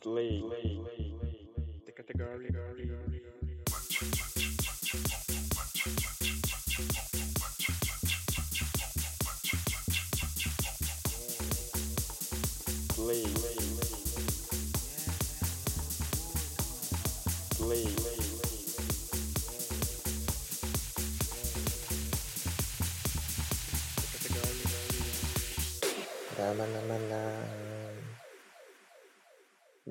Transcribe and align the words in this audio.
Play. 0.00 0.42
The 1.86 1.92
category. 1.92 2.50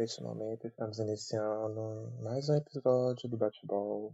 Neste 0.06 0.22
momento 0.22 0.68
estamos 0.68 1.00
iniciando 1.00 2.14
mais 2.22 2.48
um 2.48 2.54
episódio 2.56 3.28
do 3.28 3.38
Bateball, 3.38 4.14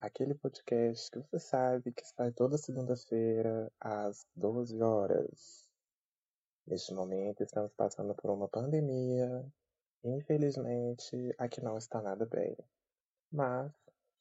aquele 0.00 0.32
podcast 0.32 1.10
que 1.10 1.18
você 1.18 1.40
sabe 1.40 1.90
que 1.90 2.06
sai 2.06 2.30
toda 2.30 2.56
segunda-feira 2.56 3.68
às 3.80 4.24
12 4.36 4.80
horas. 4.80 5.68
Neste 6.64 6.94
momento 6.94 7.42
estamos 7.42 7.72
passando 7.72 8.14
por 8.14 8.30
uma 8.30 8.46
pandemia, 8.46 9.44
infelizmente 10.04 11.34
aqui 11.36 11.60
não 11.60 11.76
está 11.76 12.00
nada 12.00 12.24
bem, 12.24 12.56
mas 13.32 13.72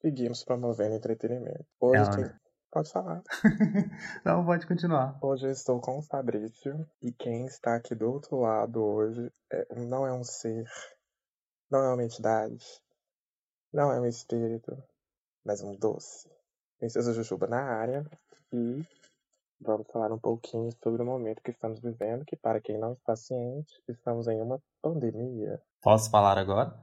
seguimos 0.02 0.44
promovendo 0.44 0.95
entretenimento. 0.95 1.68
Hoje 1.80 2.02
Ela- 2.02 2.16
tem 2.16 2.40
Pode 2.77 2.91
falar. 2.91 3.23
Não, 4.23 4.45
pode 4.45 4.67
continuar. 4.67 5.17
Hoje 5.20 5.48
eu 5.48 5.52
estou 5.52 5.81
com 5.81 5.98
o 5.98 6.04
Fabrício 6.04 6.88
e 7.02 7.12
quem 7.12 7.48
está 7.48 7.76
aqui 7.76 7.95
do 7.95 8.08
outro 8.08 8.40
lado 8.40 8.84
hoje 8.84 9.34
é- 9.52 9.84
não 9.84 10.05
é 10.05 10.13
um 10.13 10.23
ser, 10.23 10.63
não 11.72 11.80
é 11.80 11.92
uma 11.92 12.03
entidade, 12.03 12.64
não 13.73 13.92
é 13.92 14.00
um 14.00 14.05
espírito, 14.05 14.78
mas 15.44 15.64
um 15.64 15.75
doce. 15.75 16.30
Princesa 16.78 17.14
Jujuba 17.14 17.48
na 17.48 17.64
área 17.64 18.05
e 18.53 18.86
vamos 19.59 19.88
falar 19.92 20.14
um 20.14 20.20
pouquinho 20.20 20.70
sobre 20.83 21.02
o 21.02 21.05
momento 21.05 21.42
que 21.42 21.50
estamos 21.50 21.80
vivendo, 21.80 22.25
que 22.25 22.36
para 22.36 22.61
quem 22.61 22.78
não 22.78 22.94
está 22.94 23.16
ciente, 23.16 23.73
estamos 23.88 24.28
em 24.28 24.39
uma 24.39 24.61
pandemia. 24.83 25.59
Posso 25.81 26.11
falar 26.11 26.38
agora? 26.38 26.80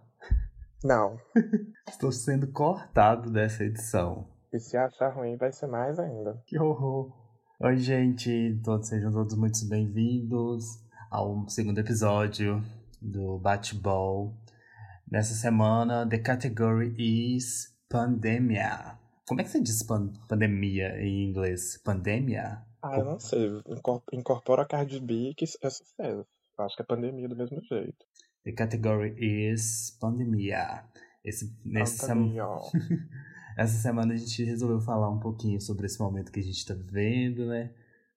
Não, 0.82 1.20
Estou 1.88 2.10
sendo 2.10 2.50
cortado 2.50 3.30
dessa 3.30 3.62
edição. 3.62 4.33
E 4.54 4.58
se 4.60 4.76
achar 4.76 5.10
ruim 5.14 5.36
vai 5.36 5.52
ser 5.52 5.66
mais 5.66 5.98
ainda. 5.98 6.40
Que 6.46 6.58
horror. 6.58 7.12
Oi, 7.60 7.76
gente. 7.76 8.60
Todos 8.64 8.88
sejam 8.88 9.10
todos 9.12 9.36
muito 9.36 9.58
bem-vindos 9.68 10.64
ao 11.10 11.48
segundo 11.48 11.78
episódio 11.80 12.62
do 13.02 13.38
Bate-Ball. 13.38 14.32
Nessa 15.10 15.34
semana, 15.34 16.08
the 16.08 16.18
category 16.18 16.94
is 16.98 17.76
pandemia. 17.88 18.98
Como 19.26 19.40
é 19.40 19.44
que 19.44 19.50
você 19.50 19.60
diz 19.60 19.82
pan- 19.82 20.12
pandemia 20.28 21.00
em 21.00 21.28
inglês? 21.30 21.80
Pandemia? 21.82 22.62
Ah, 22.82 22.98
eu 22.98 23.04
não 23.04 23.18
sei, 23.18 23.48
incor- 23.66 24.02
incorpora 24.12 24.66
que 24.66 24.74
é 24.76 24.78
sucesso. 25.46 25.82
Acho 26.58 26.76
que 26.76 26.82
é 26.82 26.86
pandemia 26.86 27.28
do 27.28 27.36
mesmo 27.36 27.60
jeito. 27.62 28.04
The 28.44 28.52
category 28.52 29.14
is 29.18 29.96
pandemia. 30.00 30.84
Esse, 31.24 31.52
nesse 31.64 31.98
sem- 31.98 32.08
Pandemia. 32.08 32.44
Essa 33.56 33.76
semana 33.76 34.14
a 34.14 34.16
gente 34.16 34.42
resolveu 34.44 34.80
falar 34.80 35.08
um 35.10 35.20
pouquinho 35.20 35.60
sobre 35.60 35.86
esse 35.86 36.00
momento 36.00 36.32
que 36.32 36.40
a 36.40 36.42
gente 36.42 36.64
tá 36.66 36.74
vivendo, 36.74 37.46
né? 37.46 37.72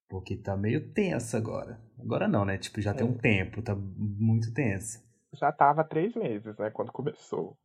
Porque 0.09 0.35
tá 0.37 0.55
meio 0.57 0.91
tenso 0.93 1.35
agora. 1.37 1.79
Agora 1.99 2.27
não, 2.27 2.45
né? 2.45 2.57
Tipo, 2.57 2.81
já 2.81 2.93
tem 2.93 3.05
É. 3.05 3.09
um 3.09 3.17
tempo, 3.17 3.61
tá 3.61 3.75
muito 3.75 4.53
tenso. 4.53 5.05
já 5.33 5.51
tava 5.51 5.81
há 5.81 5.83
três 5.83 6.15
meses, 6.15 6.57
né, 6.57 6.71
quando 6.71 6.91
começou. 6.91 7.55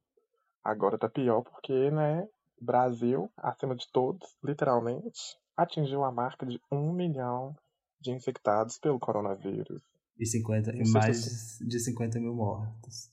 Agora 0.62 0.98
tá 0.98 1.08
pior 1.08 1.42
porque, 1.42 1.90
né, 1.90 2.28
Brasil, 2.60 3.30
acima 3.36 3.74
de 3.74 3.86
todos, 3.92 4.36
literalmente, 4.44 5.36
atingiu 5.56 6.04
a 6.04 6.12
marca 6.12 6.44
de 6.44 6.60
um 6.70 6.92
milhão 6.92 7.56
de 8.00 8.10
infectados 8.10 8.78
pelo 8.78 8.98
coronavírus. 8.98 9.80
E, 10.18 10.26
50, 10.26 10.72
Não 10.72 10.80
e 10.82 10.84
sei 10.86 10.86
se 10.86 10.92
mais 10.92 11.58
de 11.60 11.78
50 11.80 12.20
mil 12.20 12.34
mortos. 12.34 13.08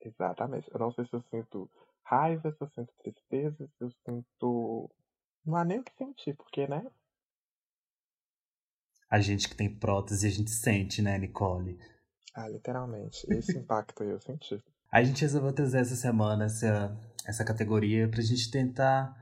Exatamente. 0.00 0.70
Eu 0.72 0.78
não 0.78 0.92
sei 0.92 1.04
se 1.06 1.12
eu 1.14 1.22
sinto 1.30 1.68
raiva, 2.06 2.52
se 2.52 2.62
eu 2.62 2.68
sinto 2.68 2.92
tristeza, 3.02 3.66
se 3.66 3.84
eu 3.84 3.90
sinto. 4.04 4.90
Não 5.44 5.56
há 5.56 5.64
nem 5.64 5.80
o 5.80 5.84
que 5.84 5.92
sentir, 5.94 6.34
porque, 6.34 6.66
né? 6.66 6.84
A 9.10 9.20
gente 9.20 9.48
que 9.48 9.56
tem 9.56 9.72
prótese, 9.72 10.26
a 10.26 10.30
gente 10.30 10.50
sente, 10.50 11.02
né, 11.02 11.18
Nicole? 11.18 11.78
Ah, 12.34 12.48
literalmente. 12.48 13.26
Esse 13.30 13.56
impacto 13.58 14.02
aí 14.02 14.10
eu 14.10 14.20
senti. 14.20 14.62
A 14.90 15.02
gente 15.02 15.20
resolveu 15.20 15.52
trazer 15.52 15.78
essa 15.78 15.96
semana 15.96 16.44
essa, 16.44 16.96
essa 17.26 17.44
categoria 17.44 18.08
pra 18.08 18.20
gente 18.22 18.50
tentar 18.50 19.14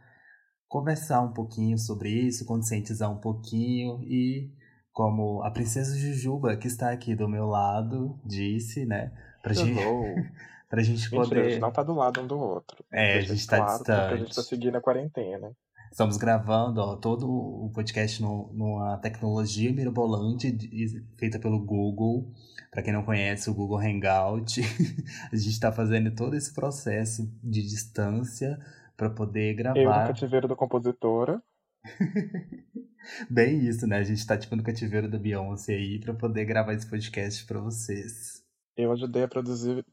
conversar 0.69 1.21
um 1.21 1.33
pouquinho 1.33 1.78
sobre 1.78 2.11
isso, 2.11 2.47
conscientizar 2.47 3.11
um 3.11 3.21
pouquinho 3.21 4.03
e 4.03 4.50
como 4.93 5.43
a 5.43 5.50
princesa 5.50 5.97
Jujuba, 5.97 6.56
que 6.56 6.69
está 6.69 6.91
aqui 6.91 7.15
do 7.15 7.28
meu 7.28 7.47
lado, 7.47 8.19
disse, 8.25 8.84
né? 8.87 9.12
Pra 9.43 9.53
gente. 9.53 9.78
pra 10.69 10.82
gente 10.82 11.02
Mentira, 11.02 11.20
a 11.22 11.25
poder. 11.25 11.50
gente 11.50 11.60
não 11.60 11.70
tá 11.72 11.82
do 11.82 11.94
lado 11.94 12.20
um 12.20 12.26
do 12.26 12.38
outro. 12.38 12.84
É, 12.92 13.19
a 13.19 13.20
gente 13.20 13.47
tá 13.47 13.56
claro, 13.58 13.78
Porque 13.78 13.92
a 13.92 14.08
gente 14.16 14.26
distante. 14.26 14.34
tá 14.34 14.42
seguindo 14.42 14.76
a 14.76 14.80
quarentena. 14.80 15.52
Estamos 15.91 16.16
gravando 16.16 16.80
ó, 16.80 16.97
todo 16.97 17.28
o 17.30 17.70
podcast 17.72 18.20
no- 18.20 18.50
numa 18.52 18.97
tecnologia 18.98 19.72
mirabolante 19.72 20.50
de- 20.50 21.04
feita 21.16 21.38
pelo 21.38 21.58
Google. 21.64 22.32
Para 22.70 22.82
quem 22.82 22.92
não 22.92 23.04
conhece, 23.04 23.48
o 23.48 23.54
Google 23.54 23.78
Hangout. 23.78 24.60
a 25.32 25.36
gente 25.36 25.50
está 25.50 25.70
fazendo 25.70 26.10
todo 26.12 26.34
esse 26.34 26.52
processo 26.52 27.31
de 27.42 27.62
distância 27.62 28.58
para 28.96 29.08
poder 29.08 29.52
Eu 29.60 29.64
no 29.69 29.75
gravar. 29.75 30.08
cativeiro 30.08 30.48
da 30.48 30.56
compositora. 30.56 31.41
Bem 33.31 33.58
isso, 33.66 33.86
né? 33.86 33.98
A 33.98 34.02
gente 34.02 34.26
tá 34.26 34.36
tipo 34.36 34.56
no 34.56 34.62
cativeiro 34.62 35.08
da 35.08 35.19
Beyoncé 35.19 35.75
aí 35.75 36.00
para 36.00 36.14
poder 36.14 36.44
gravar 36.44 36.72
esse 36.72 36.88
podcast 36.88 37.44
para 37.46 37.60
vocês. 37.60 38.42
Eu 38.76 38.91
ajudei 38.92 39.22
a 39.25 39.28
produzir 39.28 39.84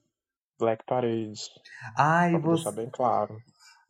Black 0.61 0.85
Parade. 0.85 1.33
Ai, 1.97 2.31
Pra 2.31 2.39
você. 2.39 2.63
deixar 2.63 2.71
bem 2.71 2.89
claro. 2.89 3.37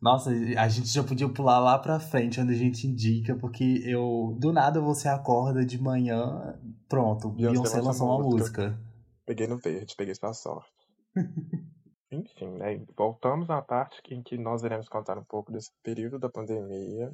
Nossa, 0.00 0.30
a 0.30 0.68
gente 0.68 0.88
já 0.88 1.04
podia 1.04 1.28
pular 1.28 1.60
lá 1.60 1.78
pra 1.78 2.00
frente, 2.00 2.40
onde 2.40 2.52
a 2.52 2.56
gente 2.56 2.88
indica, 2.88 3.36
porque 3.36 3.82
eu. 3.84 4.36
Do 4.40 4.52
nada 4.52 4.80
você 4.80 5.06
acorda 5.08 5.64
de 5.64 5.80
manhã, 5.80 6.58
pronto, 6.88 7.28
Beyoncé 7.30 7.52
Beyoncé 7.52 7.80
lançou 7.80 8.08
uma 8.08 8.18
música. 8.18 8.62
música. 8.70 8.82
Peguei 9.24 9.46
no 9.46 9.58
verde, 9.58 9.94
peguei 9.96 10.14
sua 10.16 10.32
sorte. 10.32 10.72
Enfim, 12.10 12.50
né? 12.58 12.84
Voltamos 12.98 13.48
à 13.48 13.62
parte 13.62 14.02
em 14.10 14.22
que 14.22 14.36
nós 14.36 14.64
iremos 14.64 14.88
contar 14.88 15.16
um 15.16 15.24
pouco 15.24 15.52
desse 15.52 15.70
período 15.84 16.18
da 16.18 16.28
pandemia 16.28 17.10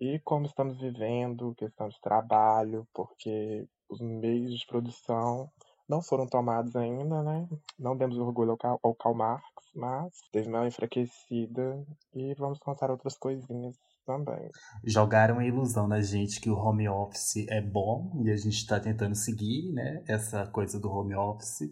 e 0.00 0.20
como 0.20 0.46
estamos 0.46 0.78
vivendo, 0.80 1.54
questão 1.56 1.88
de 1.88 2.00
trabalho, 2.00 2.86
porque 2.94 3.66
os 3.90 4.00
meios 4.00 4.60
de 4.60 4.66
produção 4.66 5.50
não 5.88 6.02
foram 6.02 6.26
tomados 6.26 6.76
ainda, 6.76 7.22
né? 7.22 7.48
Não 7.78 7.96
demos 7.96 8.18
orgulho 8.18 8.50
ao 8.50 8.58
Karl, 8.58 8.78
ao 8.82 8.94
Karl 8.94 9.14
Marx, 9.14 9.44
mas 9.74 10.12
teve 10.30 10.48
uma 10.48 10.66
enfraquecida 10.66 11.86
e 12.14 12.34
vamos 12.34 12.58
contar 12.58 12.90
outras 12.90 13.16
coisinhas 13.16 13.76
também. 14.04 14.50
Jogaram 14.84 15.38
a 15.38 15.46
ilusão 15.46 15.88
na 15.88 16.00
gente 16.00 16.40
que 16.40 16.50
o 16.50 16.56
home 16.56 16.88
office 16.88 17.46
é 17.48 17.60
bom 17.60 18.12
e 18.24 18.30
a 18.30 18.36
gente 18.36 18.66
tá 18.66 18.78
tentando 18.78 19.14
seguir, 19.14 19.72
né? 19.72 20.02
Essa 20.06 20.46
coisa 20.46 20.78
do 20.78 20.90
home 20.90 21.14
office. 21.14 21.70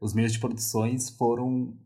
Os 0.00 0.14
meios 0.14 0.32
de 0.32 0.40
produções 0.40 1.10
foram. 1.10 1.76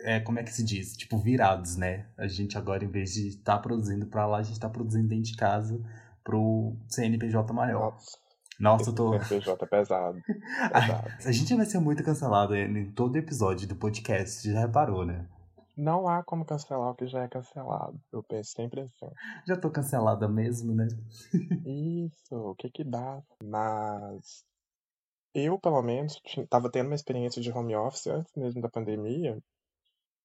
É, 0.00 0.20
como 0.20 0.38
é 0.38 0.42
que 0.42 0.52
se 0.52 0.62
diz? 0.62 0.94
Tipo, 0.94 1.18
virados, 1.18 1.76
né? 1.76 2.10
A 2.18 2.26
gente 2.26 2.58
agora, 2.58 2.84
em 2.84 2.90
vez 2.90 3.14
de 3.14 3.28
estar 3.28 3.58
produzindo 3.58 4.06
pra 4.06 4.26
lá, 4.26 4.38
a 4.38 4.42
gente 4.42 4.60
tá 4.60 4.68
produzindo 4.68 5.08
dentro 5.08 5.24
de 5.24 5.36
casa 5.36 5.80
pro 6.22 6.76
CNPJ 6.88 7.52
maior. 7.54 7.92
Nossa, 7.92 8.18
Nossa, 8.58 8.90
eu 8.90 8.94
tô. 8.94 9.12
CNPJ 9.12 9.64
é 9.64 9.68
pesado. 9.68 10.22
pesado. 10.72 11.08
A 11.24 11.32
gente 11.32 11.54
vai 11.54 11.66
ser 11.66 11.78
muito 11.78 12.02
cancelado 12.02 12.56
em 12.56 12.90
todo 12.92 13.16
episódio 13.16 13.68
do 13.68 13.76
podcast, 13.76 14.40
você 14.40 14.52
já 14.52 14.60
reparou, 14.60 15.04
né? 15.04 15.28
Não 15.76 16.08
há 16.08 16.22
como 16.24 16.44
cancelar 16.46 16.90
o 16.90 16.94
que 16.94 17.06
já 17.06 17.22
é 17.22 17.28
cancelado. 17.28 18.00
Eu 18.10 18.22
penso 18.22 18.52
sempre 18.52 18.80
assim. 18.80 19.10
Já 19.46 19.58
tô 19.58 19.70
cancelada 19.70 20.26
mesmo, 20.26 20.74
né? 20.74 20.88
Isso, 21.66 22.34
o 22.34 22.54
que 22.54 22.70
que 22.70 22.82
dá? 22.82 23.22
Mas 23.44 24.42
eu, 25.34 25.58
pelo 25.58 25.82
menos, 25.82 26.18
tava 26.48 26.70
tendo 26.70 26.86
uma 26.86 26.94
experiência 26.94 27.42
de 27.42 27.52
home 27.52 27.76
office 27.76 28.06
antes 28.06 28.34
mesmo 28.34 28.62
da 28.62 28.70
pandemia. 28.70 29.38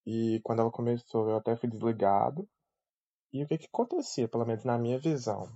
E 0.06 0.40
quando 0.42 0.62
ela 0.62 0.72
começou, 0.72 1.30
eu 1.30 1.36
até 1.36 1.58
fui 1.58 1.70
desligado. 1.70 2.48
E 3.34 3.44
o 3.44 3.48
que 3.48 3.58
que 3.58 3.68
acontecia, 3.68 4.30
pelo 4.30 4.46
menos 4.46 4.64
na 4.64 4.78
minha 4.78 5.00
visão? 5.00 5.52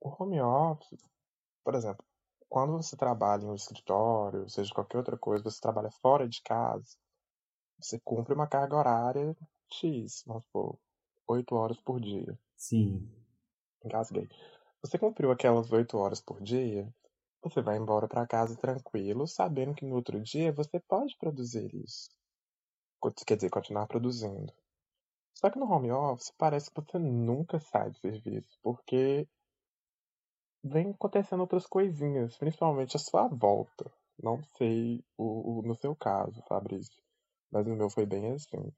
O 0.00 0.08
home 0.08 0.40
office, 0.40 1.04
por 1.62 1.74
exemplo, 1.74 2.02
quando 2.54 2.74
você 2.74 2.96
trabalha 2.96 3.42
em 3.42 3.48
um 3.48 3.54
escritório, 3.56 4.48
seja 4.48 4.72
qualquer 4.72 4.98
outra 4.98 5.18
coisa, 5.18 5.42
você 5.42 5.60
trabalha 5.60 5.90
fora 5.90 6.28
de 6.28 6.40
casa, 6.40 6.96
você 7.80 7.98
cumpre 8.04 8.32
uma 8.32 8.46
carga 8.46 8.76
horária 8.76 9.36
X, 9.72 10.22
vamos 10.24 10.44
supor, 10.44 10.78
8 11.26 11.52
horas 11.56 11.80
por 11.80 11.98
dia. 11.98 12.38
Sim. 12.56 13.10
Engasguei. 13.84 14.28
Você 14.80 14.96
cumpriu 14.96 15.32
aquelas 15.32 15.72
8 15.72 15.98
horas 15.98 16.20
por 16.20 16.40
dia, 16.40 16.88
você 17.42 17.60
vai 17.60 17.76
embora 17.76 18.06
para 18.06 18.24
casa 18.24 18.56
tranquilo, 18.56 19.26
sabendo 19.26 19.74
que 19.74 19.84
no 19.84 19.96
outro 19.96 20.20
dia 20.20 20.52
você 20.52 20.78
pode 20.78 21.16
produzir 21.18 21.74
isso. 21.74 22.08
Quer 23.26 23.34
dizer, 23.34 23.50
continuar 23.50 23.88
produzindo. 23.88 24.52
Só 25.34 25.50
que 25.50 25.58
no 25.58 25.68
home 25.68 25.90
office 25.90 26.32
parece 26.38 26.70
que 26.70 26.80
você 26.80 27.00
nunca 27.00 27.58
sai 27.58 27.90
do 27.90 27.98
serviço, 27.98 28.56
porque 28.62 29.26
vem 30.64 30.90
acontecendo 30.90 31.40
outras 31.40 31.66
coisinhas, 31.66 32.36
principalmente 32.38 32.96
a 32.96 33.00
sua 33.00 33.28
volta. 33.28 33.90
Não 34.22 34.42
sei 34.56 35.04
o, 35.18 35.58
o 35.58 35.62
no 35.62 35.74
seu 35.74 35.94
caso, 35.94 36.42
Fabrício, 36.48 37.02
mas 37.52 37.66
no 37.66 37.76
meu 37.76 37.90
foi 37.90 38.06
bem 38.06 38.32
assim. 38.32 38.72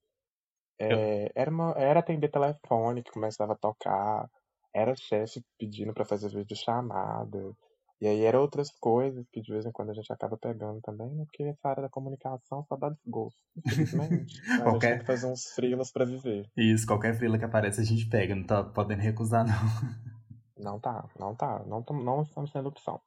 É, 0.78 1.30
era, 1.34 1.50
uma, 1.50 1.72
era 1.72 2.00
atender 2.00 2.30
telefone 2.30 3.02
que 3.02 3.12
começava 3.12 3.52
a 3.52 3.56
tocar, 3.56 4.28
era 4.74 4.94
chefe 4.96 5.42
pedindo 5.58 5.94
para 5.94 6.04
fazer 6.04 6.28
vídeo 6.28 6.56
chamada, 6.56 7.54
e 8.00 8.06
aí 8.06 8.24
eram 8.24 8.42
outras 8.42 8.70
coisas 8.78 9.26
que 9.32 9.40
de 9.40 9.50
vez 9.50 9.64
em 9.64 9.72
quando 9.72 9.90
a 9.90 9.94
gente 9.94 10.12
acaba 10.12 10.36
pegando 10.36 10.80
também, 10.82 11.08
né? 11.14 11.24
Porque 11.24 11.44
essa 11.44 11.68
área 11.68 11.82
da 11.82 11.88
comunicação 11.88 12.62
só 12.68 12.76
dá 12.76 12.90
desgosto, 12.90 13.40
infelizmente. 13.56 14.38
a 14.52 14.62
qualquer... 14.62 14.72
gente 14.72 14.80
tem 14.80 14.98
que 14.98 15.06
fazer 15.06 15.26
uns 15.26 15.46
frilas 15.54 15.90
para 15.90 16.04
viver. 16.04 16.46
Isso, 16.56 16.86
qualquer 16.86 17.14
frila 17.16 17.38
que 17.38 17.44
aparece 17.44 17.80
a 17.80 17.84
gente 17.84 18.06
pega, 18.06 18.34
não 18.34 18.44
tá 18.44 18.62
podendo 18.62 19.00
recusar 19.00 19.46
não. 19.46 19.54
Não 20.56 20.80
tá, 20.80 21.08
não 21.18 21.34
tá, 21.34 21.64
não, 21.66 21.84
não 22.02 22.22
estamos 22.22 22.52
tendo 22.52 22.68
opção. 22.68 23.00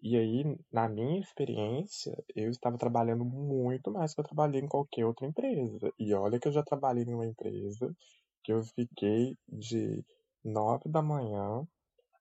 E 0.00 0.16
aí, 0.16 0.58
na 0.72 0.88
minha 0.88 1.20
experiência, 1.20 2.12
eu 2.34 2.50
estava 2.50 2.76
trabalhando 2.76 3.24
muito 3.24 3.90
mais 3.90 4.14
que 4.14 4.20
eu 4.20 4.24
trabalhei 4.24 4.60
em 4.60 4.66
qualquer 4.66 5.04
outra 5.04 5.26
empresa. 5.26 5.92
E 5.98 6.12
olha 6.12 6.40
que 6.40 6.48
eu 6.48 6.52
já 6.52 6.62
trabalhei 6.62 7.04
em 7.04 7.14
uma 7.14 7.26
empresa 7.26 7.94
que 8.42 8.52
eu 8.52 8.62
fiquei 8.64 9.36
de 9.48 10.04
nove 10.44 10.88
da 10.88 11.00
manhã 11.00 11.64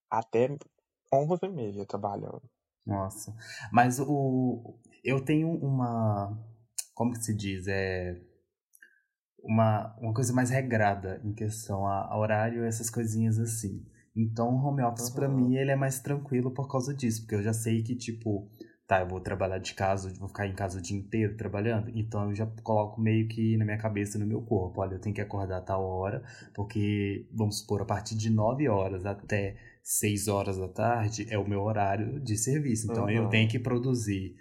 até 0.09 0.56
onze 1.12 1.39
e 1.44 1.50
meia 1.50 1.86
trabalhando. 1.86 2.44
Nossa. 2.86 3.36
Mas 3.71 4.00
o 4.00 4.77
eu 5.04 5.24
tenho 5.25 5.50
uma 5.50 6.38
como 6.94 7.13
que 7.13 7.24
se 7.24 7.33
diz? 7.33 7.68
É 7.68 8.21
uma, 9.39 9.95
uma 10.00 10.13
coisa 10.13 10.31
mais 10.33 10.51
regrada 10.51 11.19
em 11.24 11.33
questão 11.33 11.88
a, 11.88 12.06
a 12.06 12.18
horário, 12.18 12.63
essas 12.63 12.89
coisinhas 12.89 13.39
assim. 13.39 13.83
Então, 14.15 14.49
o 14.49 14.65
home 14.65 14.83
office 14.83 15.09
uhum. 15.09 15.15
para 15.15 15.29
mim 15.29 15.55
ele 15.55 15.71
é 15.71 15.75
mais 15.75 15.99
tranquilo 15.99 16.51
por 16.51 16.67
causa 16.69 16.93
disso, 16.93 17.21
porque 17.21 17.35
eu 17.35 17.43
já 17.43 17.53
sei 17.53 17.81
que 17.81 17.95
tipo, 17.95 18.49
tá, 18.85 18.99
eu 18.99 19.07
vou 19.07 19.21
trabalhar 19.21 19.57
de 19.57 19.73
casa, 19.73 20.13
vou 20.19 20.27
ficar 20.27 20.47
em 20.47 20.53
casa 20.53 20.79
o 20.79 20.81
dia 20.81 20.97
inteiro 20.97 21.37
trabalhando, 21.37 21.89
então 21.95 22.29
eu 22.29 22.35
já 22.35 22.45
coloco 22.61 22.99
meio 22.99 23.27
que 23.27 23.55
na 23.57 23.63
minha 23.63 23.77
cabeça, 23.77 24.19
no 24.19 24.27
meu 24.27 24.41
corpo, 24.41 24.81
olha, 24.81 24.95
eu 24.95 24.99
tenho 24.99 25.15
que 25.15 25.21
acordar 25.21 25.57
a 25.57 25.61
tal 25.61 25.83
hora, 25.83 26.21
porque 26.53 27.25
vamos 27.33 27.59
supor 27.59 27.81
a 27.81 27.85
partir 27.85 28.15
de 28.15 28.29
9 28.29 28.67
horas 28.67 29.05
até 29.05 29.55
6 29.83 30.27
horas 30.27 30.57
da 30.57 30.67
tarde 30.67 31.25
é 31.29 31.37
o 31.37 31.47
meu 31.47 31.61
horário 31.61 32.19
de 32.19 32.37
serviço. 32.37 32.91
Então 32.91 33.05
uhum. 33.05 33.09
eu 33.09 33.29
tenho 33.29 33.49
que 33.49 33.59
produzir 33.59 34.35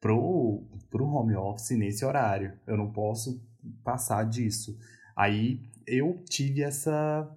pro 0.00 0.66
pro 0.90 1.06
home 1.06 1.36
office 1.36 1.70
nesse 1.76 2.04
horário. 2.04 2.58
Eu 2.66 2.76
não 2.76 2.90
posso 2.90 3.40
passar 3.84 4.24
disso. 4.24 4.76
Aí 5.16 5.60
eu 5.86 6.22
tive 6.28 6.62
essa 6.62 7.30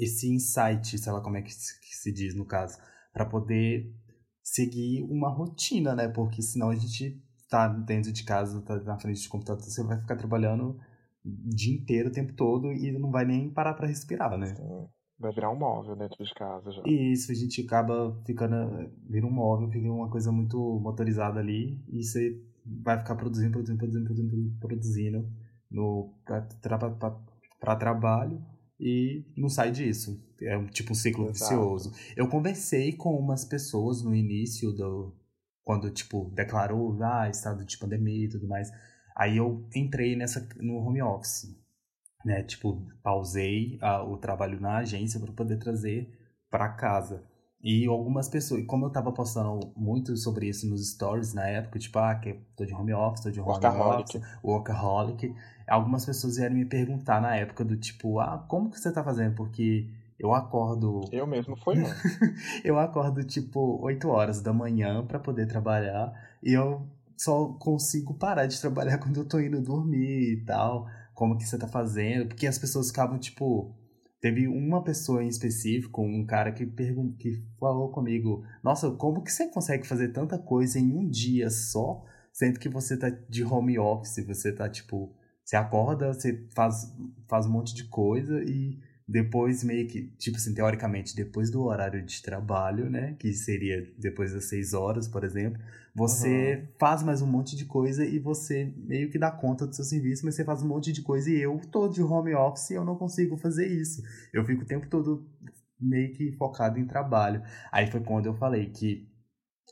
esse 0.00 0.32
insight, 0.32 0.98
sei 0.98 1.12
lá 1.12 1.20
como 1.20 1.36
é 1.36 1.42
que 1.42 1.52
se 1.52 2.12
diz 2.12 2.34
no 2.34 2.46
caso, 2.46 2.78
para 3.12 3.26
poder 3.26 3.94
seguir 4.42 5.02
uma 5.02 5.28
rotina, 5.28 5.94
né? 5.94 6.08
Porque 6.08 6.42
senão 6.42 6.70
a 6.70 6.74
gente 6.74 7.22
tá 7.48 7.68
dentro 7.68 8.12
de 8.12 8.24
casa, 8.24 8.62
tá 8.62 8.76
na 8.80 8.98
frente 8.98 9.22
do 9.22 9.28
computador, 9.28 9.62
você 9.62 9.82
vai 9.82 10.00
ficar 10.00 10.16
trabalhando 10.16 10.78
o 11.24 11.54
dia 11.54 11.74
inteiro, 11.74 12.08
o 12.08 12.12
tempo 12.12 12.32
todo, 12.32 12.72
e 12.72 12.90
não 12.92 13.10
vai 13.10 13.24
nem 13.24 13.50
parar 13.50 13.74
para 13.74 13.86
respirar, 13.86 14.38
né? 14.38 14.54
Sim. 14.54 14.88
Vai 15.18 15.34
virar 15.34 15.50
um 15.50 15.58
móvel 15.58 15.94
dentro 15.96 16.24
de 16.24 16.32
casa 16.32 16.72
já. 16.72 16.82
Isso, 16.86 17.30
a 17.30 17.34
gente 17.34 17.60
acaba 17.60 18.18
ficando. 18.24 18.90
Vira 19.06 19.26
um 19.26 19.30
móvel, 19.30 19.68
fica 19.68 19.86
uma 19.86 20.08
coisa 20.08 20.32
muito 20.32 20.56
motorizada 20.80 21.38
ali, 21.38 21.78
e 21.88 22.02
você 22.02 22.42
vai 22.64 22.98
ficar 22.98 23.16
produzindo, 23.16 23.52
produzindo, 23.52 23.78
produzindo, 23.78 24.06
produzindo, 24.06 24.58
produzindo 24.58 25.28
no, 25.70 26.14
para 27.60 27.76
trabalho 27.76 28.42
e 28.80 29.24
não 29.36 29.50
sai 29.50 29.70
disso. 29.70 30.18
É 30.40 30.56
um, 30.56 30.66
tipo 30.66 30.92
um 30.92 30.94
ciclo 30.94 31.28
Exato. 31.28 31.38
vicioso. 31.38 31.92
Eu 32.16 32.26
conversei 32.26 32.92
com 32.92 33.14
umas 33.14 33.44
pessoas 33.44 34.02
no 34.02 34.14
início 34.14 34.72
do. 34.72 35.14
Quando, 35.62 35.90
tipo, 35.90 36.30
declarou, 36.34 36.96
ah, 37.02 37.28
estado 37.28 37.64
de 37.64 37.76
pandemia 37.78 38.24
e 38.24 38.28
tudo 38.30 38.48
mais. 38.48 38.72
Aí 39.14 39.36
eu 39.36 39.68
entrei 39.74 40.16
nessa 40.16 40.48
no 40.56 40.76
home 40.76 41.02
office. 41.02 41.54
Né? 42.24 42.42
Tipo, 42.42 42.82
pausei 43.02 43.78
a, 43.82 44.02
o 44.02 44.16
trabalho 44.16 44.58
na 44.58 44.78
agência 44.78 45.20
para 45.20 45.32
poder 45.32 45.58
trazer 45.58 46.10
para 46.50 46.68
casa. 46.70 47.22
E 47.62 47.86
algumas 47.86 48.26
pessoas, 48.26 48.64
como 48.64 48.86
eu 48.86 48.90
tava 48.90 49.12
postando 49.12 49.70
muito 49.76 50.16
sobre 50.16 50.48
isso 50.48 50.66
nos 50.66 50.92
stories 50.92 51.34
na 51.34 51.46
época, 51.46 51.78
tipo, 51.78 51.98
ah, 51.98 52.14
que 52.14 52.32
tô 52.56 52.64
de 52.64 52.72
home 52.72 52.94
office, 52.94 53.22
tô 53.22 53.30
de 53.30 53.38
home 53.38 53.50
workaholic. 53.50 54.16
office, 54.16 54.38
workaholic, 54.42 55.34
algumas 55.70 56.04
pessoas 56.04 56.36
vieram 56.36 56.54
me 56.54 56.64
perguntar 56.64 57.20
na 57.20 57.36
época 57.36 57.64
do 57.64 57.76
tipo, 57.76 58.18
ah, 58.20 58.44
como 58.48 58.70
que 58.70 58.78
você 58.78 58.92
tá 58.92 59.02
fazendo? 59.04 59.34
Porque 59.34 59.88
eu 60.18 60.34
acordo. 60.34 61.02
Eu 61.12 61.26
mesmo 61.26 61.56
fui, 61.56 61.76
não. 61.76 61.88
eu 62.64 62.78
acordo 62.78 63.24
tipo 63.24 63.78
8 63.82 64.08
horas 64.08 64.40
da 64.40 64.52
manhã 64.52 65.04
para 65.06 65.18
poder 65.18 65.46
trabalhar 65.46 66.12
e 66.42 66.52
eu 66.52 66.86
só 67.16 67.46
consigo 67.54 68.14
parar 68.14 68.46
de 68.46 68.60
trabalhar 68.60 68.98
quando 68.98 69.18
eu 69.18 69.28
tô 69.28 69.40
indo 69.40 69.62
dormir 69.62 70.32
e 70.32 70.44
tal. 70.44 70.86
Como 71.14 71.36
que 71.36 71.44
você 71.44 71.58
tá 71.58 71.68
fazendo? 71.68 72.28
Porque 72.28 72.46
as 72.46 72.58
pessoas 72.58 72.88
ficavam 72.88 73.18
tipo 73.18 73.74
Teve 74.20 74.46
uma 74.46 74.84
pessoa 74.84 75.24
em 75.24 75.28
específico, 75.28 76.02
um 76.02 76.26
cara 76.26 76.52
que, 76.52 76.66
pergun 76.66 77.12
que 77.12 77.42
falou 77.58 77.90
comigo: 77.90 78.44
Nossa, 78.62 78.90
como 78.90 79.22
que 79.22 79.32
você 79.32 79.48
consegue 79.48 79.86
fazer 79.86 80.08
tanta 80.08 80.38
coisa 80.38 80.78
em 80.78 80.92
um 80.94 81.08
dia 81.08 81.48
só, 81.48 82.04
sendo 82.30 82.60
que 82.60 82.68
você 82.68 82.98
tá 82.98 83.08
de 83.08 83.42
home 83.42 83.78
office? 83.78 84.26
Você 84.26 84.52
tá 84.52 84.68
tipo. 84.68 85.16
Você 85.50 85.56
acorda, 85.56 86.14
você 86.14 86.46
faz, 86.54 86.96
faz 87.26 87.44
um 87.44 87.50
monte 87.50 87.74
de 87.74 87.82
coisa 87.82 88.40
e 88.44 88.78
depois 89.08 89.64
meio 89.64 89.88
que, 89.88 90.02
tipo 90.16 90.36
assim, 90.36 90.54
teoricamente, 90.54 91.16
depois 91.16 91.50
do 91.50 91.64
horário 91.64 92.06
de 92.06 92.22
trabalho, 92.22 92.88
né, 92.88 93.16
que 93.18 93.32
seria 93.32 93.84
depois 93.98 94.32
das 94.32 94.44
seis 94.44 94.74
horas, 94.74 95.08
por 95.08 95.24
exemplo, 95.24 95.60
você 95.92 96.54
uhum. 96.54 96.68
faz 96.78 97.02
mais 97.02 97.20
um 97.20 97.26
monte 97.26 97.56
de 97.56 97.64
coisa 97.64 98.06
e 98.06 98.20
você 98.20 98.72
meio 98.76 99.10
que 99.10 99.18
dá 99.18 99.28
conta 99.28 99.66
do 99.66 99.74
seu 99.74 99.84
serviço, 99.84 100.24
mas 100.24 100.36
você 100.36 100.44
faz 100.44 100.62
um 100.62 100.68
monte 100.68 100.92
de 100.92 101.02
coisa 101.02 101.28
e 101.28 101.40
eu 101.40 101.60
tô 101.72 101.88
de 101.88 102.00
home 102.00 102.32
office 102.32 102.70
e 102.70 102.74
eu 102.74 102.84
não 102.84 102.94
consigo 102.94 103.36
fazer 103.36 103.66
isso. 103.66 104.04
Eu 104.32 104.44
fico 104.44 104.62
o 104.62 104.66
tempo 104.66 104.86
todo 104.86 105.28
meio 105.80 106.12
que 106.12 106.30
focado 106.36 106.78
em 106.78 106.86
trabalho. 106.86 107.42
Aí 107.72 107.90
foi 107.90 108.04
quando 108.04 108.26
eu 108.26 108.34
falei 108.34 108.70
que 108.70 109.08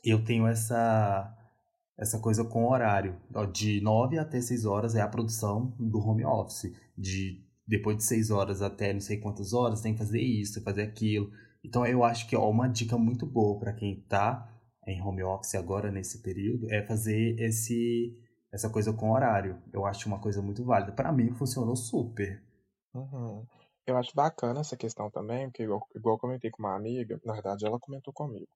eu 0.03 0.25
tenho 0.25 0.45
essa 0.45 1.38
essa 1.99 2.19
coisa 2.19 2.43
com 2.45 2.69
horário. 2.69 3.19
De 3.51 3.81
9 3.81 4.17
até 4.17 4.39
6 4.41 4.65
horas 4.65 4.95
é 4.95 5.01
a 5.01 5.07
produção 5.07 5.75
do 5.77 5.99
home 5.99 6.25
office. 6.25 6.73
De 6.97 7.45
depois 7.69 7.97
de 7.97 8.03
seis 8.03 8.31
horas 8.31 8.63
até 8.63 8.91
não 8.91 8.99
sei 8.99 9.19
quantas 9.19 9.53
horas, 9.53 9.81
tem 9.81 9.93
que 9.93 9.99
fazer 9.99 10.19
isso, 10.19 10.63
fazer 10.63 10.81
aquilo. 10.81 11.29
Então 11.63 11.85
eu 11.85 12.03
acho 12.03 12.27
que 12.27 12.35
ó, 12.35 12.49
uma 12.49 12.67
dica 12.67 12.97
muito 12.97 13.27
boa 13.27 13.59
para 13.59 13.73
quem 13.73 13.99
está 13.99 14.51
em 14.87 14.99
home 14.99 15.21
office 15.21 15.53
agora 15.53 15.91
nesse 15.91 16.23
período 16.23 16.67
é 16.71 16.83
fazer 16.83 17.39
esse 17.39 18.17
essa 18.51 18.71
coisa 18.71 18.91
com 18.91 19.11
horário. 19.11 19.61
Eu 19.71 19.85
acho 19.85 20.07
uma 20.07 20.19
coisa 20.19 20.41
muito 20.41 20.65
válida. 20.65 20.91
Para 20.91 21.11
mim 21.11 21.31
funcionou 21.35 21.75
super. 21.75 22.43
Uhum. 22.95 23.45
Eu 23.85 23.97
acho 23.97 24.15
bacana 24.15 24.61
essa 24.61 24.75
questão 24.75 25.11
também, 25.11 25.47
porque 25.47 25.63
igual, 25.63 25.87
igual 25.95 26.15
eu 26.15 26.19
comentei 26.19 26.49
com 26.49 26.63
uma 26.63 26.75
amiga, 26.75 27.19
na 27.23 27.33
verdade 27.33 27.67
ela 27.67 27.79
comentou 27.79 28.11
comigo, 28.11 28.49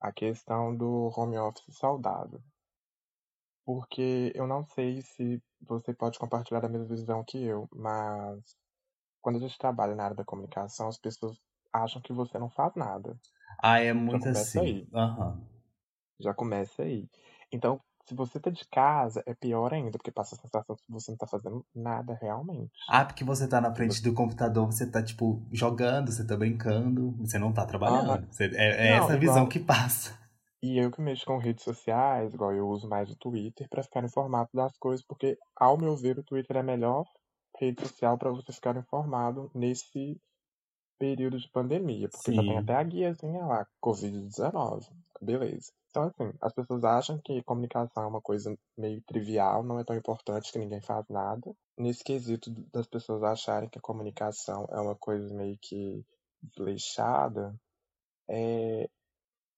a 0.00 0.10
questão 0.10 0.74
do 0.74 1.10
home 1.14 1.36
office 1.38 1.76
saudável. 1.76 2.40
Porque 3.64 4.32
eu 4.34 4.46
não 4.46 4.64
sei 4.66 5.02
se 5.02 5.42
você 5.60 5.94
pode 5.94 6.18
compartilhar 6.18 6.60
da 6.60 6.68
mesma 6.68 6.88
visão 6.88 7.24
que 7.24 7.42
eu, 7.42 7.68
mas 7.72 8.40
quando 9.20 9.36
a 9.36 9.40
gente 9.40 9.58
trabalha 9.58 9.94
na 9.94 10.04
área 10.04 10.16
da 10.16 10.24
comunicação, 10.24 10.88
as 10.88 10.98
pessoas 10.98 11.38
acham 11.72 12.02
que 12.02 12.12
você 12.12 12.38
não 12.38 12.50
faz 12.50 12.74
nada. 12.74 13.16
Ah, 13.62 13.78
é 13.78 13.92
muito 13.92 14.24
Já 14.24 14.30
assim. 14.32 14.60
Aí. 14.60 14.88
Uhum. 14.92 15.40
Já 16.20 16.34
começa 16.34 16.82
aí. 16.82 17.08
Então, 17.52 17.80
se 18.04 18.14
você 18.14 18.40
tá 18.40 18.50
de 18.50 18.64
casa, 18.68 19.22
é 19.26 19.34
pior 19.34 19.72
ainda, 19.72 19.92
porque 19.92 20.10
passa 20.10 20.34
a 20.34 20.38
sensação 20.38 20.74
que 20.76 20.90
você 20.90 21.12
não 21.12 21.18
tá 21.18 21.26
fazendo 21.26 21.64
nada 21.74 22.18
realmente. 22.20 22.72
Ah, 22.88 23.04
porque 23.04 23.24
você 23.24 23.46
tá 23.46 23.60
na 23.60 23.72
frente 23.72 24.02
do 24.02 24.12
computador, 24.12 24.66
você 24.66 24.86
tá, 24.86 25.02
tipo, 25.02 25.40
jogando, 25.52 26.10
você 26.10 26.26
tá 26.26 26.36
brincando, 26.36 27.12
você 27.18 27.38
não 27.38 27.52
tá 27.52 27.64
trabalhando. 27.64 28.26
Você, 28.30 28.44
é, 28.54 28.88
é 28.88 28.90
não, 28.90 29.04
essa 29.04 29.16
igual... 29.16 29.18
visão 29.20 29.46
que 29.46 29.60
passa. 29.60 30.20
E 30.62 30.78
eu 30.78 30.92
que 30.92 31.00
mexo 31.00 31.26
com 31.26 31.38
redes 31.38 31.64
sociais, 31.64 32.32
igual 32.32 32.52
eu 32.54 32.68
uso 32.68 32.88
mais 32.88 33.10
o 33.10 33.16
Twitter 33.16 33.68
para 33.68 33.82
ficar 33.82 34.04
informado 34.04 34.48
das 34.54 34.76
coisas, 34.78 35.04
porque, 35.04 35.36
ao 35.56 35.76
meu 35.76 35.96
ver, 35.96 36.18
o 36.18 36.22
Twitter 36.22 36.56
é 36.56 36.60
a 36.60 36.62
melhor 36.62 37.04
rede 37.58 37.82
social 37.82 38.16
para 38.16 38.30
você 38.30 38.52
ficar 38.52 38.76
informado 38.76 39.50
nesse 39.54 40.20
período 40.98 41.36
de 41.36 41.50
pandemia, 41.50 42.08
porque 42.08 42.30
Sim. 42.30 42.36
já 42.36 42.42
tem 42.42 42.58
até 42.58 42.74
a 42.76 42.82
guiazinha 42.84 43.44
lá, 43.44 43.66
Covid-19. 43.84 44.88
Beleza. 45.20 45.72
Então, 45.90 46.04
assim, 46.04 46.32
as 46.40 46.52
pessoas 46.54 46.84
acham 46.84 47.20
que 47.24 47.42
comunicação 47.42 48.04
é 48.04 48.06
uma 48.06 48.20
coisa 48.20 48.56
meio 48.78 49.02
trivial, 49.02 49.64
não 49.64 49.80
é 49.80 49.84
tão 49.84 49.96
importante 49.96 50.52
que 50.52 50.58
ninguém 50.60 50.80
faz 50.80 51.04
nada. 51.08 51.52
Nesse 51.76 52.04
quesito 52.04 52.50
das 52.72 52.86
pessoas 52.86 53.24
acharem 53.24 53.68
que 53.68 53.78
a 53.78 53.82
comunicação 53.82 54.66
é 54.70 54.80
uma 54.80 54.94
coisa 54.94 55.34
meio 55.34 55.58
que 55.60 56.04
desleixada, 56.40 57.54
é, 58.28 58.88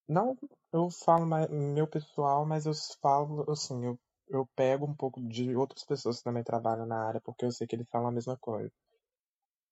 Não, 0.09 0.37
eu 0.73 0.91
falo 0.91 1.27
mais, 1.27 1.49
meu 1.51 1.87
pessoal, 1.87 2.45
mas 2.45 2.67
eu 2.67 2.73
falo, 3.01 3.51
assim, 3.51 3.85
eu, 3.85 3.99
eu 4.29 4.47
pego 4.55 4.87
um 4.87 4.95
pouco 4.95 5.21
de 5.23 5.55
outras 5.57 5.85
pessoas 5.85 6.19
que 6.19 6.25
também 6.25 6.43
trabalham 6.45 6.87
na 6.87 7.07
área, 7.07 7.21
porque 7.21 7.45
eu 7.45 7.53
sei 7.53 7.67
que 7.67 7.75
eles 7.77 7.89
falam 7.89 8.09
a 8.09 8.13
mesma 8.13 8.37
coisa. 8.37 8.73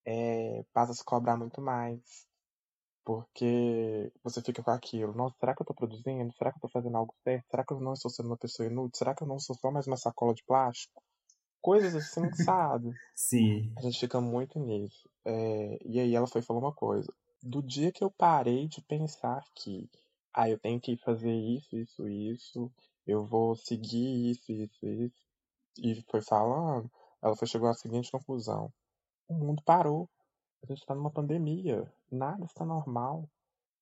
É, 0.05 0.65
passa 0.73 0.93
a 0.93 0.95
se 0.95 1.05
cobrar 1.05 1.37
muito 1.37 1.61
mais. 1.61 2.27
Porque 3.05 4.13
você 4.23 4.41
fica 4.41 4.63
com 4.63 4.71
aquilo, 4.71 5.13
nossa, 5.13 5.35
será 5.39 5.55
que 5.55 5.63
eu 5.63 5.67
tô 5.67 5.75
produzindo? 5.75 6.33
Será 6.35 6.53
que 6.53 6.59
eu 6.59 6.63
tô 6.63 6.69
fazendo 6.69 6.97
algo 6.97 7.13
certo? 7.25 7.47
Será 7.51 7.65
que 7.65 7.73
eu 7.73 7.81
não 7.81 7.95
estou 7.95 8.11
sendo 8.11 8.27
uma 8.27 8.37
pessoa 8.37 8.69
inútil? 8.69 8.97
Será 8.97 9.15
que 9.15 9.25
eu 9.25 9.27
não 9.27 9.41
sou 9.41 9.57
só 9.57 9.73
mais 9.73 9.89
uma 9.89 9.97
sacola 9.97 10.33
de 10.33 10.45
plástico? 10.45 11.03
Coisas 11.61 11.95
assim, 11.97 12.23
sabe? 12.47 12.95
Sim. 13.15 13.73
A 13.77 13.83
gente 13.83 13.99
fica 13.99 14.21
muito 14.21 14.59
nisso. 14.61 15.09
É, 15.25 15.79
e 15.85 15.99
aí 15.99 16.15
ela 16.15 16.29
foi 16.29 16.43
falou 16.43 16.63
uma 16.63 16.73
coisa. 16.73 17.13
Do 17.43 17.61
dia 17.61 17.91
que 17.91 18.05
eu 18.05 18.11
parei 18.11 18.69
de 18.69 18.81
pensar 18.83 19.43
que, 19.57 19.91
ah, 20.35 20.49
eu 20.49 20.59
tenho 20.59 20.81
que 20.81 20.97
fazer 20.99 21.33
isso, 21.33 21.77
isso, 21.77 22.09
isso, 22.09 22.73
eu 23.07 23.25
vou 23.27 23.55
seguir 23.57 24.31
isso, 24.31 24.53
isso, 24.53 24.87
isso, 24.87 25.23
e 25.79 26.03
foi 26.11 26.21
falando, 26.21 26.91
ela 27.23 27.37
foi 27.37 27.47
chegou 27.47 27.69
à 27.69 27.75
seguinte 27.75 28.11
conclusão. 28.11 28.73
O 29.29 29.35
mundo 29.35 29.63
parou. 29.65 30.09
A 30.63 30.67
gente 30.67 30.81
está 30.81 30.95
numa 30.95 31.11
pandemia. 31.11 31.91
Nada 32.11 32.45
está 32.45 32.65
normal. 32.65 33.29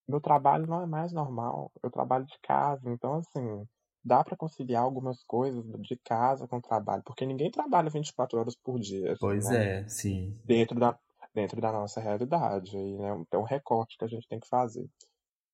Meu 0.07 0.21
trabalho 0.21 0.67
não 0.67 0.83
é 0.83 0.87
mais 0.87 1.13
normal. 1.13 1.71
Eu 1.83 1.91
trabalho 1.91 2.27
de 2.27 2.39
casa. 2.43 2.91
Então, 2.91 3.15
assim, 3.15 3.67
dá 4.05 4.23
para 4.23 4.37
conciliar 4.37 4.83
algumas 4.83 5.23
coisas 5.25 5.65
de 5.81 5.97
casa 6.05 6.47
com 6.47 6.57
o 6.57 6.63
trabalho. 6.63 7.03
Porque 7.05 7.27
ninguém 7.27 7.51
trabalha 7.51 7.91
24 7.91 8.39
horas 8.39 8.57
por 8.57 8.79
dia. 8.79 9.13
Assim, 9.13 9.21
Pois 9.21 9.49
né? 9.49 9.81
é, 9.81 9.89
sim. 9.89 10.39
Dentro 10.45 10.79
da, 10.79 10.99
dentro 11.35 11.61
da 11.61 11.73
nossa 11.73 12.01
realidade. 12.01 12.77
E 12.77 12.99
né, 12.99 13.25
é 13.31 13.39
um 13.39 13.45
recorte 13.45 13.97
que 13.99 14.05
a 14.05 14.09
gente 14.09 14.29
tem 14.29 14.39
que 14.39 14.49
fazer. 14.49 14.87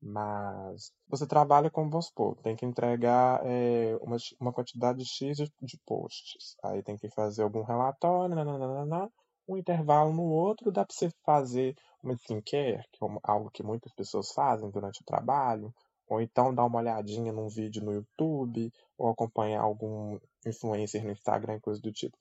Mas 0.08 0.92
você 1.08 1.26
trabalha 1.26 1.68
como, 1.68 1.90
vamos 1.90 2.06
supor, 2.06 2.36
tem 2.36 2.54
que 2.54 2.64
entregar 2.64 3.40
é, 3.44 3.96
uma, 4.00 4.16
uma 4.40 4.52
quantidade 4.52 5.04
X 5.04 5.36
de, 5.36 5.52
de 5.60 5.78
posts. 5.84 6.56
Aí 6.62 6.80
tem 6.82 6.96
que 6.96 7.10
fazer 7.10 7.42
algum 7.42 7.62
relatório, 7.62 8.36
nananana, 8.36 9.10
um 9.48 9.56
intervalo 9.56 10.12
no 10.12 10.22
outro, 10.22 10.70
dá 10.70 10.84
para 10.84 10.94
você 10.94 11.10
fazer 11.24 11.74
uma 12.02 12.14
skincare, 12.14 12.84
que 12.92 13.04
é 13.04 13.08
algo 13.24 13.50
que 13.50 13.64
muitas 13.64 13.92
pessoas 13.94 14.30
fazem 14.32 14.70
durante 14.70 15.02
o 15.02 15.04
trabalho, 15.04 15.74
ou 16.08 16.20
então 16.20 16.54
dar 16.54 16.64
uma 16.64 16.78
olhadinha 16.78 17.32
num 17.32 17.48
vídeo 17.48 17.82
no 17.82 17.92
YouTube, 17.92 18.72
ou 18.96 19.08
acompanhar 19.08 19.60
algum 19.60 20.18
influencer 20.46 21.04
no 21.04 21.10
Instagram, 21.10 21.58
coisa 21.58 21.80
do 21.80 21.92
tipo. 21.92 22.16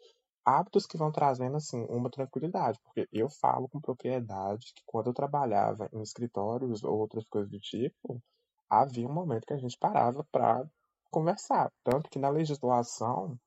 Hábitos 0.46 0.86
que 0.86 0.98
vão 0.98 1.12
trazendo, 1.12 1.58
assim, 1.58 1.84
uma 1.90 2.10
tranquilidade, 2.10 2.80
porque 2.84 3.08
eu 3.12 3.28
falo 3.28 3.68
com 3.68 3.82
propriedade 3.82 4.74
que 4.76 4.84
quando 4.86 5.08
eu 5.08 5.14
trabalhava 5.14 5.90
em 5.92 6.02
escritórios 6.02 6.84
ou 6.84 7.00
outras 7.00 7.28
coisas 7.28 7.50
do 7.50 7.60
tipo, 7.60 8.22
havia 8.70 9.08
um 9.08 9.14
momento 9.14 9.46
que 9.46 9.54
a 9.54 9.58
gente 9.58 9.78
parava 9.78 10.24
para 10.32 10.64
conversar. 11.10 11.72
Tanto 11.84 12.10
que 12.10 12.20
na 12.20 12.30
legislação 12.30 13.40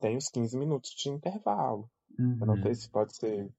tem 0.00 0.16
os 0.16 0.28
15 0.28 0.56
minutos 0.56 0.90
de 0.92 1.10
intervalo. 1.10 1.90
Uhum. 2.18 2.38
Eu 2.40 2.46
não 2.46 2.62
sei 2.62 2.74
se 2.74 2.88
pode 2.88 3.14
ser 3.16 3.50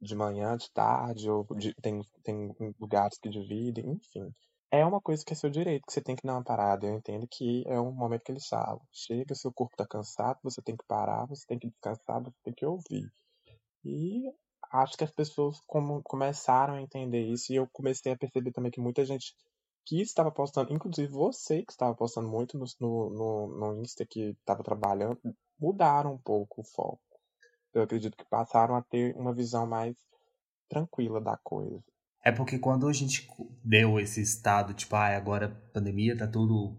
de 0.00 0.14
manhã, 0.14 0.56
de 0.56 0.70
tarde, 0.70 1.30
ou 1.30 1.44
de, 1.56 1.74
tem, 1.74 2.00
tem 2.22 2.54
lugares 2.78 3.18
que 3.18 3.28
dividem, 3.28 3.92
enfim. 3.92 4.32
É 4.70 4.84
uma 4.84 5.00
coisa 5.00 5.24
que 5.24 5.32
é 5.32 5.36
seu 5.36 5.48
direito, 5.50 5.86
que 5.86 5.92
você 5.92 6.00
tem 6.00 6.16
que 6.16 6.26
dar 6.26 6.34
uma 6.34 6.44
parada. 6.44 6.86
Eu 6.86 6.94
entendo 6.94 7.26
que 7.28 7.64
é 7.66 7.80
um 7.80 7.92
momento 7.92 8.22
que 8.24 8.32
eles 8.32 8.46
falam. 8.48 8.80
Chega, 8.92 9.34
seu 9.34 9.52
corpo 9.52 9.76
tá 9.76 9.86
cansado, 9.86 10.38
você 10.42 10.60
tem 10.60 10.76
que 10.76 10.84
parar, 10.86 11.26
você 11.26 11.46
tem 11.46 11.58
que 11.58 11.68
descansar, 11.68 12.22
você 12.22 12.36
tem 12.42 12.54
que 12.54 12.66
ouvir. 12.66 13.10
E 13.84 14.30
acho 14.72 14.96
que 14.96 15.04
as 15.04 15.10
pessoas 15.12 15.60
como, 15.66 16.02
começaram 16.02 16.74
a 16.74 16.82
entender 16.82 17.22
isso, 17.22 17.52
e 17.52 17.56
eu 17.56 17.68
comecei 17.72 18.12
a 18.12 18.16
perceber 18.16 18.52
também 18.52 18.70
que 18.70 18.80
muita 18.80 19.04
gente 19.04 19.34
que 19.84 20.00
estava 20.02 20.32
postando, 20.32 20.72
inclusive 20.72 21.08
você 21.12 21.62
que 21.62 21.72
estava 21.72 21.94
postando 21.94 22.28
muito 22.28 22.58
no, 22.58 22.66
no, 22.80 23.46
no 23.46 23.80
Insta 23.80 24.04
que 24.04 24.30
estava 24.30 24.64
trabalhando, 24.64 25.18
mudaram 25.60 26.14
um 26.14 26.18
pouco 26.18 26.60
o 26.60 26.64
foco 26.64 27.00
eu 27.76 27.82
acredito 27.82 28.16
que 28.16 28.24
passaram 28.24 28.74
a 28.74 28.82
ter 28.82 29.14
uma 29.16 29.34
visão 29.34 29.66
mais 29.66 29.94
tranquila 30.68 31.20
da 31.20 31.36
coisa. 31.36 31.82
É 32.26 32.32
porque 32.32 32.58
quando 32.58 32.88
a 32.88 32.92
gente 32.92 33.24
deu 33.64 34.00
esse 34.00 34.20
estado, 34.20 34.74
tipo, 34.74 34.96
ah, 34.96 35.16
agora 35.16 35.56
pandemia, 35.72 36.18
tá 36.18 36.26
tudo. 36.26 36.76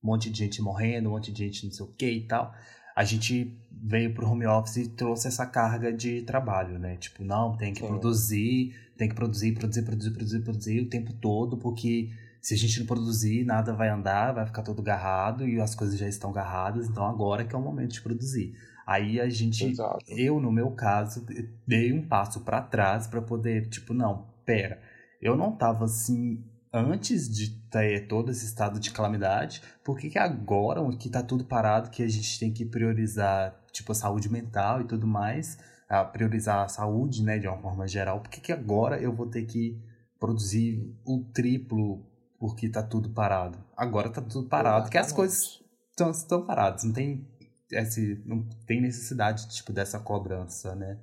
Um 0.00 0.06
monte 0.06 0.30
de 0.30 0.38
gente 0.38 0.62
morrendo, 0.62 1.08
um 1.08 1.12
monte 1.12 1.32
de 1.32 1.44
gente 1.44 1.64
não 1.64 1.72
sei 1.72 1.84
o 1.84 1.88
que 1.88 2.08
e 2.08 2.24
tal. 2.28 2.54
A 2.94 3.02
gente 3.02 3.60
veio 3.68 4.14
pro 4.14 4.30
home 4.30 4.46
office 4.46 4.76
e 4.76 4.88
trouxe 4.88 5.26
essa 5.26 5.44
carga 5.44 5.92
de 5.92 6.22
trabalho, 6.22 6.78
né? 6.78 6.96
Tipo, 6.98 7.24
não, 7.24 7.56
tem 7.56 7.72
que 7.72 7.80
Sim. 7.80 7.88
produzir, 7.88 8.76
tem 8.96 9.08
que 9.08 9.16
produzir, 9.16 9.54
produzir, 9.54 9.82
produzir, 9.82 10.10
produzir, 10.12 10.40
produzir 10.44 10.80
o 10.82 10.88
tempo 10.88 11.12
todo, 11.14 11.56
porque 11.56 12.10
se 12.40 12.54
a 12.54 12.56
gente 12.56 12.78
não 12.78 12.86
produzir, 12.86 13.44
nada 13.44 13.74
vai 13.74 13.88
andar, 13.88 14.34
vai 14.34 14.46
ficar 14.46 14.62
todo 14.62 14.80
garrado 14.80 15.48
e 15.48 15.60
as 15.60 15.74
coisas 15.74 15.98
já 15.98 16.06
estão 16.06 16.30
garradas, 16.30 16.86
então 16.86 17.04
agora 17.04 17.44
que 17.44 17.56
é 17.56 17.58
o 17.58 17.60
momento 17.60 17.94
de 17.94 18.00
produzir. 18.00 18.54
Aí 18.86 19.20
a 19.20 19.28
gente, 19.28 19.64
Exato. 19.64 20.04
eu 20.06 20.38
no 20.38 20.52
meu 20.52 20.70
caso, 20.70 21.26
dei 21.66 21.92
um 21.92 22.06
passo 22.06 22.42
para 22.42 22.62
trás 22.62 23.08
para 23.08 23.20
poder, 23.20 23.68
tipo, 23.68 23.92
não, 23.92 24.35
pera, 24.46 24.80
eu 25.20 25.36
não 25.36 25.52
tava 25.52 25.84
assim 25.84 26.42
antes 26.72 27.28
de 27.28 27.50
ter 27.70 28.06
todo 28.06 28.30
esse 28.30 28.44
estado 28.44 28.78
de 28.78 28.90
calamidade, 28.90 29.62
por 29.82 29.98
que, 29.98 30.10
que 30.10 30.18
agora, 30.18 30.80
que 30.96 31.08
tá 31.08 31.22
tudo 31.22 31.44
parado, 31.44 31.90
que 31.90 32.02
a 32.02 32.08
gente 32.08 32.38
tem 32.38 32.52
que 32.52 32.64
priorizar, 32.64 33.58
tipo, 33.72 33.92
a 33.92 33.94
saúde 33.94 34.30
mental 34.30 34.82
e 34.82 34.84
tudo 34.84 35.06
mais, 35.06 35.58
a 35.88 36.04
priorizar 36.04 36.64
a 36.64 36.68
saúde, 36.68 37.22
né, 37.22 37.38
de 37.38 37.46
uma 37.46 37.58
forma 37.58 37.86
geral, 37.86 38.20
por 38.20 38.30
que, 38.30 38.40
que 38.40 38.52
agora 38.52 39.00
eu 39.00 39.12
vou 39.12 39.26
ter 39.26 39.44
que 39.46 39.80
produzir 40.18 40.94
o 41.04 41.24
triplo 41.32 42.04
porque 42.38 42.68
tá 42.68 42.82
tudo 42.82 43.10
parado? 43.10 43.58
Agora 43.76 44.10
tá 44.10 44.20
tudo 44.20 44.48
parado, 44.48 44.84
porque 44.84 44.98
as 44.98 45.12
coisas 45.12 45.62
estão, 45.90 46.10
estão 46.10 46.44
paradas, 46.44 46.84
não 46.84 46.92
tem 46.92 47.26
esse, 47.70 48.22
não 48.26 48.42
tem 48.66 48.80
necessidade 48.80 49.48
tipo 49.48 49.72
dessa 49.72 49.98
cobrança, 49.98 50.74
né? 50.74 50.98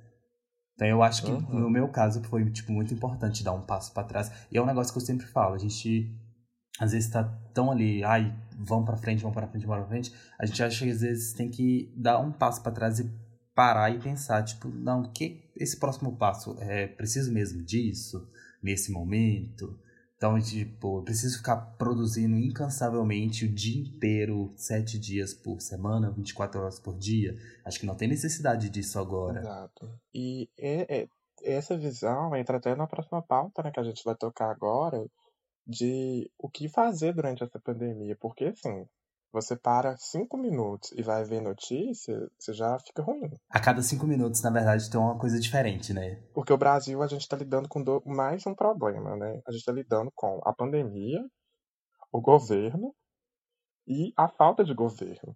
Então 0.84 0.98
eu 0.98 1.02
acho 1.02 1.24
que 1.24 1.32
uhum. 1.32 1.62
no 1.62 1.70
meu 1.70 1.88
caso 1.88 2.22
foi 2.24 2.50
tipo 2.52 2.72
muito 2.74 2.94
importante 2.94 3.44
dar 3.44 3.54
um 3.54 3.62
passo 3.62 3.94
para 3.94 4.04
trás. 4.04 4.30
E 4.52 4.58
é 4.58 4.62
um 4.62 4.66
negócio 4.66 4.92
que 4.92 5.00
eu 5.00 5.06
sempre 5.06 5.26
falo, 5.26 5.56
a 5.56 5.58
gente 5.58 6.14
às 6.78 6.92
vezes 6.92 7.10
tá 7.10 7.24
tão 7.54 7.72
ali, 7.72 8.04
ai, 8.04 8.36
vamos 8.58 8.86
para 8.86 8.98
frente, 8.98 9.22
vamos 9.22 9.36
para 9.36 9.48
frente, 9.48 9.66
vamos 9.66 9.86
para 9.86 9.90
frente. 9.90 10.14
A 10.38 10.46
gente 10.46 10.62
acha 10.62 10.84
que 10.84 10.92
às 10.92 11.02
vezes 11.02 11.34
tem 11.34 11.50
que 11.50 11.94
dar 11.96 12.20
um 12.20 12.32
passo 12.32 12.62
para 12.62 12.72
trás 12.74 13.00
e 13.00 13.10
parar 13.56 13.92
e 13.92 14.00
pensar, 14.00 14.44
tipo, 14.44 14.68
não, 14.68 15.04
que 15.04 15.50
esse 15.56 15.78
próximo 15.78 16.18
passo 16.18 16.58
é 16.60 16.88
preciso 16.88 17.32
mesmo 17.32 17.64
disso 17.64 18.28
nesse 18.62 18.92
momento? 18.92 19.80
Então, 20.24 20.40
tipo, 20.40 21.00
eu 21.00 21.04
preciso 21.04 21.40
ficar 21.40 21.58
produzindo 21.78 22.38
incansavelmente 22.38 23.44
o 23.44 23.54
dia 23.54 23.82
inteiro, 23.82 24.54
sete 24.56 24.98
dias 24.98 25.34
por 25.34 25.60
semana, 25.60 26.12
24 26.12 26.62
horas 26.62 26.80
por 26.80 26.98
dia. 26.98 27.38
Acho 27.66 27.78
que 27.78 27.86
não 27.86 27.94
tem 27.94 28.08
necessidade 28.08 28.70
disso 28.70 28.98
agora. 28.98 29.42
Exato. 29.42 30.00
E 30.16 30.50
é, 30.58 31.02
é, 31.02 31.08
essa 31.44 31.78
visão 31.78 32.34
entra 32.38 32.56
até 32.56 32.74
na 32.74 32.88
próxima 32.88 33.22
pauta, 33.22 33.64
né, 33.64 33.72
que 33.72 33.82
a 33.82 33.84
gente 33.84 34.02
vai 34.06 34.16
tocar 34.16 34.50
agora, 34.50 35.06
de 35.68 36.32
o 36.38 36.50
que 36.50 36.70
fazer 36.70 37.14
durante 37.14 37.44
essa 37.44 37.60
pandemia. 37.60 38.16
Porque, 38.18 38.46
assim, 38.46 38.86
você 39.34 39.56
para 39.56 39.98
cinco 39.98 40.38
minutos 40.38 40.92
e 40.92 41.02
vai 41.02 41.24
ver 41.26 41.42
notícia, 41.42 42.16
você 42.40 42.54
já 42.54 42.78
fica 42.80 43.02
ruim. 43.02 43.32
A 43.50 43.60
cada 43.60 43.82
cinco 43.82 44.06
minutos, 44.06 44.44
na 44.44 44.52
verdade, 44.52 44.90
tem 44.90 45.00
uma 45.00 45.18
coisa 45.18 45.40
diferente, 45.40 45.92
né? 45.92 46.22
Porque 46.36 46.54
o 46.54 46.58
Brasil, 46.58 47.02
a 47.02 47.08
gente 47.08 47.22
está 47.22 47.36
lidando 47.36 47.68
com 47.68 47.84
do... 47.84 48.02
mais 48.06 48.46
um 48.46 48.54
problema, 48.54 49.16
né? 49.18 49.42
A 49.48 49.52
gente 49.52 49.62
está 49.62 49.72
lidando 49.72 50.12
com 50.14 50.40
a 50.46 50.54
pandemia, 50.54 51.20
o 52.12 52.22
governo 52.22 52.94
e 53.88 54.14
a 54.16 54.30
falta 54.30 54.64
de 54.64 54.74
governo. 54.74 55.36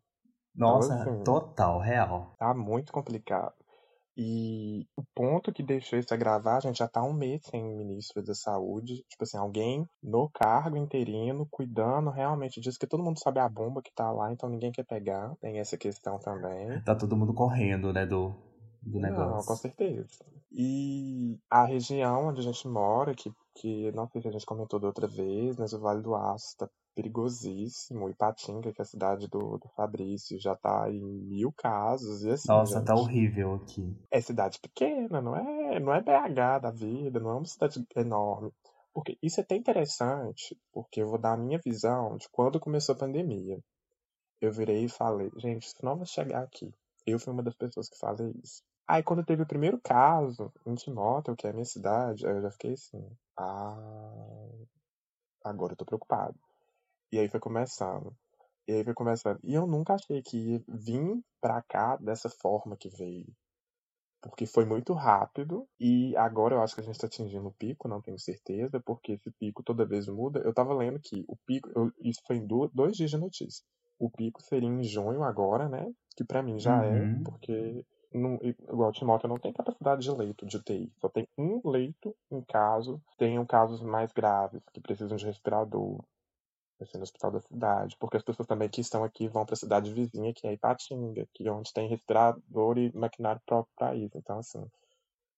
Nossa, 0.56 0.94
então, 0.94 1.14
assim, 1.14 1.24
total, 1.24 1.80
real. 1.80 2.36
Tá 2.38 2.54
muito 2.54 2.92
complicado. 2.92 3.56
E 4.18 4.88
o 4.96 5.04
ponto 5.14 5.54
que 5.54 5.62
deixou 5.62 6.00
isso 6.00 6.12
agravar, 6.12 6.58
a 6.58 6.60
gente 6.62 6.80
já 6.80 6.88
tá 6.88 7.04
um 7.04 7.14
mês 7.14 7.40
sem 7.46 7.64
ministro 7.64 8.24
da 8.24 8.34
saúde. 8.34 9.06
Tipo 9.08 9.24
assim, 9.24 9.38
alguém 9.38 9.88
no 10.02 10.28
cargo 10.30 10.76
interino, 10.76 11.48
cuidando 11.52 12.10
realmente 12.10 12.60
disso, 12.60 12.80
que 12.80 12.88
todo 12.88 13.04
mundo 13.04 13.20
sabe 13.20 13.40
a 13.40 13.48
bomba 13.48 13.82
que 13.82 13.94
tá 13.94 14.12
lá, 14.12 14.32
então 14.32 14.50
ninguém 14.50 14.72
quer 14.72 14.86
pegar. 14.86 15.36
Tem 15.40 15.60
essa 15.60 15.78
questão 15.78 16.18
também. 16.18 16.82
Tá 16.82 16.96
todo 16.96 17.16
mundo 17.16 17.32
correndo, 17.32 17.94
né, 17.94 18.08
do, 18.08 18.34
do 18.88 19.00
negócio. 19.00 19.36
Não, 19.36 19.44
com 19.44 19.56
certeza. 19.56 20.08
E 20.52 21.38
a 21.50 21.66
região 21.66 22.28
onde 22.28 22.40
a 22.40 22.44
gente 22.44 22.68
mora, 22.68 23.14
que, 23.14 23.32
que 23.56 23.92
não 23.92 24.08
sei 24.08 24.22
se 24.22 24.28
a 24.28 24.32
gente 24.32 24.46
comentou 24.46 24.80
da 24.80 24.88
outra 24.88 25.08
vez, 25.08 25.58
mas 25.58 25.74
o 25.74 25.80
Vale 25.80 26.02
do 26.02 26.16
Aço 26.16 26.56
tá 26.58 26.70
perigosíssimo. 26.96 28.10
Ipatinga, 28.10 28.74
que 28.74 28.82
é 28.82 28.84
a 28.84 28.86
cidade 28.86 29.28
do, 29.28 29.58
do 29.58 29.70
Fabrício, 29.76 30.40
já 30.40 30.56
tá 30.56 30.90
em 30.90 31.04
mil 31.04 31.52
casos. 31.52 32.24
E 32.24 32.32
assim, 32.32 32.48
Nossa, 32.48 32.74
tá 32.74 32.80
gente, 32.80 32.88
tá 32.88 32.96
horrível 32.96 33.56
aqui. 33.56 33.96
É 34.10 34.20
cidade 34.20 34.60
pequena, 34.60 35.22
não 35.22 35.36
é, 35.36 35.80
não 35.80 35.94
é 35.94 36.02
BH 36.02 36.62
da 36.62 36.72
vida, 36.72 37.20
não 37.20 37.32
é 37.32 37.36
uma 37.36 37.46
cidade 37.46 37.86
enorme. 37.96 38.52
Porque 38.94 39.16
isso 39.22 39.40
é 39.40 39.44
até 39.44 39.56
interessante, 39.56 40.58
porque 40.74 41.04
eu 41.04 41.08
vou 41.08 41.20
dar 41.20 41.34
a 41.34 41.38
minha 41.38 41.60
visão 41.64 42.18
de 42.18 42.28
quando 42.32 42.60
começou 42.60 42.96
a 42.96 42.98
pandemia. 42.98 43.60
Eu 44.42 44.52
virei 44.52 44.86
e 44.86 44.90
falei, 44.90 45.30
gente, 45.38 45.68
isso 45.68 45.76
não 45.84 45.98
vai 45.98 46.06
chegar 46.08 46.42
aqui. 46.42 46.74
Eu 47.06 47.20
fui 47.20 47.32
uma 47.32 47.44
das 47.44 47.56
pessoas 47.56 47.90
que 47.90 47.98
falei 47.98 48.34
isso. 48.44 48.64
Aí 48.88 49.04
quando 49.04 49.26
teve 49.26 49.44
o 49.44 49.48
primeiro 49.48 49.80
caso 49.82 50.52
em 50.66 50.74
Timóteo, 50.76 51.36
que 51.36 51.46
é 51.46 51.50
a 51.50 51.54
minha 51.54 51.66
cidade, 51.66 52.26
aí 52.26 52.34
eu 52.36 52.42
já 52.42 52.52
fiquei 52.52 52.74
assim, 52.74 53.06
ah, 53.38 54.50
agora 55.44 55.74
eu 55.74 55.78
tô 55.78 55.86
preocupado. 55.86 56.38
E 57.12 57.20
aí 57.20 57.28
foi 57.30 57.40
começando. 57.40 58.16
E 58.68 58.74
aí 58.74 58.84
foi 58.84 58.94
começando. 58.94 59.40
E 59.44 59.54
eu 59.54 59.68
nunca 59.68 59.94
achei 59.96 60.22
que 60.22 60.38
ia 60.38 60.64
vir 60.68 61.22
pra 61.42 61.62
cá 61.62 61.98
dessa 61.98 62.30
forma 62.30 62.78
que 62.78 62.90
veio. 62.90 63.28
Porque 64.22 64.46
foi 64.46 64.66
muito 64.66 64.94
rápido 64.94 65.68
e 65.80 66.16
agora 66.18 66.56
eu 66.56 66.62
acho 66.62 66.76
que 66.76 66.82
a 66.82 66.84
gente 66.84 66.96
está 66.96 67.08
atingindo 67.08 67.48
o 67.48 67.54
pico, 67.54 67.88
não 67.88 68.02
tenho 68.02 68.20
certeza, 68.20 68.82
porque 68.86 69.14
esse 69.14 69.32
pico 69.40 69.64
toda 69.64 69.86
vez 69.86 70.08
muda. 70.08 70.40
Eu 70.40 70.54
tava 70.54 70.74
lendo 70.74 71.00
que 71.00 71.24
o 71.28 71.36
pico, 71.46 71.70
eu, 71.76 71.92
isso 72.02 72.22
foi 72.26 72.38
em 72.38 72.46
do, 72.48 72.68
dois 72.74 72.98
dias 72.98 73.12
de 73.12 73.18
notícia. 73.18 73.64
O 74.00 74.10
pico 74.10 74.42
seria 74.42 74.68
em 74.68 74.84
junho 74.84 75.24
agora, 75.24 75.70
né? 75.70 75.94
Que 76.16 76.24
para 76.26 76.42
mim 76.44 76.60
já 76.60 76.84
é, 76.84 76.90
Uhum. 76.90 77.20
é, 77.20 77.24
porque 77.24 77.86
não, 78.18 78.40
igual 78.42 78.92
Timóteo 78.92 79.30
não 79.30 79.38
tem 79.38 79.54
capacidade 79.54 80.02
de 80.02 80.12
leito 80.12 80.46
de 80.46 80.58
UTI, 80.58 80.92
só 81.00 81.10
tem 81.10 81.28
um 81.38 81.62
leito 81.64 82.16
em 82.32 82.42
caso 82.42 83.02
tenham 83.18 83.46
casos 83.46 83.82
mais 83.82 84.12
graves 84.12 84.62
que 84.74 84.82
precisam 84.82 85.18
de 85.18 85.26
respirador 85.26 86.00
vai 86.80 86.88
ser 86.88 86.98
no 86.98 87.04
hospital 87.04 87.32
da 87.32 87.40
cidade, 87.40 87.98
porque 88.00 88.18
as 88.18 88.24
pessoas 88.24 88.48
também 88.48 88.70
que 88.70 88.82
estão 88.82 89.04
aqui 89.04 89.28
vão 89.28 89.46
para 89.46 89.54
a 89.54 89.58
cidade 89.58 89.92
vizinha, 89.92 90.34
que 90.34 90.48
é 90.48 90.54
Ipatinga, 90.54 91.28
que 91.34 91.48
é 91.48 91.52
onde 91.52 91.74
tem 91.74 91.90
respirador 91.90 92.78
e 92.78 92.92
maquinário 92.96 93.42
próprio 93.46 93.74
para 93.76 93.96
isso. 93.96 94.18
Então, 94.18 94.40
assim, 94.40 94.64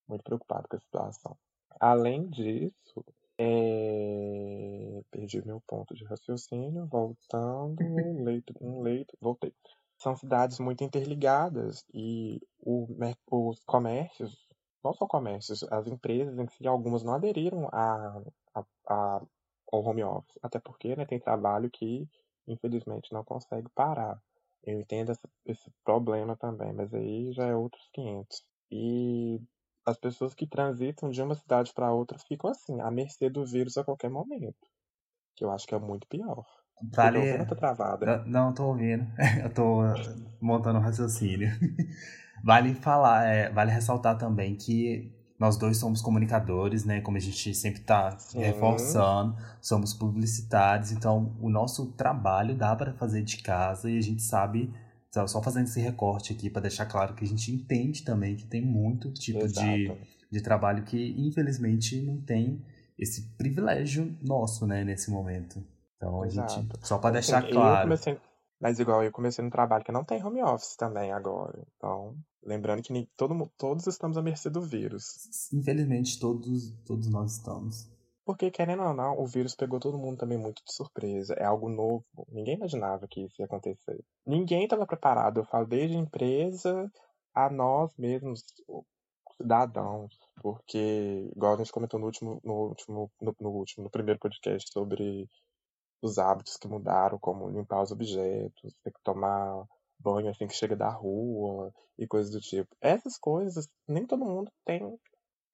muito 0.07 0.23
preocupado 0.23 0.67
com 0.67 0.75
a 0.75 0.79
situação. 0.79 1.37
Além 1.79 2.27
disso, 2.27 3.05
é... 3.37 5.01
perdi 5.11 5.45
meu 5.45 5.61
ponto 5.65 5.95
de 5.95 6.03
raciocínio, 6.03 6.85
voltando, 6.87 7.81
um 7.81 8.23
leito, 8.23 8.53
um 8.59 8.81
leito, 8.81 9.17
voltei. 9.21 9.53
São 9.99 10.15
cidades 10.15 10.59
muito 10.59 10.83
interligadas 10.83 11.85
e 11.93 12.41
o, 12.59 12.87
os 13.29 13.63
comércios, 13.65 14.47
não 14.83 14.93
só 14.93 15.05
comércios, 15.05 15.63
as 15.63 15.87
empresas 15.87 16.37
em 16.39 16.47
si, 16.47 16.67
algumas 16.67 17.03
não 17.03 17.13
aderiram 17.13 17.67
a, 17.71 18.21
a, 18.55 18.63
a 18.87 19.21
ao 19.71 19.83
home 19.83 20.03
office. 20.03 20.37
Até 20.41 20.59
porque 20.59 20.95
né, 20.95 21.05
tem 21.05 21.19
trabalho 21.19 21.69
que, 21.69 22.07
infelizmente, 22.47 23.13
não 23.13 23.23
consegue 23.23 23.69
parar. 23.75 24.21
Eu 24.63 24.79
entendo 24.79 25.11
esse, 25.11 25.21
esse 25.45 25.71
problema 25.83 26.35
também, 26.35 26.73
mas 26.73 26.93
aí 26.93 27.31
já 27.33 27.45
é 27.45 27.55
outros 27.55 27.87
500. 27.93 28.43
E 28.71 29.39
as 29.85 29.97
pessoas 29.97 30.33
que 30.33 30.47
transitam 30.47 31.09
de 31.09 31.21
uma 31.21 31.35
cidade 31.35 31.73
para 31.73 31.93
outra 31.93 32.17
ficam 32.19 32.49
assim, 32.49 32.79
à 32.81 32.91
mercê 32.91 33.29
do 33.29 33.45
vírus 33.45 33.77
a 33.77 33.83
qualquer 33.83 34.09
momento. 34.09 34.67
Que 35.35 35.45
eu 35.45 35.51
acho 35.51 35.67
que 35.67 35.75
é 35.75 35.79
muito 35.79 36.07
pior. 36.07 36.45
Vale. 36.93 37.17
Ouvindo, 37.17 37.45
tá 37.45 37.55
travada. 37.55 38.23
Não, 38.25 38.53
tô 38.53 38.67
ouvindo. 38.67 39.05
Eu 39.43 39.49
tô 39.49 39.81
montando 40.41 40.79
um 40.79 40.81
raciocínio. 40.81 41.51
Vale 42.43 42.73
falar, 42.73 43.25
é, 43.25 43.49
vale 43.51 43.69
ressaltar 43.69 44.17
também 44.17 44.55
que 44.55 45.13
nós 45.39 45.57
dois 45.57 45.77
somos 45.77 46.01
comunicadores, 46.01 46.83
né? 46.83 47.01
Como 47.01 47.17
a 47.17 47.19
gente 47.19 47.53
sempre 47.53 47.81
está 47.81 48.17
reforçando, 48.33 49.35
somos 49.61 49.93
publicitários, 49.93 50.91
então 50.91 51.35
o 51.41 51.49
nosso 51.49 51.87
trabalho 51.93 52.55
dá 52.55 52.75
para 52.75 52.93
fazer 52.93 53.23
de 53.23 53.37
casa 53.43 53.89
e 53.89 53.97
a 53.97 54.01
gente 54.01 54.21
sabe, 54.21 54.73
só 55.27 55.41
fazendo 55.41 55.65
esse 55.65 55.79
recorte 55.79 56.33
aqui 56.33 56.49
para 56.49 56.63
deixar 56.63 56.85
claro 56.85 57.13
que 57.13 57.23
a 57.23 57.27
gente 57.27 57.51
entende 57.51 58.03
também 58.03 58.35
que 58.35 58.45
tem 58.45 58.61
muito 58.61 59.11
tipo 59.13 59.47
de, 59.47 59.91
de 60.29 60.41
trabalho 60.41 60.83
que 60.83 61.15
infelizmente 61.17 62.01
não 62.01 62.21
tem 62.21 62.61
esse 62.97 63.29
privilégio 63.37 64.17
nosso, 64.21 64.67
né, 64.67 64.83
nesse 64.83 65.09
momento. 65.09 65.63
Então 65.99 66.23
a 66.23 66.27
Exato. 66.27 66.53
gente 66.53 66.87
só 66.87 66.97
para 66.97 67.11
deixar 67.11 67.43
assim, 67.43 67.51
claro. 67.51 67.83
Comecei, 67.83 68.17
mas 68.59 68.79
igual 68.79 69.03
eu 69.03 69.11
comecei 69.11 69.43
no 69.43 69.51
trabalho 69.51 69.83
que 69.83 69.91
não 69.91 70.03
tem 70.03 70.23
home 70.23 70.41
office 70.41 70.75
também 70.75 71.11
agora, 71.11 71.61
então 71.75 72.15
Lembrando 72.43 72.81
que 72.81 73.09
todo, 73.17 73.51
todos 73.57 73.85
estamos 73.87 74.17
à 74.17 74.21
mercê 74.21 74.49
do 74.49 74.61
vírus. 74.61 75.51
Infelizmente, 75.53 76.19
todos, 76.19 76.71
todos 76.85 77.09
nós 77.09 77.33
estamos. 77.33 77.89
Porque, 78.25 78.51
querendo 78.51 78.83
ou 78.83 78.93
não, 78.93 79.19
o 79.19 79.25
vírus 79.25 79.55
pegou 79.55 79.79
todo 79.79 79.97
mundo 79.97 80.17
também 80.17 80.37
muito 80.37 80.63
de 80.63 80.73
surpresa. 80.73 81.33
É 81.33 81.43
algo 81.43 81.67
novo. 81.67 82.05
Ninguém 82.29 82.55
imaginava 82.55 83.07
que 83.07 83.21
isso 83.21 83.35
ia 83.41 83.45
acontecer. 83.45 84.03
Ninguém 84.25 84.63
estava 84.63 84.85
preparado. 84.85 85.39
Eu 85.39 85.45
falo 85.45 85.65
desde 85.65 85.97
a 85.97 85.99
empresa 85.99 86.91
a 87.33 87.49
nós 87.49 87.91
mesmos, 87.97 88.43
cidadãos. 89.35 90.17
Porque, 90.41 91.29
igual 91.35 91.55
a 91.55 91.57
gente 91.57 91.71
comentou 91.71 91.99
no 91.99 92.05
último, 92.05 92.39
no 92.43 92.53
último, 92.53 93.11
no, 93.19 93.35
no 93.39 93.49
último, 93.49 93.83
no 93.83 93.89
primeiro 93.89 94.19
podcast 94.19 94.71
sobre 94.71 95.27
os 96.01 96.17
hábitos 96.17 96.57
que 96.57 96.67
mudaram, 96.67 97.19
como 97.19 97.49
limpar 97.49 97.81
os 97.81 97.91
objetos, 97.91 98.73
ter 98.83 98.91
que 98.91 99.01
tomar 99.03 99.65
banho 99.99 100.29
assim 100.29 100.47
que 100.47 100.55
chega 100.55 100.75
da 100.75 100.89
rua 100.89 101.73
e 101.97 102.07
coisas 102.07 102.31
do 102.31 102.39
tipo. 102.39 102.69
Essas 102.81 103.17
coisas 103.17 103.67
nem 103.87 104.05
todo 104.05 104.25
mundo 104.25 104.51
tem 104.65 104.97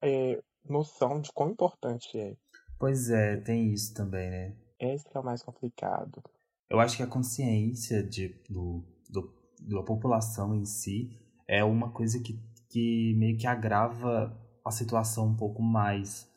é, 0.04 0.42
noção 0.64 1.20
de 1.20 1.32
quão 1.34 1.50
importante 1.50 2.18
é. 2.20 2.36
Pois 2.78 3.10
é, 3.10 3.38
tem 3.38 3.72
isso 3.74 3.94
também, 3.94 4.30
né? 4.30 4.56
Esse 4.80 5.08
é 5.14 5.20
o 5.20 5.24
mais 5.24 5.42
complicado. 5.42 6.22
Eu 6.70 6.80
acho 6.80 6.98
que 6.98 7.04
a 7.04 7.08
consciência 7.08 8.04
de, 8.04 8.30
do, 8.50 8.84
do, 9.10 9.34
da 9.62 9.84
população 9.84 10.54
em 10.54 10.66
si 10.66 11.18
é 11.48 11.64
uma 11.64 11.92
coisa 11.92 12.20
que, 12.20 12.38
que 12.70 13.16
meio 13.18 13.38
que 13.38 13.48
agrava 13.48 14.36
a 14.64 14.72
situação 14.72 15.28
um 15.28 15.36
pouco 15.36 15.62
mais. 15.62 16.30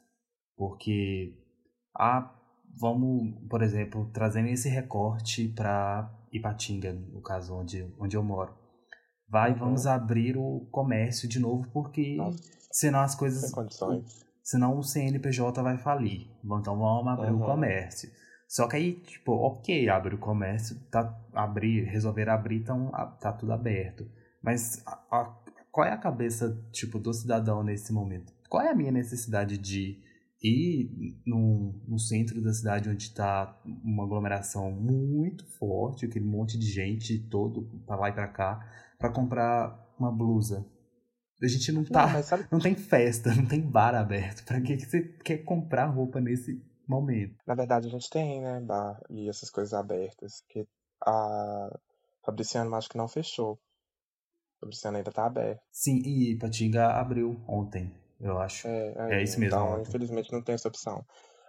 Porque, 0.56 1.34
ah, 1.94 2.37
vamos, 2.76 3.34
por 3.48 3.62
exemplo, 3.62 4.10
trazendo 4.12 4.48
esse 4.48 4.68
recorte 4.68 5.48
para 5.48 6.10
Ipatinga, 6.32 6.92
no 6.92 7.20
caso 7.20 7.54
onde, 7.54 7.86
onde 7.98 8.16
eu 8.16 8.22
moro. 8.22 8.54
Vai, 9.28 9.52
uhum. 9.52 9.58
vamos 9.58 9.86
abrir 9.86 10.36
o 10.36 10.66
comércio 10.70 11.28
de 11.28 11.38
novo, 11.38 11.68
porque 11.72 12.16
Nossa. 12.16 12.38
senão 12.72 13.00
as 13.00 13.14
coisas. 13.14 13.42
Sem 13.42 13.52
condições. 13.52 14.26
Senão 14.42 14.78
o 14.78 14.82
CNPJ 14.82 15.62
vai 15.62 15.76
falir. 15.76 16.30
Então 16.42 16.78
vamos 16.78 17.12
abrir 17.12 17.32
uhum. 17.32 17.42
o 17.42 17.46
comércio. 17.46 18.10
Só 18.48 18.66
que 18.66 18.76
aí, 18.76 18.94
tipo, 18.94 19.32
ok, 19.32 19.90
abre 19.90 20.14
o 20.14 20.18
comércio, 20.18 20.80
tá, 20.90 21.14
abrir, 21.34 21.84
resolver 21.84 22.30
abrir, 22.30 22.56
então 22.56 22.90
tá 23.20 23.30
tudo 23.30 23.52
aberto. 23.52 24.10
Mas 24.42 24.82
a, 24.86 24.92
a, 25.10 25.36
qual 25.70 25.86
é 25.86 25.92
a 25.92 25.98
cabeça, 25.98 26.58
tipo, 26.72 26.98
do 26.98 27.12
cidadão 27.12 27.62
nesse 27.62 27.92
momento? 27.92 28.32
Qual 28.48 28.62
é 28.62 28.70
a 28.70 28.74
minha 28.74 28.90
necessidade 28.90 29.58
de 29.58 30.00
e 30.42 31.18
no, 31.26 31.74
no 31.86 31.98
centro 31.98 32.40
da 32.40 32.52
cidade, 32.52 32.88
onde 32.88 33.04
está 33.04 33.60
uma 33.64 34.04
aglomeração 34.04 34.70
muito 34.70 35.44
forte, 35.58 36.06
aquele 36.06 36.24
monte 36.24 36.56
de 36.56 36.66
gente 36.66 37.18
todo 37.28 37.62
para 37.84 37.96
lá 37.96 38.08
e 38.08 38.12
para 38.12 38.28
cá, 38.28 38.60
para 38.98 39.12
comprar 39.12 39.94
uma 39.98 40.12
blusa. 40.12 40.64
A 41.42 41.46
gente 41.46 41.72
não 41.72 41.84
tá. 41.84 42.12
Não, 42.12 42.22
sabe... 42.22 42.46
não 42.50 42.58
tem 42.58 42.74
festa, 42.74 43.34
não 43.34 43.46
tem 43.46 43.60
bar 43.60 43.94
aberto. 43.94 44.44
Pra 44.44 44.60
que, 44.60 44.76
que 44.76 44.86
você 44.86 45.02
quer 45.24 45.38
comprar 45.38 45.86
roupa 45.86 46.20
nesse 46.20 46.60
momento? 46.86 47.36
Na 47.46 47.54
verdade, 47.54 47.86
a 47.86 47.90
gente 47.90 48.08
tem, 48.10 48.40
né, 48.40 48.60
bar 48.60 49.00
e 49.10 49.28
essas 49.28 49.50
coisas 49.50 49.72
abertas. 49.72 50.42
Que 50.48 50.66
a 51.04 51.78
Fabriciano 52.24 52.74
acho 52.74 52.88
que 52.88 52.98
não 52.98 53.08
fechou. 53.08 53.58
Fabriciano 54.60 54.96
ainda 54.96 55.12
tá 55.12 55.26
aberto. 55.26 55.60
Sim, 55.70 55.98
e 56.04 56.36
Patinga 56.38 56.88
abriu 56.88 57.40
ontem 57.46 57.92
eu 58.20 58.38
acho. 58.38 58.66
É, 58.66 58.94
é, 58.96 59.14
é 59.14 59.22
isso 59.22 59.38
mesmo. 59.38 59.56
Então, 59.56 59.80
infelizmente, 59.80 60.32
não 60.32 60.42
tem 60.42 60.54
essa 60.54 60.68
opção. 60.68 61.04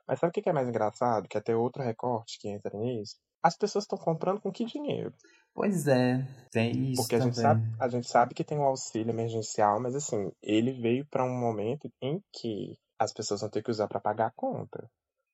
Mas 0.08 0.20
sabe 0.20 0.32
o 0.32 0.34
que 0.34 0.50
é 0.50 0.54
mais 0.54 0.68
engraçado? 0.68 1.28
Que 1.28 1.38
até 1.38 1.56
outro 1.56 1.84
recorte 1.84 2.40
que 2.40 2.50
entra 2.50 2.76
nisso. 2.78 3.16
As 3.42 3.56
pessoas 3.56 3.84
estão 3.84 3.98
comprando 3.98 4.42
com 4.42 4.52
que 4.52 4.66
dinheiro? 4.66 5.14
Pois 5.54 5.88
é, 5.88 6.26
tem 6.52 6.92
isso 6.92 7.02
Porque 7.02 7.16
a 7.16 7.20
também. 7.20 7.34
gente, 7.34 7.42
sabe, 7.42 7.62
a 7.80 7.88
gente 7.88 8.08
sabe 8.08 8.34
que 8.34 8.44
tem 8.44 8.58
o 8.58 8.62
um 8.62 8.66
auxílio 8.66 9.12
emergencial, 9.12 9.80
mas 9.80 9.96
assim, 9.96 10.32
ele 10.42 10.74
veio 10.74 11.06
para 11.06 11.24
um 11.24 11.38
momento 11.38 11.90
em 12.02 12.22
que 12.34 12.78
as 12.98 13.14
pessoas 13.14 13.42
vão 13.42 13.50
ter 13.50 13.64
que 13.64 13.72
usar 13.72 13.88
para 13.88 14.00
pagar 14.00 14.28
a 14.28 14.34
conta. 14.36 14.90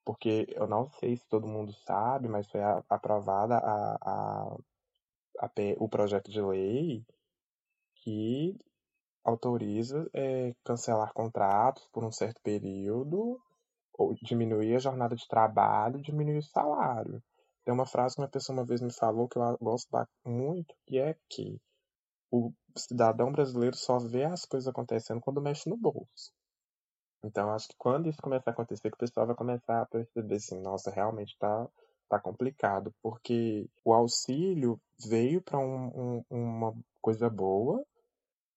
Porque 0.06 0.45
eu 0.50 0.67
não 0.67 0.88
sei 1.00 1.17
se 1.17 1.28
todo 1.28 1.48
mundo 1.48 1.74
sabe, 1.86 2.28
mas 2.28 2.48
foi 2.48 2.62
aprovada 2.89 3.56
a, 3.58 3.98
a, 4.02 4.58
a, 5.39 5.50
o 5.80 5.89
projeto 5.89 6.30
de 6.30 6.41
lei 6.41 7.04
que 7.95 8.56
autoriza 9.26 10.08
é, 10.14 10.54
cancelar 10.64 11.12
contratos 11.14 11.88
por 11.92 12.04
um 12.06 12.12
certo 12.12 12.40
período, 12.42 13.42
ou 13.98 14.14
diminuir 14.22 14.76
a 14.76 14.80
jornada 14.80 15.16
de 15.16 15.28
trabalho, 15.28 16.02
diminuir 16.02 16.38
o 16.38 16.44
salário. 16.44 17.22
Tem 17.64 17.74
uma 17.74 17.88
frase 17.88 18.16
que 18.16 18.22
uma 18.22 18.30
pessoa 18.30 18.60
uma 18.60 18.66
vez 18.66 18.80
me 18.80 18.94
falou 18.94 19.28
que 19.28 19.38
eu 19.38 19.58
gosto 19.60 19.90
muito, 20.24 20.76
que 20.86 21.00
é 21.00 21.16
que 21.28 21.60
o 22.32 22.54
cidadão 22.78 23.32
brasileiro 23.32 23.76
só 23.76 23.98
vê 23.98 24.26
as 24.26 24.46
coisas 24.46 24.68
acontecendo 24.68 25.22
quando 25.22 25.42
mexe 25.42 25.70
no 25.70 25.78
bolso. 25.78 26.32
Então, 27.24 27.50
acho 27.50 27.70
que 27.70 27.76
quando 27.78 28.08
isso 28.08 28.22
começar 28.22 28.52
a 28.52 28.54
acontecer, 28.54 28.90
que 28.90 28.96
o 28.96 29.00
pessoal 29.00 29.26
vai 29.26 29.36
começar 29.36 29.82
a 29.82 29.86
perceber 29.88 30.36
assim, 30.36 30.62
nossa, 30.62 30.92
realmente 30.92 31.36
tá, 31.40 31.68
tá 32.08 32.20
complicado, 32.20 32.94
porque 33.02 33.68
o 33.84 33.94
auxílio 33.94 34.80
veio 35.08 35.42
para 35.42 35.58
um, 35.58 35.88
um, 35.96 36.24
uma 36.30 36.74
coisa 37.02 37.28
boa, 37.28 37.84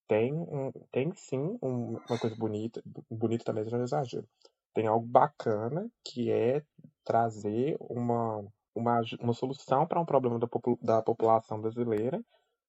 tem, 0.08 0.32
um, 0.32 0.72
tem 0.90 1.12
sim 1.14 1.58
um, 1.62 1.98
uma 2.08 2.18
coisa 2.18 2.34
bonita, 2.34 2.82
bonita 3.10 3.44
também 3.44 3.64
é 3.64 3.82
exagero. 3.82 4.26
Tem 4.74 4.86
algo 4.86 5.06
bacana 5.06 5.88
que 6.04 6.30
é 6.30 6.62
trazer 7.04 7.76
uma, 7.78 8.44
uma, 8.74 9.00
uma 9.20 9.34
solução 9.34 9.86
para 9.86 10.00
um 10.00 10.06
problema 10.06 10.38
da, 10.38 10.48
da 10.80 11.02
população 11.02 11.60
brasileira, 11.60 12.22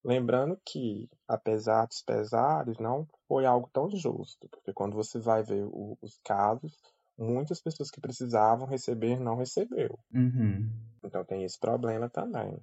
lembrando 0.04 0.60
que, 0.66 1.10
apesar 1.28 1.86
dos 1.86 2.02
pesares, 2.02 2.78
não 2.78 3.08
foi 3.28 3.46
algo 3.46 3.70
tão 3.72 3.90
justo, 3.90 4.48
porque 4.50 4.74
quando 4.74 4.96
você 4.96 5.20
vai 5.20 5.44
ver 5.44 5.64
o, 5.66 5.98
os 6.02 6.20
casos, 6.24 6.78
muitas 7.18 7.62
pessoas 7.62 7.90
que 7.90 8.02
precisavam 8.02 8.68
receber 8.68 9.20
não 9.20 9.36
recebeu. 9.36 9.98
Uhum. 10.14 10.70
Então 11.04 11.24
tem 11.24 11.44
esse 11.44 11.60
problema 11.60 12.10
também. 12.10 12.60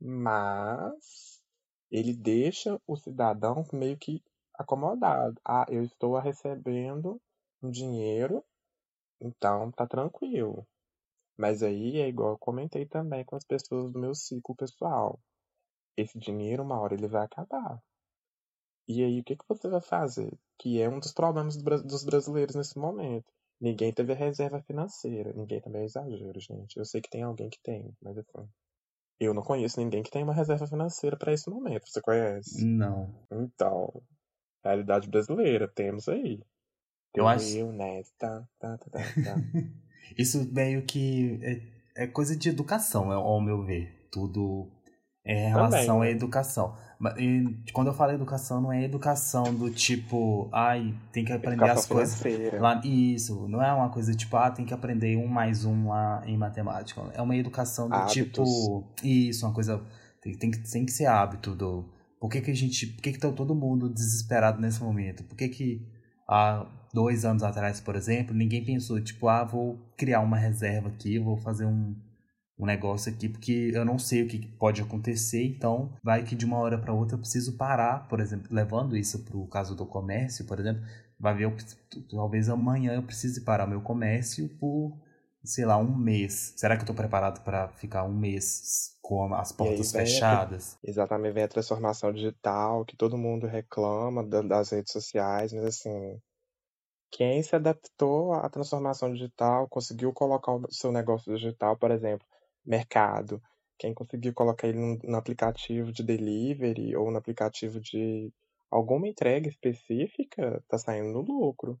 Mas 0.00 1.37
ele 1.90 2.14
deixa 2.14 2.80
o 2.86 2.96
cidadão 2.96 3.64
meio 3.72 3.96
que 3.96 4.22
acomodado. 4.54 5.40
Ah, 5.44 5.66
eu 5.68 5.84
estou 5.84 6.18
recebendo 6.18 7.20
um 7.62 7.70
dinheiro, 7.70 8.44
então 9.20 9.70
tá 9.72 9.86
tranquilo. 9.86 10.66
Mas 11.36 11.62
aí 11.62 11.98
é 12.00 12.08
igual 12.08 12.32
eu 12.32 12.38
comentei 12.38 12.84
também 12.84 13.24
com 13.24 13.36
as 13.36 13.44
pessoas 13.44 13.92
do 13.92 13.98
meu 13.98 14.14
ciclo 14.14 14.54
pessoal. 14.56 15.20
Esse 15.96 16.18
dinheiro, 16.18 16.62
uma 16.62 16.80
hora, 16.80 16.94
ele 16.94 17.08
vai 17.08 17.24
acabar. 17.24 17.82
E 18.88 19.04
aí, 19.04 19.20
o 19.20 19.24
que, 19.24 19.36
que 19.36 19.44
você 19.46 19.68
vai 19.68 19.80
fazer? 19.80 20.32
Que 20.58 20.80
é 20.80 20.88
um 20.88 20.98
dos 20.98 21.12
problemas 21.12 21.56
dos 21.56 22.04
brasileiros 22.04 22.56
nesse 22.56 22.78
momento. 22.78 23.30
Ninguém 23.60 23.92
teve 23.92 24.14
reserva 24.14 24.62
financeira. 24.62 25.32
Ninguém 25.32 25.60
também 25.60 25.82
é 25.82 25.84
exagero, 25.84 26.40
gente. 26.40 26.76
Eu 26.76 26.84
sei 26.84 27.00
que 27.00 27.10
tem 27.10 27.22
alguém 27.22 27.50
que 27.50 27.60
tem, 27.60 27.94
mas 28.00 28.18
assim. 28.18 28.48
Eu 29.20 29.34
não 29.34 29.42
conheço 29.42 29.80
ninguém 29.80 30.02
que 30.02 30.10
tenha 30.10 30.24
uma 30.24 30.34
reserva 30.34 30.66
financeira 30.66 31.16
para 31.16 31.32
esse 31.32 31.50
momento. 31.50 31.88
Você 31.88 32.00
conhece? 32.00 32.64
Não. 32.64 33.12
Então, 33.32 34.02
realidade 34.64 35.08
brasileira, 35.08 35.66
temos 35.66 36.08
aí. 36.08 36.40
Eu 37.14 37.26
acho. 37.26 37.56
Eu, 37.56 37.72
né? 37.72 38.02
Tá, 38.16 38.46
tá, 38.58 38.78
tá, 38.78 38.90
tá, 38.90 39.00
tá. 39.00 39.36
Isso 40.16 40.50
meio 40.52 40.84
que 40.86 41.38
é, 41.42 42.04
é, 42.04 42.06
coisa 42.06 42.36
de 42.36 42.48
educação, 42.48 43.10
ao 43.10 43.40
meu 43.40 43.64
ver. 43.64 44.08
Tudo 44.10 44.70
é 45.24 45.48
em 45.48 45.48
relação 45.48 45.96
Também, 45.96 46.00
né? 46.00 46.06
à 46.06 46.10
educação. 46.10 46.76
E 47.16 47.54
quando 47.72 47.86
eu 47.86 47.94
falo 47.94 48.12
educação, 48.12 48.60
não 48.60 48.72
é 48.72 48.82
educação 48.82 49.54
do 49.54 49.70
tipo, 49.70 50.48
ai, 50.52 50.92
tem 51.12 51.24
que 51.24 51.32
aprender 51.32 51.64
educação 51.64 51.80
as 51.80 51.86
coisas. 51.86 52.20
Financeira. 52.20 52.60
Lá, 52.60 52.80
isso, 52.84 53.46
não 53.48 53.62
é 53.62 53.72
uma 53.72 53.88
coisa 53.88 54.12
tipo, 54.14 54.36
ah, 54.36 54.50
tem 54.50 54.64
que 54.64 54.74
aprender 54.74 55.16
um 55.16 55.28
mais 55.28 55.64
um 55.64 55.88
lá 55.88 56.22
em 56.26 56.36
matemática. 56.36 57.00
É 57.14 57.22
uma 57.22 57.36
educação 57.36 57.88
do 57.88 57.94
Hábitos. 57.94 58.14
tipo. 58.14 58.84
Isso, 59.02 59.46
uma 59.46 59.54
coisa. 59.54 59.80
Tem, 60.20 60.34
tem, 60.36 60.50
que, 60.50 60.58
tem 60.58 60.84
que 60.84 60.92
ser 60.92 61.06
hábito 61.06 61.54
do. 61.54 61.84
Por 62.20 62.28
que, 62.28 62.40
que 62.40 62.50
a 62.50 62.54
gente. 62.54 62.86
Por 62.88 63.02
que, 63.02 63.12
que 63.12 63.18
tá 63.18 63.30
todo 63.30 63.54
mundo 63.54 63.88
desesperado 63.88 64.60
nesse 64.60 64.82
momento? 64.82 65.22
Por 65.22 65.36
que, 65.36 65.48
que 65.48 65.86
há 66.28 66.66
dois 66.92 67.24
anos 67.24 67.44
atrás, 67.44 67.80
por 67.80 67.94
exemplo, 67.94 68.34
ninguém 68.34 68.64
pensou, 68.64 69.00
tipo, 69.00 69.28
ah, 69.28 69.44
vou 69.44 69.78
criar 69.96 70.20
uma 70.20 70.36
reserva 70.36 70.88
aqui, 70.88 71.18
vou 71.18 71.36
fazer 71.36 71.64
um, 71.64 71.94
um 72.58 72.66
negócio 72.66 73.12
aqui, 73.12 73.28
porque 73.28 73.70
eu 73.72 73.84
não 73.84 73.98
sei 73.98 74.22
o 74.22 74.28
que 74.28 74.46
pode 74.58 74.82
acontecer, 74.82 75.44
então 75.44 75.92
vai 76.02 76.24
que 76.24 76.34
de 76.34 76.44
uma 76.44 76.58
hora 76.58 76.76
para 76.76 76.92
outra 76.92 77.14
eu 77.14 77.20
preciso 77.20 77.56
parar, 77.56 78.08
por 78.08 78.18
exemplo, 78.18 78.48
levando 78.50 78.96
isso 78.96 79.24
para 79.24 79.36
o 79.36 79.46
caso 79.46 79.76
do 79.76 79.86
comércio, 79.86 80.44
por 80.44 80.58
exemplo, 80.58 80.82
vai 81.18 81.34
ver, 81.34 81.44
eu, 81.44 81.56
talvez 82.10 82.48
amanhã 82.48 82.94
eu 82.94 83.02
precise 83.02 83.42
parar 83.42 83.66
meu 83.66 83.80
comércio 83.80 84.48
por, 84.58 84.98
sei 85.44 85.64
lá, 85.64 85.76
um 85.76 85.96
mês. 85.96 86.54
Será 86.56 86.76
que 86.76 86.80
eu 86.80 86.84
estou 86.84 86.96
preparado 86.96 87.44
para 87.44 87.68
ficar 87.68 88.02
um 88.04 88.14
mês 88.14 88.96
com 89.00 89.32
as 89.34 89.52
portas 89.52 89.92
fechadas? 89.92 90.76
A, 90.84 90.90
exatamente, 90.90 91.34
vem 91.34 91.44
a 91.44 91.48
transformação 91.48 92.12
digital, 92.12 92.84
que 92.84 92.96
todo 92.96 93.16
mundo 93.16 93.46
reclama 93.46 94.24
das 94.24 94.70
redes 94.70 94.92
sociais, 94.92 95.52
mas 95.52 95.64
assim, 95.64 96.20
quem 97.10 97.42
se 97.42 97.54
adaptou 97.54 98.32
à 98.32 98.48
transformação 98.50 99.12
digital, 99.12 99.68
conseguiu 99.68 100.12
colocar 100.12 100.52
o 100.52 100.72
seu 100.72 100.92
negócio 100.92 101.32
digital, 101.34 101.76
por 101.76 101.90
exemplo, 101.90 102.26
mercado, 102.68 103.42
quem 103.78 103.94
conseguiu 103.94 104.34
colocar 104.34 104.68
ele 104.68 104.78
no, 104.78 104.98
no 105.02 105.16
aplicativo 105.16 105.92
de 105.92 106.02
delivery 106.02 106.94
ou 106.96 107.10
no 107.10 107.18
aplicativo 107.18 107.80
de 107.80 108.32
alguma 108.70 109.08
entrega 109.08 109.48
específica, 109.48 110.62
tá 110.68 110.76
saindo 110.76 111.10
no 111.12 111.20
lucro. 111.20 111.80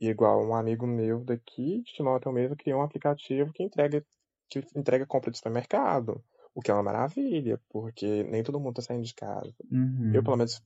igual 0.00 0.44
um 0.44 0.54
amigo 0.54 0.86
meu 0.86 1.24
daqui, 1.24 1.82
de 1.82 1.92
Timóteo 1.92 2.32
mesmo, 2.32 2.56
criou 2.56 2.80
um 2.80 2.82
aplicativo 2.82 3.52
que 3.52 3.62
entrega, 3.62 4.04
que 4.50 4.64
entrega 4.74 5.06
compra 5.06 5.30
de 5.30 5.36
supermercado. 5.36 6.22
O 6.54 6.60
que 6.60 6.70
é 6.70 6.74
uma 6.74 6.82
maravilha, 6.82 7.58
porque 7.70 8.24
nem 8.24 8.42
todo 8.42 8.60
mundo 8.60 8.74
tá 8.74 8.82
saindo 8.82 9.04
de 9.04 9.14
casa. 9.14 9.54
Uhum. 9.70 10.12
Eu, 10.14 10.22
pelo 10.22 10.36
menos, 10.36 10.60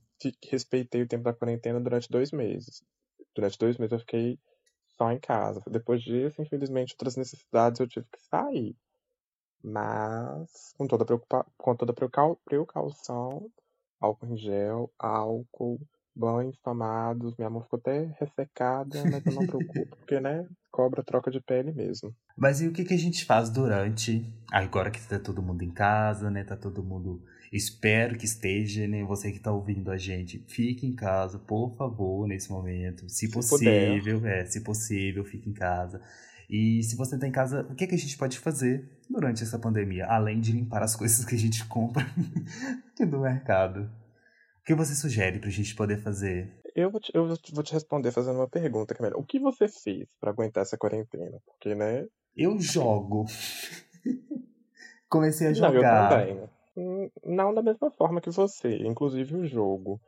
respeitei 0.50 1.02
o 1.02 1.06
tempo 1.06 1.22
da 1.22 1.34
quarentena 1.34 1.80
durante 1.80 2.10
dois 2.10 2.32
meses. 2.32 2.82
Durante 3.34 3.58
dois 3.58 3.78
meses 3.78 3.92
eu 3.92 4.00
fiquei 4.00 4.38
só 4.96 5.12
em 5.12 5.20
casa. 5.20 5.62
Depois 5.70 6.02
disso, 6.02 6.42
infelizmente, 6.42 6.94
outras 6.94 7.16
necessidades 7.16 7.78
eu 7.78 7.86
tive 7.86 8.06
que 8.10 8.20
sair. 8.22 8.74
Mas 9.62 10.74
com 10.76 10.86
toda, 10.86 11.04
preocupa 11.04 11.44
com 11.56 11.74
toda 11.74 11.92
precaução, 11.92 13.50
álcool 14.00 14.26
em 14.26 14.36
gel, 14.36 14.90
álcool, 14.98 15.80
banhos 16.14 16.56
tomados. 16.62 17.34
Minha 17.36 17.50
mão 17.50 17.62
ficou 17.62 17.78
até 17.78 18.14
ressecada, 18.20 19.02
mas 19.10 19.26
eu 19.26 19.32
não 19.32 19.46
preocupo, 19.46 19.86
porque, 19.96 20.20
né, 20.20 20.46
cobra 20.70 21.02
troca 21.02 21.30
de 21.30 21.40
pele 21.40 21.72
mesmo. 21.72 22.14
Mas 22.36 22.60
e 22.60 22.68
o 22.68 22.72
que, 22.72 22.84
que 22.84 22.94
a 22.94 22.98
gente 22.98 23.24
faz 23.24 23.50
durante, 23.50 24.24
agora 24.52 24.90
que 24.90 25.00
tá 25.06 25.18
todo 25.18 25.42
mundo 25.42 25.62
em 25.62 25.70
casa, 25.70 26.30
né, 26.30 26.44
tá 26.44 26.56
todo 26.56 26.82
mundo 26.82 27.22
Espero 27.52 28.18
que 28.18 28.24
esteja, 28.24 28.86
né? 28.86 29.04
Você 29.04 29.30
que 29.30 29.38
está 29.38 29.52
ouvindo 29.52 29.90
a 29.90 29.96
gente, 29.96 30.44
fique 30.48 30.86
em 30.86 30.94
casa, 30.94 31.38
por 31.38 31.76
favor, 31.76 32.26
nesse 32.26 32.50
momento. 32.50 33.08
Se, 33.08 33.26
se 33.26 33.30
possível, 33.30 34.18
puder. 34.18 34.42
é, 34.42 34.44
se 34.44 34.60
possível, 34.60 35.24
fique 35.24 35.48
em 35.48 35.52
casa. 35.52 36.00
E 36.48 36.82
se 36.82 36.96
você 36.96 37.16
está 37.16 37.26
em 37.26 37.32
casa, 37.32 37.66
o 37.70 37.74
que, 37.74 37.84
é 37.84 37.86
que 37.86 37.94
a 37.94 37.98
gente 37.98 38.16
pode 38.16 38.38
fazer 38.38 38.88
durante 39.10 39.42
essa 39.42 39.58
pandemia? 39.58 40.06
Além 40.06 40.40
de 40.40 40.52
limpar 40.52 40.82
as 40.82 40.94
coisas 40.94 41.24
que 41.24 41.34
a 41.34 41.38
gente 41.38 41.66
compra 41.66 42.06
do 42.98 43.20
mercado. 43.20 43.90
O 44.60 44.64
que 44.64 44.74
você 44.74 44.94
sugere 44.94 45.38
para 45.38 45.48
a 45.48 45.52
gente 45.52 45.74
poder 45.74 45.98
fazer? 45.98 46.52
Eu 46.74 46.90
vou, 46.90 47.00
te, 47.00 47.10
eu 47.14 47.26
vou 47.26 47.62
te 47.64 47.72
responder 47.72 48.12
fazendo 48.12 48.36
uma 48.36 48.48
pergunta, 48.48 48.94
Camila. 48.94 49.16
O 49.16 49.24
que 49.24 49.38
você 49.38 49.66
fez 49.66 50.06
para 50.20 50.30
aguentar 50.30 50.62
essa 50.62 50.76
quarentena? 50.76 51.38
Porque, 51.46 51.74
né? 51.74 52.06
Eu 52.36 52.58
jogo. 52.60 53.24
Comecei 55.08 55.48
a 55.48 55.52
jogar. 55.52 56.10
Não, 56.10 56.20
eu 56.20 56.36
também. 56.36 56.50
Hum, 56.76 57.10
não 57.24 57.54
da 57.54 57.62
mesma 57.62 57.90
forma 57.90 58.20
que 58.20 58.30
você, 58.30 58.76
inclusive 58.86 59.34
o 59.34 59.46
jogo. 59.46 60.00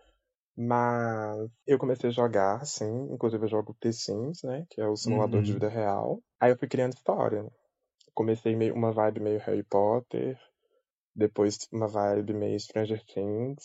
Mas 0.61 1.49
eu 1.68 1.79
comecei 1.79 2.11
a 2.11 2.12
jogar, 2.12 2.66
sim, 2.66 3.12
inclusive 3.12 3.44
eu 3.44 3.49
jogo 3.49 3.77
The 3.79 3.92
Sims, 3.92 4.42
né? 4.42 4.66
Que 4.68 4.81
é 4.81 4.88
o 4.88 4.97
simulador 4.97 5.37
uhum. 5.37 5.44
de 5.44 5.53
vida 5.53 5.68
real. 5.68 6.21
Aí 6.40 6.51
eu 6.51 6.59
fui 6.59 6.66
criando 6.66 6.94
história. 6.94 7.47
Comecei 8.12 8.57
meio, 8.57 8.75
uma 8.75 8.90
vibe 8.90 9.21
meio 9.21 9.38
Harry 9.38 9.62
Potter, 9.62 10.37
depois 11.14 11.68
uma 11.71 11.87
vibe 11.87 12.35
meio 12.35 12.59
Stranger 12.59 13.01
Things, 13.05 13.64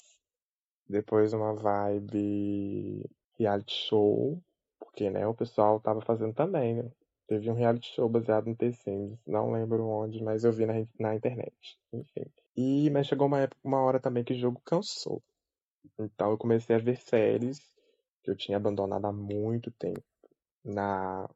depois 0.87 1.33
uma 1.33 1.55
vibe 1.55 3.09
reality 3.39 3.73
show, 3.73 4.39
porque 4.79 5.09
né, 5.09 5.25
o 5.25 5.33
pessoal 5.33 5.79
tava 5.79 5.99
fazendo 6.01 6.35
também, 6.35 6.75
né? 6.75 6.91
Teve 7.27 7.49
um 7.49 7.55
reality 7.55 7.87
show 7.95 8.07
baseado 8.07 8.45
no 8.45 8.55
The 8.55 8.71
Sims, 8.71 9.17
não 9.25 9.51
lembro 9.51 9.83
onde, 9.87 10.23
mas 10.23 10.43
eu 10.43 10.51
vi 10.53 10.67
na, 10.67 10.75
na 10.99 11.15
internet. 11.15 11.55
Enfim. 11.91 12.25
E, 12.55 12.87
mas 12.91 13.07
chegou 13.07 13.25
uma, 13.25 13.39
época, 13.39 13.59
uma 13.63 13.81
hora 13.81 13.99
também 13.99 14.23
que 14.23 14.33
o 14.33 14.37
jogo 14.37 14.61
cansou. 14.63 15.23
Então 15.99 16.31
eu 16.31 16.37
comecei 16.37 16.75
a 16.75 16.79
ver 16.79 16.97
séries 16.97 17.59
que 18.23 18.31
eu 18.31 18.35
tinha 18.35 18.57
abandonado 18.57 19.05
há 19.05 19.11
muito 19.11 19.71
tempo. 19.71 20.03
Na, 20.63 21.29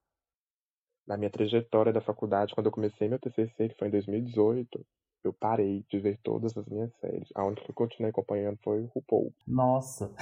na 1.05 1.17
minha 1.17 1.29
trajetória 1.29 1.91
da 1.91 2.01
faculdade, 2.01 2.53
quando 2.53 2.67
eu 2.67 2.71
comecei 2.71 3.09
meu 3.09 3.19
TCC, 3.19 3.69
que 3.69 3.77
foi 3.77 3.89
em 3.89 3.91
2018, 3.91 4.85
eu 5.23 5.33
parei 5.33 5.85
de 5.89 5.99
ver 5.99 6.17
todas 6.23 6.57
as 6.57 6.65
minhas 6.65 6.93
séries. 6.95 7.27
A 7.35 7.45
única 7.45 7.63
que 7.63 7.71
eu 7.71 7.75
continuei 7.75 8.09
acompanhando 8.09 8.57
foi 8.63 8.81
o 8.81 8.85
RuPaul. 8.87 9.33
Nossa! 9.45 10.13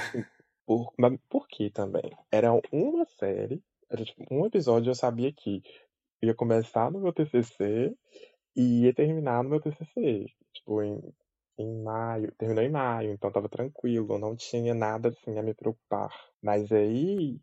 Por, 0.66 0.92
mas 0.98 1.16
por 1.30 1.48
que 1.48 1.70
também? 1.70 2.12
Era 2.32 2.52
uma 2.72 3.06
série, 3.06 3.64
era 3.88 4.04
tipo 4.04 4.26
um 4.32 4.48
episódio 4.48 4.90
eu 4.90 4.96
sabia 4.96 5.32
que 5.32 5.62
ia 6.24 6.34
começar 6.34 6.90
no 6.90 7.00
meu 7.00 7.14
TCC 7.14 7.96
e 8.56 8.86
ia 8.86 8.94
terminar 8.94 9.44
no 9.44 9.50
meu 9.52 9.62
TCC 9.62 10.26
tipo, 10.52 10.82
em, 10.82 11.00
em 11.58 11.82
maio, 11.82 12.32
terminou 12.38 12.63
em 12.63 12.70
maio, 12.70 13.12
então 13.12 13.32
tava 13.32 13.50
tranquilo, 13.50 14.20
não 14.20 14.36
tinha 14.36 14.74
nada 14.74 15.10
assim 15.10 15.38
a 15.38 15.44
me 15.44 15.54
preocupar. 15.54 16.12
Mas 16.41 16.72
aí 16.72 17.39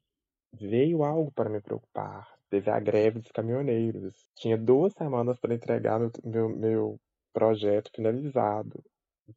veio 0.52 1.02
algo 1.02 1.30
para 1.32 1.48
me 1.48 1.60
preocupar. 1.60 2.28
Teve 2.50 2.70
a 2.70 2.78
greve 2.78 3.20
dos 3.20 3.32
caminhoneiros. 3.32 4.26
Tinha 4.36 4.58
duas 4.58 4.92
semanas 4.92 5.38
para 5.40 5.54
entregar 5.54 5.98
meu, 5.98 6.10
meu, 6.24 6.48
meu 6.50 7.00
projeto 7.32 7.90
finalizado. 7.94 8.84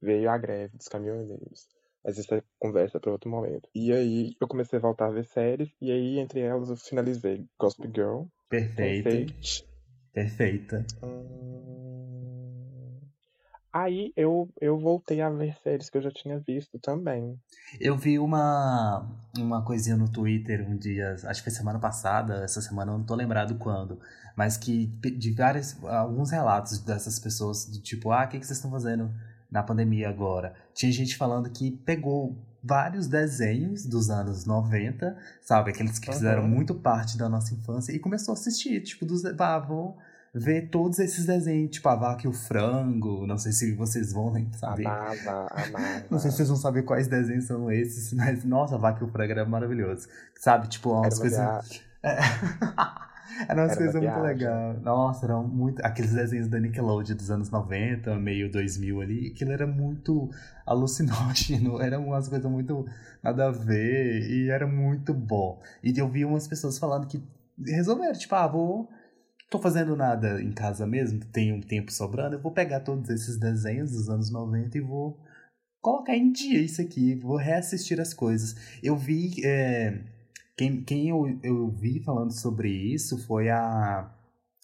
Veio 0.02 0.30
a 0.30 0.38
greve 0.38 0.78
dos 0.78 0.88
caminhoneiros. 0.88 1.68
Mas 2.04 2.18
isso 2.18 2.36
é 2.36 2.44
conversa 2.60 3.00
para 3.00 3.12
outro 3.12 3.30
momento. 3.30 3.70
E 3.74 3.92
aí 3.92 4.36
eu 4.40 4.48
comecei 4.48 4.78
a 4.78 4.82
voltar 4.82 5.08
a 5.08 5.12
ver 5.12 5.26
séries, 5.26 5.74
e 5.82 5.92
aí 5.92 6.20
entre 6.20 6.42
elas 6.42 6.70
eu 6.70 6.76
finalizei 6.76 7.46
Gospel 7.58 7.90
Girl. 7.92 8.24
Perfeita. 8.50 9.34
Perfeita. 10.14 10.86
Hum... 11.04 11.66
Aí 13.76 14.12
eu, 14.16 14.50
eu 14.62 14.80
voltei 14.80 15.22
a 15.22 15.30
ver 15.30 15.56
séries 15.62 15.90
que 15.90 15.98
eu 15.98 16.02
já 16.02 16.12
tinha 16.12 16.40
visto 16.40 16.80
também. 16.80 17.40
Eu 17.80 17.98
vi 17.98 18.18
uma, 18.20 19.06
uma 19.38 19.62
coisinha 19.64 19.98
no 19.98 20.08
Twitter 20.10 20.66
um 20.68 20.78
dia, 20.78 21.14
acho 21.26 21.44
que 21.44 21.50
foi 21.50 21.52
semana 21.52 21.80
passada, 21.80 22.44
essa 22.44 22.62
semana 22.62 22.92
eu 22.92 22.98
não 22.98 23.06
tô 23.06 23.16
lembrado 23.16 23.56
quando, 23.58 24.00
mas 24.36 24.56
que 24.56 24.86
de 24.88 25.32
vários, 25.32 25.76
alguns 25.84 26.32
relatos 26.32 26.80
dessas 26.80 27.20
pessoas, 27.20 27.66
do 27.66 27.80
tipo, 27.82 28.12
ah, 28.12 28.24
o 28.24 28.28
que, 28.30 28.40
que 28.40 28.46
vocês 28.46 28.58
estão 28.58 28.72
fazendo 28.72 29.12
na 29.52 29.62
pandemia 29.64 30.10
agora? 30.10 30.54
Tinha 30.74 30.92
gente 30.92 31.18
falando 31.18 31.50
que 31.50 31.72
pegou 31.72 32.38
vários 32.64 33.08
desenhos 33.08 33.86
dos 33.86 34.10
anos 34.10 34.46
90, 34.46 35.18
sabe? 35.42 35.72
Aqueles 35.72 36.00
que 36.00 36.08
fizeram 36.08 36.44
Uhum. 36.44 36.48
muito 36.48 36.74
parte 36.76 37.18
da 37.18 37.28
nossa 37.30 37.54
infância 37.54 37.92
e 37.92 38.00
começou 38.00 38.32
a 38.34 38.38
assistir, 38.38 38.82
tipo, 38.82 39.06
dos. 39.06 39.24
Ah, 39.26 39.60
vou 39.60 39.98
ver 40.36 40.70
todos 40.70 41.00
esses 41.00 41.26
desenhos, 41.26 41.72
tipo 41.72 41.88
a 41.88 41.96
vaca 41.96 42.28
e 42.28 42.30
o 42.30 42.34
frango. 42.34 43.26
Não 43.26 43.38
sei 43.38 43.54
se 43.54 43.74
vocês 43.74 44.12
vão 44.12 44.34
saber. 44.52 44.86
Amava, 44.86 45.48
amava. 45.50 46.06
Não 46.12 46.20
sei 46.20 46.30
se 46.30 46.38
vocês 46.38 46.50
vão 46.50 46.58
saber 46.58 46.84
quais 46.84 47.08
desenhos 47.08 47.46
são 47.46 47.72
esses, 47.72 48.12
mas 48.14 48.44
nossa, 48.44 48.76
a 48.76 48.78
vaca 48.78 49.02
e 49.02 49.08
o 49.08 49.10
frango 49.10 49.32
era 49.32 49.46
maravilhoso. 49.46 50.10
Sabe, 50.38 50.68
tipo, 50.68 50.92
umas 50.92 51.18
coisas. 51.18 51.84
É. 52.06 52.20
Era 53.50 53.64
umas 53.64 53.72
Era 53.72 53.78
coisas 53.78 53.96
muito 53.96 54.20
legais. 54.20 54.82
Nossa, 54.84 55.26
eram 55.26 55.48
muito. 55.48 55.84
Aqueles 55.84 56.14
desenhos 56.14 56.48
da 56.48 56.60
Nickelodeon 56.60 57.16
dos 57.16 57.32
anos 57.32 57.50
90, 57.50 58.16
meio 58.18 58.52
2000 58.52 59.02
ali, 59.02 59.28
aquilo 59.34 59.52
era 59.52 59.66
muito 59.66 60.30
alucinógeno. 60.68 61.82
Eram 61.82 62.06
umas 62.06 62.28
coisas 62.28 62.50
muito 62.50 62.86
nada 63.24 63.48
a 63.48 63.52
ver 63.52 64.30
e 64.30 64.50
era 64.50 64.68
muito 64.68 65.16
bom. 65.16 65.60
E 65.84 65.98
eu 65.98 66.08
vi 66.08 66.24
umas 66.24 66.48
pessoas 66.48 66.78
falando 66.78 67.08
que 67.08 67.22
resolveram, 67.66 68.14
tipo, 68.14 68.36
ah, 68.36 68.48
vou. 68.48 68.88
Tô 69.50 69.60
fazendo 69.60 69.96
nada 69.96 70.42
em 70.42 70.52
casa 70.52 70.88
mesmo, 70.88 71.20
tenho 71.26 71.56
um 71.56 71.62
tempo 71.62 71.92
sobrando, 71.92 72.36
eu 72.36 72.42
vou 72.42 72.52
pegar 72.52 72.80
todos 72.80 73.10
esses 73.10 73.38
desenhos 73.38 73.92
dos 73.92 74.10
anos 74.10 74.32
90 74.32 74.78
e 74.78 74.82
vou 74.82 75.20
colocar 75.82 76.16
em 76.16 76.32
dia 76.32 76.60
isso 76.60 76.82
aqui, 76.82 77.16
vou 77.16 77.38
reassistir 77.38 78.02
as 78.02 78.14
coisas. 78.14 78.56
Eu 78.82 78.98
vi. 78.98 79.36
é, 79.46 80.02
quem 80.58 80.82
quem 80.84 81.10
eu, 81.10 81.40
eu 81.44 81.70
vi 81.70 82.00
falando 82.04 82.32
sobre 82.32 82.70
isso 82.70 83.18
foi 83.26 83.50
a, 83.50 84.10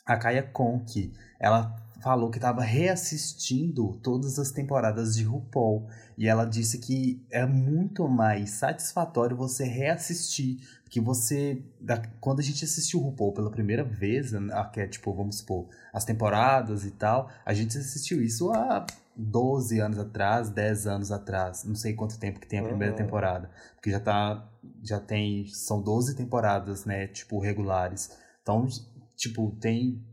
a 0.05 0.17
Kaya 0.17 0.43
Conk. 0.43 1.13
Ela 1.39 1.75
falou 2.01 2.29
que 2.29 2.37
estava 2.37 2.61
reassistindo 2.63 3.97
todas 4.01 4.39
as 4.39 4.51
temporadas 4.51 5.15
de 5.15 5.23
RuPaul. 5.23 5.87
E 6.17 6.27
ela 6.27 6.45
disse 6.45 6.77
que 6.79 7.23
é 7.29 7.45
muito 7.45 8.07
mais 8.07 8.51
satisfatório 8.51 9.35
você 9.35 9.63
reassistir. 9.65 10.57
Porque 10.83 10.99
você. 10.99 11.63
da- 11.79 12.01
quando 12.19 12.39
a 12.39 12.43
gente 12.43 12.65
assistiu 12.65 12.99
RuPaul 12.99 13.33
pela 13.33 13.49
primeira 13.51 13.83
vez, 13.83 14.31
né, 14.33 14.39
que 14.73 14.81
é 14.81 14.87
tipo, 14.87 15.13
vamos 15.13 15.37
supor, 15.37 15.67
as 15.93 16.03
temporadas 16.03 16.85
e 16.85 16.91
tal, 16.91 17.29
a 17.45 17.53
gente 17.53 17.77
assistiu 17.77 18.21
isso 18.21 18.51
há 18.51 18.85
12 19.15 19.79
anos 19.79 19.97
atrás, 19.97 20.49
10 20.49 20.87
anos 20.87 21.11
atrás. 21.11 21.63
Não 21.63 21.75
sei 21.75 21.93
quanto 21.93 22.19
tempo 22.19 22.39
que 22.39 22.47
tem 22.47 22.59
a 22.59 22.63
primeira 22.63 22.91
Uhum. 22.93 22.97
temporada. 22.97 23.49
Porque 23.75 23.91
já 23.91 23.99
tá. 23.99 24.47
Já 24.83 24.99
tem. 24.99 25.47
São 25.47 25.81
12 25.81 26.15
temporadas, 26.15 26.85
né? 26.85 27.07
Tipo, 27.07 27.39
regulares. 27.39 28.11
Então, 28.41 28.67
tipo, 29.15 29.51
tem 29.59 30.03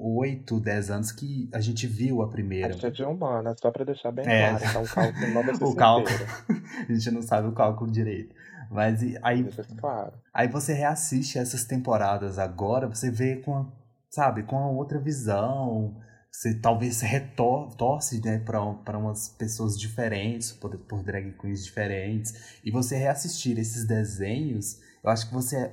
8, 0.00 0.60
10 0.60 0.90
anos 0.90 1.12
que 1.12 1.48
a 1.52 1.60
gente 1.60 1.86
viu 1.86 2.22
a 2.22 2.26
A 2.26 2.28
primeira. 2.28 2.72
gente 2.72 2.86
é 2.86 2.90
de 2.90 3.02
humana, 3.04 3.54
só 3.60 3.70
pra 3.70 3.84
deixar 3.84 4.12
bem 4.12 4.24
É. 4.26 4.50
claro. 4.50 4.64
Então, 4.64 4.82
o 4.82 4.88
cálculo 4.88 5.34
não 5.34 5.42
ser 5.56 5.64
O 5.64 5.74
cálculo. 5.74 6.16
a 6.88 6.92
gente 6.92 7.10
não 7.10 7.22
sabe 7.22 7.48
o 7.48 7.52
cálculo 7.52 7.90
direito. 7.90 8.34
Mas 8.70 9.02
e- 9.02 9.18
aí, 9.22 9.48
claro. 9.80 10.12
aí 10.32 10.46
você 10.48 10.72
reassiste 10.74 11.38
essas 11.38 11.64
temporadas 11.64 12.38
agora, 12.38 12.86
você 12.86 13.10
vê 13.10 13.36
com, 13.36 13.56
a- 13.56 13.66
sabe, 14.10 14.42
com 14.42 14.58
a 14.58 14.68
outra 14.70 14.98
visão. 15.00 15.96
Você 16.30 16.54
talvez 16.60 17.00
retorce, 17.00 18.20
né, 18.24 18.38
para 18.38 18.60
umas 18.98 19.28
pessoas 19.30 19.78
diferentes, 19.78 20.52
por, 20.52 20.76
por 20.78 21.02
drag 21.02 21.32
queens 21.38 21.64
diferentes. 21.64 22.60
E 22.64 22.70
você 22.70 22.96
reassistir 22.96 23.58
esses 23.58 23.86
desenhos, 23.86 24.78
eu 25.02 25.10
acho 25.10 25.26
que 25.28 25.34
você 25.34 25.72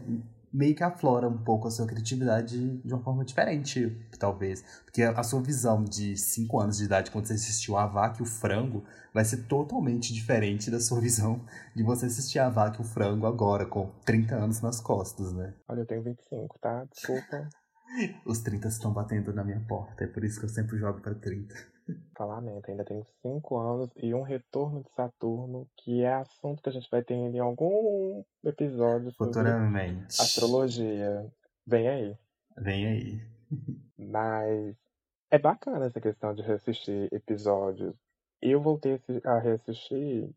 meio 0.55 0.73
que 0.73 0.83
aflora 0.83 1.27
um 1.27 1.37
pouco 1.37 1.67
a 1.67 1.71
sua 1.71 1.85
criatividade 1.85 2.77
de 2.77 2.93
uma 2.93 3.03
forma 3.03 3.25
diferente, 3.25 3.93
talvez. 4.17 4.63
Porque 4.85 5.03
a 5.03 5.21
sua 5.21 5.41
visão 5.41 5.83
de 5.83 6.15
5 6.15 6.59
anos 6.59 6.77
de 6.77 6.85
idade, 6.85 7.11
quando 7.11 7.25
você 7.25 7.33
assistiu 7.33 7.75
a 7.77 7.85
vaca 7.85 8.19
e 8.19 8.23
o 8.23 8.25
frango, 8.25 8.85
vai 9.13 9.25
ser 9.25 9.43
totalmente 9.43 10.13
diferente 10.13 10.71
da 10.71 10.79
sua 10.79 10.99
visão 11.01 11.45
de 11.75 11.83
você 11.83 12.05
assistir 12.05 12.39
a 12.39 12.49
vaca 12.49 12.81
e 12.81 12.85
o 12.85 12.87
frango 12.87 13.27
agora, 13.27 13.65
com 13.65 13.91
30 14.05 14.35
anos 14.35 14.61
nas 14.61 14.79
costas, 14.79 15.33
né? 15.33 15.53
Olha, 15.67 15.81
eu 15.81 15.85
tenho 15.85 16.01
25, 16.01 16.57
tá? 16.59 16.85
Desculpa 16.85 17.49
Os 18.25 18.39
30 18.39 18.67
estão 18.67 18.93
batendo 18.93 19.33
na 19.33 19.43
minha 19.43 19.59
porta, 19.59 20.03
é 20.05 20.07
por 20.07 20.23
isso 20.23 20.39
que 20.39 20.45
eu 20.45 20.49
sempre 20.49 20.77
jogo 20.77 21.01
pra 21.01 21.13
30. 21.13 21.74
Falamento. 22.17 22.69
Ainda 22.69 22.83
tenho 22.85 23.05
5 23.21 23.57
anos 23.57 23.89
e 23.97 24.13
um 24.13 24.21
retorno 24.21 24.83
de 24.83 24.89
Saturno, 24.95 25.67
que 25.77 26.01
é 26.03 26.13
assunto 26.13 26.61
que 26.63 26.69
a 26.69 26.71
gente 26.71 26.89
vai 26.89 27.03
ter 27.03 27.13
em 27.13 27.39
algum 27.39 28.23
episódio 28.43 29.11
sobre 29.11 29.33
Futuramente. 29.33 30.21
astrologia. 30.21 31.25
Vem 31.67 31.87
aí. 31.87 32.17
Vem 32.57 32.87
aí. 32.87 33.21
Mas 33.97 34.75
é 35.31 35.37
bacana 35.37 35.85
essa 35.85 36.01
questão 36.01 36.33
de 36.33 36.41
reassistir 36.41 37.07
episódios. 37.11 37.95
Eu 38.41 38.61
voltei 38.61 38.93
a 38.93 38.95
assi- 38.95 39.21
a 39.27 39.39
reassistir 39.39 40.29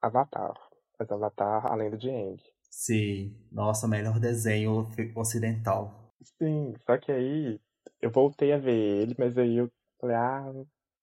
Avatar. 0.00 0.54
Mas 0.98 1.10
Avatar, 1.10 1.66
além 1.66 1.90
do 1.90 1.98
de 1.98 2.10
Aang. 2.10 2.42
Sim, 2.70 3.34
nossa, 3.50 3.88
melhor 3.88 4.18
desenho 4.20 4.86
ocidental. 5.14 6.12
Sim, 6.38 6.74
só 6.86 6.96
que 6.98 7.10
aí 7.12 7.60
eu 8.00 8.10
voltei 8.10 8.52
a 8.52 8.58
ver 8.58 8.74
ele, 9.02 9.14
mas 9.18 9.36
aí 9.38 9.56
eu 9.56 9.70
falei, 10.00 10.16
ah, 10.16 10.52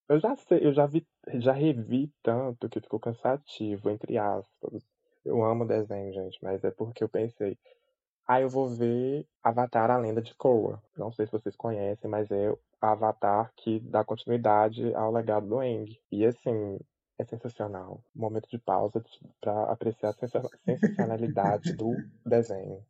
eu 0.09 0.19
já 0.19 0.35
sei, 0.35 0.65
eu 0.65 0.73
já 0.73 0.85
vi, 0.85 1.05
já 1.39 1.53
revi 1.53 2.11
tanto 2.21 2.69
que 2.69 2.81
ficou 2.81 2.99
cansativo, 2.99 3.89
entre 3.89 4.17
aspas. 4.17 4.83
Eu 5.23 5.43
amo 5.43 5.65
desenho, 5.65 6.13
gente, 6.13 6.37
mas 6.41 6.63
é 6.63 6.71
porque 6.71 7.03
eu 7.03 7.09
pensei, 7.09 7.57
ah, 8.27 8.41
eu 8.41 8.49
vou 8.49 8.67
ver 8.69 9.25
Avatar, 9.41 9.89
a 9.91 9.97
Lenda 9.97 10.21
de 10.21 10.33
Korra. 10.35 10.81
Não 10.97 11.11
sei 11.11 11.25
se 11.25 11.31
vocês 11.31 11.55
conhecem, 11.55 12.09
mas 12.09 12.29
é 12.31 12.51
o 12.51 12.59
Avatar 12.81 13.51
que 13.55 13.79
dá 13.79 14.03
continuidade 14.03 14.93
ao 14.95 15.11
legado 15.11 15.47
do 15.47 15.59
Aang. 15.59 15.97
E 16.11 16.25
assim, 16.25 16.79
é 17.17 17.23
sensacional. 17.25 18.03
Momento 18.13 18.49
de 18.49 18.57
pausa 18.57 19.03
para 19.39 19.63
apreciar 19.71 20.09
a 20.09 20.13
sensa- 20.13 20.49
sensacionalidade 20.65 21.73
do 21.73 21.95
desenho. 22.25 22.85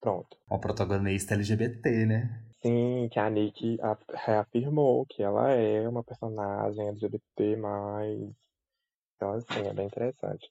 Pronto. 0.00 0.36
Uma 0.50 0.60
protagonista 0.60 1.34
LGBT, 1.34 2.06
né? 2.06 2.42
Sim, 2.62 3.08
que 3.10 3.18
a 3.18 3.28
Nick 3.28 3.78
reafirmou 4.08 5.04
que 5.06 5.22
ela 5.22 5.50
é 5.50 5.88
uma 5.88 6.04
personagem 6.04 6.88
LGBT+. 6.88 7.56
Então, 9.16 9.32
assim, 9.32 9.66
é 9.66 9.74
bem 9.74 9.86
interessante. 9.86 10.48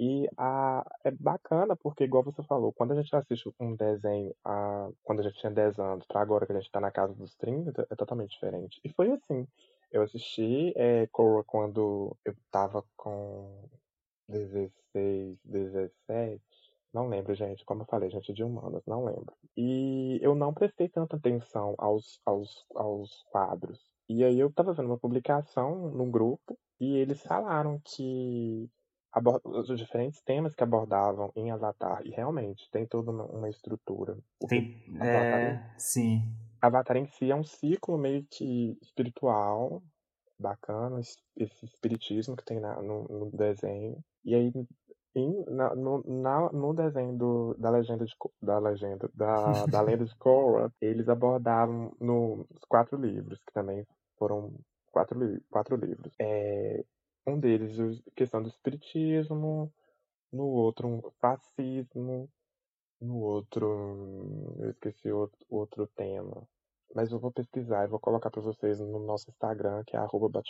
E 0.00 0.28
a, 0.36 0.84
é 1.04 1.10
bacana 1.10 1.76
porque, 1.76 2.04
igual 2.04 2.22
você 2.24 2.42
falou, 2.42 2.72
quando 2.72 2.92
a 2.92 2.96
gente 2.96 3.14
assiste 3.14 3.52
um 3.60 3.76
desenho 3.76 4.34
a, 4.44 4.88
quando 5.02 5.20
a 5.20 5.22
gente 5.22 5.38
tinha 5.38 5.52
10 5.52 5.78
anos 5.78 6.06
para 6.06 6.20
agora 6.20 6.46
que 6.46 6.52
a 6.52 6.58
gente 6.58 6.70
tá 6.70 6.80
na 6.80 6.90
casa 6.90 7.14
dos 7.14 7.34
30, 7.36 7.86
é 7.90 7.94
totalmente 7.96 8.30
diferente. 8.32 8.80
E 8.84 8.88
foi 8.88 9.12
assim. 9.12 9.46
Eu 9.90 10.02
assisti 10.02 10.72
é, 10.74 11.06
quando 11.46 12.16
eu 12.24 12.34
tava 12.50 12.82
com 12.96 13.68
16, 14.28 15.38
17. 15.44 16.42
Não 16.92 17.08
lembro, 17.08 17.34
gente. 17.34 17.64
Como 17.64 17.82
eu 17.82 17.86
falei, 17.86 18.10
gente 18.10 18.32
de 18.32 18.44
humanas, 18.44 18.82
não 18.86 19.04
lembro. 19.04 19.34
E 19.56 20.18
eu 20.22 20.34
não 20.34 20.52
prestei 20.52 20.88
tanta 20.88 21.16
atenção 21.16 21.74
aos, 21.78 22.20
aos, 22.24 22.66
aos 22.74 23.22
quadros. 23.30 23.80
E 24.08 24.22
aí 24.24 24.38
eu 24.38 24.52
tava 24.52 24.74
vendo 24.74 24.86
uma 24.86 24.98
publicação 24.98 25.90
num 25.90 26.10
grupo 26.10 26.58
e 26.78 26.96
eles 26.96 27.22
falaram 27.22 27.80
que 27.84 28.68
os 29.44 29.66
diferentes 29.78 30.20
temas 30.22 30.54
que 30.54 30.62
abordavam 30.62 31.30
em 31.36 31.50
Avatar, 31.50 32.00
e 32.04 32.10
realmente 32.10 32.68
tem 32.70 32.86
toda 32.86 33.10
uma, 33.10 33.24
uma 33.26 33.48
estrutura. 33.48 34.16
Tem. 34.48 34.82
É. 35.02 35.62
Sim. 35.78 36.22
Avatar 36.60 36.96
em 36.96 37.06
si 37.06 37.30
é 37.30 37.34
um 37.34 37.44
ciclo 37.44 37.98
meio 37.98 38.24
que 38.30 38.76
espiritual, 38.80 39.82
bacana, 40.38 40.98
es- 41.00 41.16
esse 41.36 41.64
espiritismo 41.64 42.36
que 42.36 42.44
tem 42.44 42.58
na- 42.58 42.80
no, 42.82 43.04
no 43.04 43.30
desenho. 43.30 43.98
E 44.24 44.34
aí, 44.34 44.50
em- 45.14 45.44
na- 45.48 45.74
no, 45.74 46.02
na- 46.06 46.52
no 46.52 46.74
desenho 46.74 47.16
do- 47.16 47.54
da 47.58 47.70
legenda 47.70 48.04
de, 48.04 48.14
da 48.40 48.58
legenda 48.58 49.10
da, 49.14 49.66
da 49.66 49.80
lenda 49.82 50.04
de 50.04 50.16
Korra, 50.16 50.72
eles 50.80 51.08
abordavam 51.08 51.92
nos 52.00 52.46
quatro 52.68 52.96
livros, 52.98 53.38
que 53.46 53.52
também 53.52 53.86
foram 54.18 54.52
quatro, 54.90 55.18
quatro 55.50 55.76
livros. 55.76 56.12
É, 56.20 56.84
um 57.26 57.38
deles, 57.38 57.78
a 58.06 58.10
questão 58.16 58.42
do 58.42 58.48
espiritismo, 58.48 59.72
no 60.32 60.44
outro, 60.46 60.88
um 60.88 61.02
fascismo, 61.20 62.28
no 63.00 63.18
outro, 63.20 64.54
eu 64.60 64.70
esqueci 64.70 65.10
outro, 65.10 65.38
outro 65.50 65.86
tema. 65.88 66.46
Mas 66.94 67.10
eu 67.10 67.18
vou 67.18 67.32
pesquisar 67.32 67.84
e 67.84 67.88
vou 67.88 67.98
colocar 67.98 68.30
para 68.30 68.42
vocês 68.42 68.78
no 68.78 68.98
nosso 68.98 69.30
Instagram, 69.30 69.82
que 69.86 69.96
é 69.96 69.98
arroba. 69.98 70.42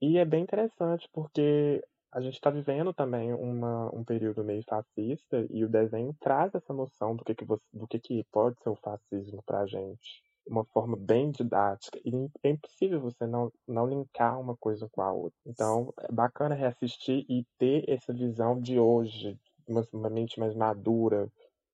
E 0.00 0.18
é 0.18 0.24
bem 0.24 0.42
interessante 0.42 1.08
porque 1.12 1.82
a 2.12 2.20
gente 2.20 2.34
está 2.34 2.50
vivendo 2.50 2.92
também 2.92 3.32
uma, 3.32 3.92
um 3.94 4.04
período 4.04 4.44
meio 4.44 4.62
fascista 4.64 5.46
e 5.48 5.64
o 5.64 5.68
desenho 5.68 6.14
traz 6.20 6.54
essa 6.54 6.72
noção 6.72 7.16
do 7.16 7.24
que, 7.24 7.34
que, 7.34 7.44
você, 7.44 7.64
do 7.72 7.88
que, 7.88 7.98
que 7.98 8.24
pode 8.30 8.60
ser 8.62 8.68
o 8.68 8.76
fascismo 8.76 9.42
pra 9.46 9.66
gente. 9.66 10.22
Uma 10.46 10.64
forma 10.66 10.96
bem 10.96 11.30
didática. 11.30 11.98
E 12.04 12.10
é 12.42 12.50
impossível 12.50 13.00
você 13.00 13.26
não, 13.26 13.50
não 13.66 13.86
linkar 13.86 14.38
uma 14.38 14.56
coisa 14.56 14.88
com 14.90 15.00
a 15.00 15.10
outra. 15.10 15.38
Então, 15.46 15.94
é 15.98 16.12
bacana 16.12 16.54
reassistir 16.54 17.24
e 17.28 17.46
ter 17.58 17.88
essa 17.88 18.12
visão 18.12 18.60
de 18.60 18.78
hoje, 18.78 19.38
uma, 19.66 19.86
uma 19.92 20.10
mente 20.10 20.38
mais 20.38 20.54
madura, 20.54 21.30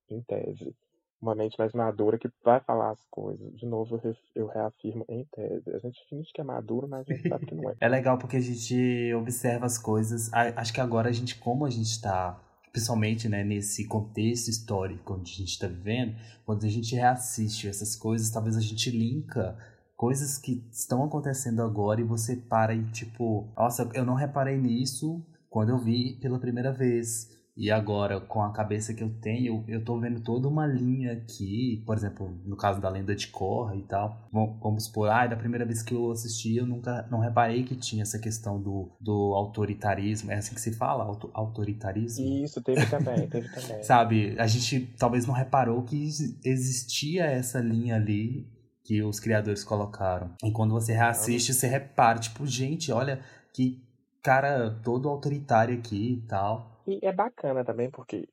em 0.09 0.23
tese. 0.23 0.73
Uma 1.21 1.35
mente 1.35 1.59
mais 1.59 1.73
madura 1.73 2.19
que 2.19 2.31
vai 2.45 2.61
falar 2.61 2.91
as 2.91 3.05
coisas. 3.11 3.53
De 3.57 3.67
novo, 3.67 4.01
eu, 4.35 4.47
reafirmo 4.47 5.05
em 5.09 5.25
tese. 5.25 5.71
A 5.75 5.79
gente 5.79 5.99
finge 6.09 6.31
que 6.33 6.41
é 6.41 6.45
maduro, 6.45 6.89
mas 6.89 7.09
a 7.09 7.13
gente 7.13 7.29
sabe 7.29 7.47
que 7.47 7.55
não 7.55 7.71
é. 7.71 7.75
é 7.81 7.89
legal 7.89 8.19
porque 8.19 8.37
a 8.37 8.41
gente 8.41 9.13
observa 9.15 9.67
as 9.67 9.79
coisas. 9.79 10.31
Acho 10.33 10.73
que 10.73 10.81
agora 10.81 11.09
a 11.09 11.13
gente, 11.13 11.37
como 11.39 11.67
a 11.67 11.71
gente 11.71 11.91
está 11.91 12.41
principalmente 12.73 13.29
né, 13.29 13.43
nesse 13.43 13.87
contexto 13.87 14.49
histórico 14.49 15.15
onde 15.15 15.33
a 15.33 15.37
gente 15.37 15.51
está 15.51 15.67
vivendo, 15.67 16.15
quando 16.45 16.65
a 16.65 16.69
gente 16.69 16.95
reassiste 16.95 17.67
essas 17.67 17.97
coisas, 17.97 18.31
talvez 18.31 18.57
a 18.57 18.61
gente 18.61 18.91
linka 18.91 19.57
coisas 19.97 20.39
que 20.39 20.65
estão 20.71 21.03
acontecendo 21.03 21.61
agora 21.61 22.01
e 22.01 22.05
você 22.05 22.37
para 22.37 22.73
e 22.73 22.85
tipo, 22.93 23.49
nossa, 23.57 23.91
eu 23.95 24.05
não 24.05 24.15
reparei 24.15 24.57
nisso 24.57 25.21
quando 25.51 25.71
eu 25.71 25.79
vi 25.79 26.15
pela 26.21 26.39
primeira 26.39 26.73
vez. 26.73 27.37
E 27.59 27.73
agora, 27.73 28.21
com 28.21 28.41
a 28.41 28.53
cabeça 28.53 28.95
que 28.95 29.03
eu 29.03 29.11
tenho, 29.21 29.65
eu 29.67 29.85
tô 29.85 29.99
vendo 29.99 30.21
toda 30.21 30.47
uma 30.47 30.65
linha 30.65 31.13
aqui, 31.13 31.83
por 31.85 31.97
exemplo, 31.97 32.41
no 32.47 32.57
caso 32.57 32.81
da 32.81 32.89
lenda 32.89 33.17
de 33.17 33.27
Korra 33.27 33.75
e 33.75 33.83
tal. 33.83 34.29
Vamos 34.33 34.85
supor, 34.85 35.11
ah, 35.11 35.27
da 35.27 35.37
primeira 35.37 35.67
vez 35.67 35.83
que 35.83 35.93
eu 35.93 36.13
assisti, 36.13 36.57
eu 36.57 36.65
nunca 36.65 37.09
não 37.11 37.19
reparei 37.19 37.65
que 37.65 37.75
tinha 37.75 38.03
essa 38.03 38.17
questão 38.17 38.63
do, 38.63 38.97
do 39.01 39.35
autoritarismo. 39.35 40.31
É 40.31 40.37
assim 40.37 40.55
que 40.55 40.61
se 40.61 40.73
fala? 40.73 41.03
Auto, 41.03 41.31
autoritarismo? 41.35 42.25
Isso, 42.45 42.63
teve 42.63 42.87
também, 42.87 43.27
teve 43.29 43.49
também. 43.49 43.83
Sabe, 43.83 44.37
a 44.39 44.47
gente 44.47 44.95
talvez 44.97 45.27
não 45.27 45.35
reparou 45.35 45.83
que 45.83 46.01
existia 46.45 47.25
essa 47.25 47.59
linha 47.59 47.97
ali 47.97 48.47
que 48.85 49.03
os 49.03 49.19
criadores 49.19 49.65
colocaram. 49.65 50.31
E 50.45 50.53
quando 50.53 50.71
você 50.71 50.93
reassiste, 50.93 51.53
você 51.53 51.67
repara, 51.67 52.21
tipo, 52.21 52.47
gente, 52.47 52.93
olha 52.93 53.21
que 53.53 53.83
cara 54.23 54.71
todo 54.83 55.09
autoritário 55.09 55.77
aqui 55.77 56.15
e 56.15 56.27
tal. 56.29 56.78
E 56.89 56.99
é 57.03 57.13
bacana 57.13 57.63
também 57.63 57.91
porque 57.91 58.27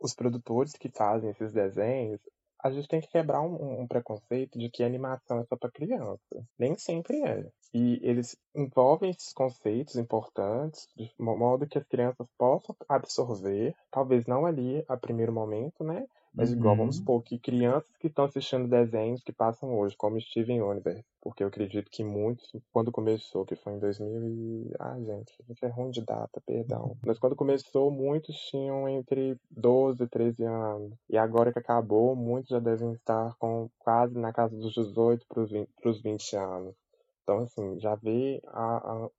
os 0.00 0.12
produtores 0.12 0.72
que 0.72 0.90
fazem 0.90 1.30
esses 1.30 1.52
desenhos, 1.52 2.20
a 2.60 2.68
gente 2.68 2.88
tem 2.88 3.00
que 3.00 3.06
quebrar 3.06 3.40
um, 3.42 3.82
um 3.82 3.86
preconceito 3.86 4.58
de 4.58 4.68
que 4.68 4.82
animação 4.82 5.38
é 5.38 5.44
só 5.44 5.56
para 5.56 5.70
criança. 5.70 6.44
Nem 6.58 6.76
sempre 6.76 7.22
é. 7.22 7.48
E 7.72 8.00
eles 8.02 8.36
envolvem 8.56 9.10
esses 9.10 9.32
conceitos 9.32 9.94
importantes 9.94 10.88
de 10.96 11.08
modo 11.16 11.66
que 11.66 11.78
as 11.78 11.86
crianças 11.86 12.26
possam 12.36 12.74
absorver, 12.88 13.72
talvez 13.88 14.26
não 14.26 14.46
ali 14.46 14.84
a 14.88 14.96
primeiro 14.96 15.32
momento, 15.32 15.84
né? 15.84 16.04
Mas 16.34 16.50
uhum. 16.50 16.56
igual, 16.58 16.76
vamos 16.76 16.96
uhum. 16.96 17.00
supor 17.00 17.22
que 17.22 17.38
crianças 17.38 17.96
que 17.98 18.06
estão 18.06 18.24
assistindo 18.24 18.66
desenhos 18.66 19.22
que 19.22 19.32
passam 19.32 19.78
hoje, 19.78 19.96
como 19.96 20.20
Steven 20.20 20.62
Universe, 20.62 21.04
porque 21.20 21.42
eu 21.42 21.48
acredito 21.48 21.90
que 21.90 22.02
muitos, 22.02 22.50
quando 22.72 22.90
começou, 22.90 23.44
que 23.44 23.54
foi 23.54 23.74
em 23.74 23.78
2000 23.78 24.24
e... 24.24 24.70
Ah, 24.78 24.98
gente, 24.98 25.34
a 25.40 25.46
gente 25.46 25.64
é 25.64 25.68
ruim 25.68 25.90
de 25.90 26.00
data, 26.02 26.42
perdão. 26.46 26.84
Uhum. 26.84 26.96
Mas 27.06 27.18
quando 27.18 27.36
começou, 27.36 27.90
muitos 27.90 28.34
tinham 28.50 28.88
entre 28.88 29.36
12 29.50 30.04
e 30.04 30.08
13 30.08 30.44
anos. 30.44 30.94
E 31.08 31.18
agora 31.18 31.52
que 31.52 31.58
acabou, 31.58 32.16
muitos 32.16 32.48
já 32.48 32.58
devem 32.58 32.92
estar 32.92 33.34
com 33.36 33.68
quase 33.78 34.18
na 34.18 34.32
casa 34.32 34.56
dos 34.56 34.72
18 34.72 35.26
para 35.28 35.90
os 35.90 36.02
20 36.02 36.36
anos. 36.36 36.74
Então, 37.22 37.38
assim, 37.38 37.78
já 37.78 37.94
vê 37.94 38.40
a, 38.48 38.76
a, 38.76 39.10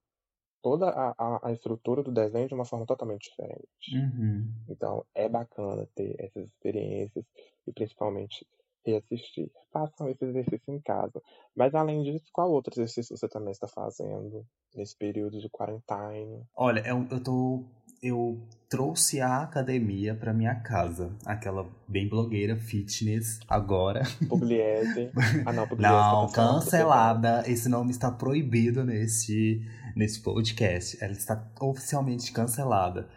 toda 0.64 0.90
a, 0.90 1.14
a, 1.18 1.50
a, 1.50 1.52
estrutura 1.52 2.02
do 2.02 2.12
desenho 2.12 2.48
de 2.48 2.56
uma 2.56 2.66
forma 2.66 2.86
totalmente 2.86 3.30
diferente. 3.30 3.68
Uhum. 3.94 4.50
Então 4.70 5.06
é 5.14 5.28
bacana 5.28 5.88
ter 5.94 6.16
essas 6.18 6.48
experiências 6.48 7.26
e 7.68 7.74
principalmente 7.74 8.48
reassistir. 8.86 9.52
Façam 9.72 10.10
esse 10.10 10.24
exercício 10.26 10.74
em 10.74 10.80
casa. 10.80 11.22
Mas 11.56 11.76
além 11.76 12.02
disso, 12.04 12.26
qual 12.32 12.50
outro 12.52 12.74
exercício 12.74 13.16
você 13.16 13.28
também 13.28 13.52
está 13.52 13.68
fazendo 13.68 14.46
nesse 14.74 14.96
período 14.96 15.40
de 15.40 15.50
quarentena? 15.50 16.48
Olha, 16.56 16.82
eu, 16.88 17.06
eu 17.12 17.22
tô 17.22 17.64
eu 18.04 18.38
trouxe 18.68 19.22
a 19.22 19.44
academia 19.44 20.14
para 20.14 20.34
minha 20.34 20.56
casa. 20.56 21.16
Aquela 21.26 21.66
bem 21.88 22.10
blogueira 22.10 22.58
fitness 22.58 23.40
agora. 23.48 24.04
Pugliese. 24.28 25.10
Ah, 25.46 25.54
não, 25.54 25.66
Pugliese. 25.66 25.94
Não, 25.94 26.28
tá 26.28 26.34
cancelada. 26.34 27.44
Esse 27.48 27.70
nome 27.70 27.92
está 27.92 28.12
proibido 28.12 28.84
nesse, 28.84 29.66
nesse 29.96 30.22
podcast. 30.22 30.98
Ela 31.02 31.14
está 31.14 31.48
oficialmente 31.62 32.34
cancelada. 32.34 33.08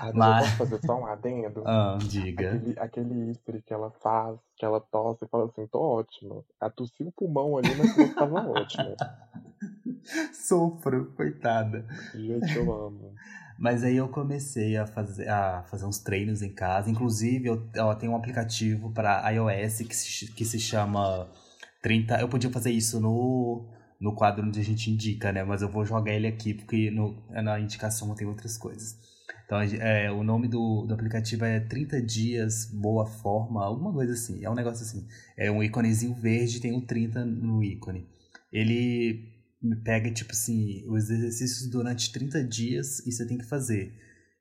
Ah, 0.00 0.10
mas, 0.16 0.36
eu 0.36 0.56
posso 0.56 0.56
fazer 0.56 0.86
só 0.86 1.00
um 1.00 1.06
adendo? 1.06 1.62
Ah, 1.72 1.96
diga. 2.00 2.54
Aquele, 2.54 2.78
aquele 2.80 3.30
history 3.30 3.62
que 3.62 3.72
ela 3.72 3.92
faz, 4.02 4.36
que 4.56 4.64
ela 4.64 4.80
tosse 4.80 5.24
e 5.24 5.28
fala 5.28 5.44
assim, 5.44 5.66
tô 5.68 5.80
ótima. 5.80 6.42
Ela 6.60 6.70
tossiu 6.70 7.06
o 7.06 7.12
pulmão 7.12 7.56
ali, 7.56 7.68
mas 7.76 7.94
você 7.94 8.14
tava 8.14 8.48
ótima. 8.50 8.96
Sofro, 10.32 11.12
coitada. 11.14 11.86
Gente, 12.14 12.56
eu 12.56 12.72
amo. 12.72 13.14
Mas 13.58 13.84
aí 13.84 13.96
eu 13.96 14.08
comecei 14.08 14.76
a 14.76 14.86
fazer, 14.86 15.28
a 15.28 15.62
fazer 15.64 15.84
uns 15.84 15.98
treinos 15.98 16.42
em 16.42 16.52
casa. 16.52 16.90
Inclusive, 16.90 17.46
eu, 17.46 17.68
eu 17.74 17.94
tenho 17.94 18.12
um 18.12 18.16
aplicativo 18.16 18.90
para 18.90 19.30
iOS 19.30 19.78
que 19.78 19.94
se, 19.94 20.32
que 20.32 20.44
se 20.44 20.58
chama 20.58 21.30
30. 21.82 22.20
Eu 22.20 22.28
podia 22.28 22.50
fazer 22.50 22.70
isso 22.70 23.00
no, 23.00 23.66
no 24.00 24.14
quadro 24.14 24.46
onde 24.46 24.60
a 24.60 24.64
gente 24.64 24.90
indica, 24.90 25.32
né? 25.32 25.44
Mas 25.44 25.62
eu 25.62 25.68
vou 25.68 25.84
jogar 25.84 26.12
ele 26.12 26.26
aqui 26.26 26.54
porque 26.54 26.90
no, 26.90 27.22
na 27.30 27.60
indicação 27.60 28.14
tem 28.14 28.26
outras 28.26 28.56
coisas. 28.56 28.98
Então, 29.44 29.60
é, 29.60 30.10
o 30.10 30.22
nome 30.22 30.48
do, 30.48 30.86
do 30.86 30.94
aplicativo 30.94 31.44
é 31.44 31.60
30 31.60 32.00
dias, 32.00 32.64
boa 32.64 33.04
forma, 33.04 33.64
alguma 33.64 33.92
coisa 33.92 34.14
assim. 34.14 34.42
É 34.44 34.50
um 34.50 34.54
negócio 34.54 34.84
assim. 34.84 35.06
É 35.36 35.50
um 35.50 35.62
íconezinho 35.62 36.14
verde, 36.14 36.60
tem 36.60 36.72
um 36.72 36.80
30 36.80 37.24
no 37.24 37.62
ícone. 37.62 38.06
Ele 38.52 39.31
pega, 39.84 40.10
tipo 40.10 40.32
assim, 40.32 40.84
os 40.88 41.10
exercícios 41.10 41.70
durante 41.70 42.12
30 42.12 42.42
dias 42.44 42.98
e 43.06 43.12
você 43.12 43.26
tem 43.26 43.38
que 43.38 43.44
fazer. 43.44 43.92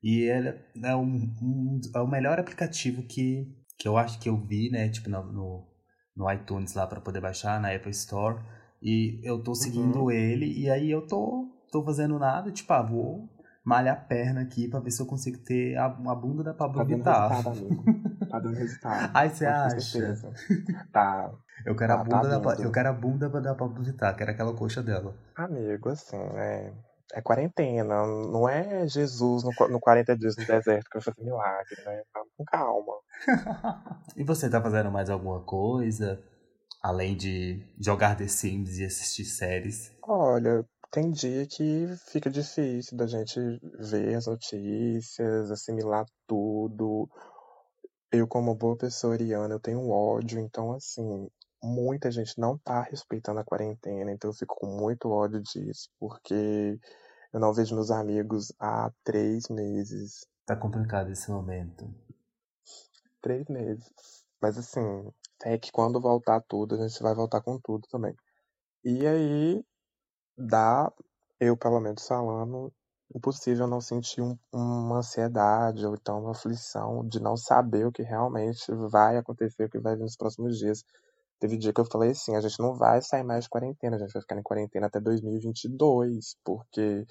E 0.03 0.25
é, 0.25 0.95
um, 0.95 1.31
um, 1.41 1.81
é 1.93 1.99
o 1.99 2.07
melhor 2.07 2.39
aplicativo 2.39 3.03
que, 3.03 3.47
que 3.77 3.87
eu 3.87 3.97
acho 3.97 4.19
que 4.19 4.27
eu 4.27 4.37
vi, 4.37 4.69
né? 4.71 4.89
Tipo, 4.89 5.09
no, 5.09 5.23
no, 5.31 5.67
no 6.15 6.31
iTunes 6.31 6.73
lá 6.73 6.87
para 6.87 7.01
poder 7.01 7.21
baixar, 7.21 7.61
na 7.61 7.73
Apple 7.73 7.91
Store. 7.91 8.41
E 8.81 9.19
eu 9.23 9.41
tô 9.43 9.53
seguindo 9.53 10.03
uhum. 10.03 10.11
ele, 10.11 10.59
e 10.59 10.69
aí 10.69 10.89
eu 10.89 11.05
tô, 11.05 11.47
tô 11.71 11.83
fazendo 11.83 12.17
nada, 12.17 12.51
tipo, 12.51 12.73
ah, 12.73 12.81
vou 12.81 13.29
malhar 13.63 13.95
a 13.95 13.99
perna 13.99 14.41
aqui 14.41 14.67
pra 14.67 14.79
ver 14.79 14.89
se 14.89 14.99
eu 14.99 15.05
consigo 15.05 15.37
ter 15.37 15.77
a, 15.77 15.85
a 15.85 16.15
bunda 16.15 16.43
da 16.43 16.53
Pablo 16.53 16.83
Vittar. 16.83 17.43
Tá 18.31 18.39
dando 18.39 18.55
resultado. 18.55 19.11
Ai, 19.13 19.29
você 19.29 19.45
acha? 19.45 20.15
Tá. 20.93 21.29
Eu 21.65 21.75
quero, 21.75 21.93
tá, 21.93 21.99
a 21.99 22.03
bunda 22.03 22.39
tá 22.39 22.55
da, 22.55 22.63
eu 22.63 22.71
quero 22.71 22.89
a 22.89 22.93
bunda 22.93 23.29
da 23.29 23.53
Pablo 23.53 23.83
Vittar, 23.83 24.15
quero 24.15 24.31
aquela 24.31 24.55
coxa 24.55 24.81
dela. 24.81 25.13
Amigo, 25.35 25.89
assim, 25.89 26.15
é, 26.15 26.73
é 27.13 27.21
quarentena, 27.21 28.05
não 28.05 28.47
é 28.47 28.87
Jesus 28.87 29.43
no, 29.43 29.51
no 29.67 29.79
40 29.81 30.17
dias 30.17 30.37
no 30.37 30.45
deserto 30.45 30.89
que 30.89 30.97
vai 30.97 31.01
fazer 31.01 31.21
milagre, 31.21 31.75
né? 31.85 32.03
Com 32.35 32.45
calma. 32.45 32.93
e 34.15 34.23
você 34.23 34.49
tá 34.49 34.61
fazendo 34.61 34.89
mais 34.89 35.09
alguma 35.09 35.41
coisa? 35.41 36.23
Além 36.81 37.15
de 37.15 37.61
jogar 37.79 38.15
The 38.15 38.27
Sims 38.27 38.79
e 38.79 38.85
assistir 38.85 39.25
séries? 39.25 39.91
Olha, 40.01 40.65
tem 40.89 41.11
dia 41.11 41.45
que 41.45 41.87
fica 42.07 42.29
difícil 42.29 42.97
da 42.97 43.05
gente 43.05 43.39
ver 43.77 44.15
as 44.15 44.25
notícias, 44.25 45.51
assimilar 45.51 46.05
tudo. 46.25 47.07
Eu, 48.11 48.27
como 48.27 48.53
boa 48.53 48.75
pessoa 48.75 49.13
ariana, 49.13 49.53
eu 49.53 49.59
tenho 49.59 49.89
ódio, 49.89 50.39
então, 50.39 50.73
assim, 50.73 51.29
muita 51.63 52.11
gente 52.11 52.37
não 52.37 52.57
tá 52.57 52.81
respeitando 52.81 53.39
a 53.39 53.43
quarentena, 53.43 54.11
então 54.11 54.29
eu 54.29 54.33
fico 54.33 54.55
com 54.55 54.67
muito 54.67 55.09
ódio 55.09 55.41
disso, 55.41 55.89
porque 55.97 56.77
eu 57.31 57.39
não 57.39 57.53
vejo 57.53 57.75
meus 57.75 57.89
amigos 57.89 58.51
há 58.59 58.91
três 59.03 59.47
meses. 59.47 60.27
Tá 60.45 60.55
complicado 60.57 61.09
esse 61.09 61.31
momento. 61.31 61.89
Três 63.21 63.47
meses. 63.47 63.89
Mas 64.41 64.57
assim, 64.57 65.09
é 65.43 65.57
que 65.57 65.71
quando 65.71 66.01
voltar 66.01 66.41
tudo, 66.41 66.75
a 66.75 66.87
gente 66.87 67.01
vai 67.01 67.15
voltar 67.15 67.41
com 67.41 67.57
tudo 67.59 67.87
também. 67.87 68.15
E 68.83 69.07
aí, 69.07 69.63
dá, 70.37 70.91
eu 71.39 71.55
pelo 71.55 71.79
menos 71.79 72.05
falando, 72.05 72.73
impossível 73.15 73.67
não 73.67 73.81
sentir 73.81 74.21
um, 74.21 74.37
uma 74.53 74.99
ansiedade 74.99 75.85
ou 75.85 75.95
então 75.95 76.19
uma 76.19 76.31
aflição 76.31 77.05
de 77.07 77.21
não 77.21 77.35
saber 77.35 77.85
o 77.85 77.91
que 77.91 78.03
realmente 78.03 78.63
vai 78.89 79.17
acontecer, 79.17 79.65
o 79.65 79.69
que 79.69 79.79
vai 79.79 79.95
vir 79.95 80.03
nos 80.03 80.15
próximos 80.15 80.57
dias. 80.57 80.83
Teve 81.39 81.57
dia 81.57 81.73
que 81.73 81.81
eu 81.81 81.85
falei 81.85 82.11
assim, 82.11 82.35
a 82.35 82.41
gente 82.41 82.59
não 82.59 82.75
vai 82.75 83.01
sair 83.01 83.23
mais 83.23 83.45
de 83.45 83.49
quarentena, 83.49 83.95
a 83.95 83.99
gente 83.99 84.13
vai 84.13 84.21
ficar 84.21 84.37
em 84.37 84.43
quarentena 84.43 84.87
até 84.87 84.99
2022, 84.99 86.35
porque 86.43 87.05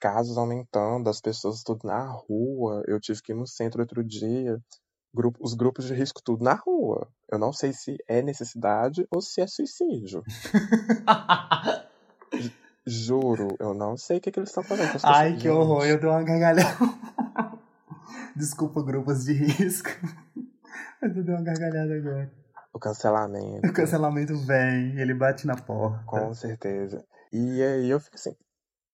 casos 0.00 0.38
aumentando, 0.38 1.10
as 1.10 1.20
pessoas 1.20 1.62
tudo 1.62 1.86
na 1.86 2.10
rua, 2.10 2.82
eu 2.86 3.00
tive 3.00 3.20
que 3.20 3.32
ir 3.32 3.34
no 3.34 3.46
centro 3.46 3.82
outro 3.82 4.02
dia, 4.02 4.58
grupo, 5.12 5.38
os 5.42 5.54
grupos 5.54 5.86
de 5.86 5.94
risco 5.94 6.22
tudo 6.24 6.42
na 6.42 6.54
rua. 6.54 7.08
Eu 7.30 7.38
não 7.38 7.52
sei 7.52 7.72
se 7.72 7.96
é 8.08 8.22
necessidade 8.22 9.06
ou 9.10 9.20
se 9.20 9.40
é 9.40 9.46
suicídio. 9.46 10.22
Juro, 12.88 13.48
eu 13.60 13.74
não 13.74 13.96
sei 13.96 14.16
o 14.16 14.20
que, 14.20 14.30
que 14.30 14.40
eles 14.40 14.48
estão 14.48 14.62
fazendo. 14.62 14.98
Ai, 15.04 15.36
que 15.36 15.48
horror, 15.48 15.84
eu 15.84 16.00
dou 16.00 16.10
uma 16.10 16.22
gargalhada. 16.22 16.76
Desculpa, 18.34 18.82
grupos 18.82 19.24
de 19.24 19.34
risco. 19.34 19.90
Mas 21.02 21.16
eu 21.16 21.22
dei 21.22 21.34
uma 21.34 21.44
gargalhada 21.44 21.94
agora. 21.94 22.32
O 22.72 22.78
cancelamento. 22.78 23.66
O 23.66 23.72
cancelamento 23.72 24.36
vem, 24.38 24.98
ele 24.98 25.12
bate 25.12 25.46
na 25.46 25.56
porta. 25.56 26.02
Com 26.06 26.32
certeza. 26.32 27.04
E 27.32 27.62
aí 27.62 27.90
eu 27.90 28.00
fico 28.00 28.16
assim. 28.16 28.34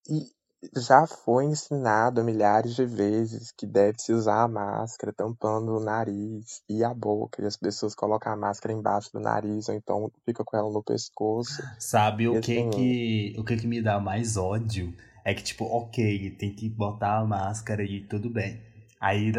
E 0.08 0.33
já 0.76 1.06
foi 1.06 1.44
ensinado 1.44 2.22
milhares 2.24 2.74
de 2.74 2.84
vezes 2.84 3.52
que 3.56 3.66
deve-se 3.66 4.12
usar 4.12 4.42
a 4.42 4.48
máscara 4.48 5.12
tampando 5.12 5.76
o 5.76 5.80
nariz 5.80 6.62
e 6.68 6.82
a 6.84 6.92
boca. 6.92 7.42
E 7.42 7.46
as 7.46 7.56
pessoas 7.56 7.94
colocam 7.94 8.32
a 8.32 8.36
máscara 8.36 8.72
embaixo 8.72 9.10
do 9.12 9.20
nariz, 9.20 9.68
ou 9.68 9.74
então 9.74 10.10
fica 10.24 10.44
com 10.44 10.56
ela 10.56 10.70
no 10.70 10.82
pescoço. 10.82 11.62
Sabe 11.78 12.28
o 12.28 12.40
que 12.40 12.58
assim- 12.58 12.70
que, 12.70 13.34
o 13.38 13.44
que 13.44 13.56
que 13.56 13.66
me 13.66 13.82
dá 13.82 13.98
mais 14.00 14.36
ódio? 14.36 14.94
É 15.24 15.32
que, 15.32 15.42
tipo, 15.42 15.64
ok, 15.64 16.30
tem 16.38 16.54
que 16.54 16.68
botar 16.68 17.18
a 17.18 17.24
máscara 17.24 17.82
e 17.82 18.00
tudo 18.06 18.28
bem. 18.28 18.60
Aí, 19.00 19.32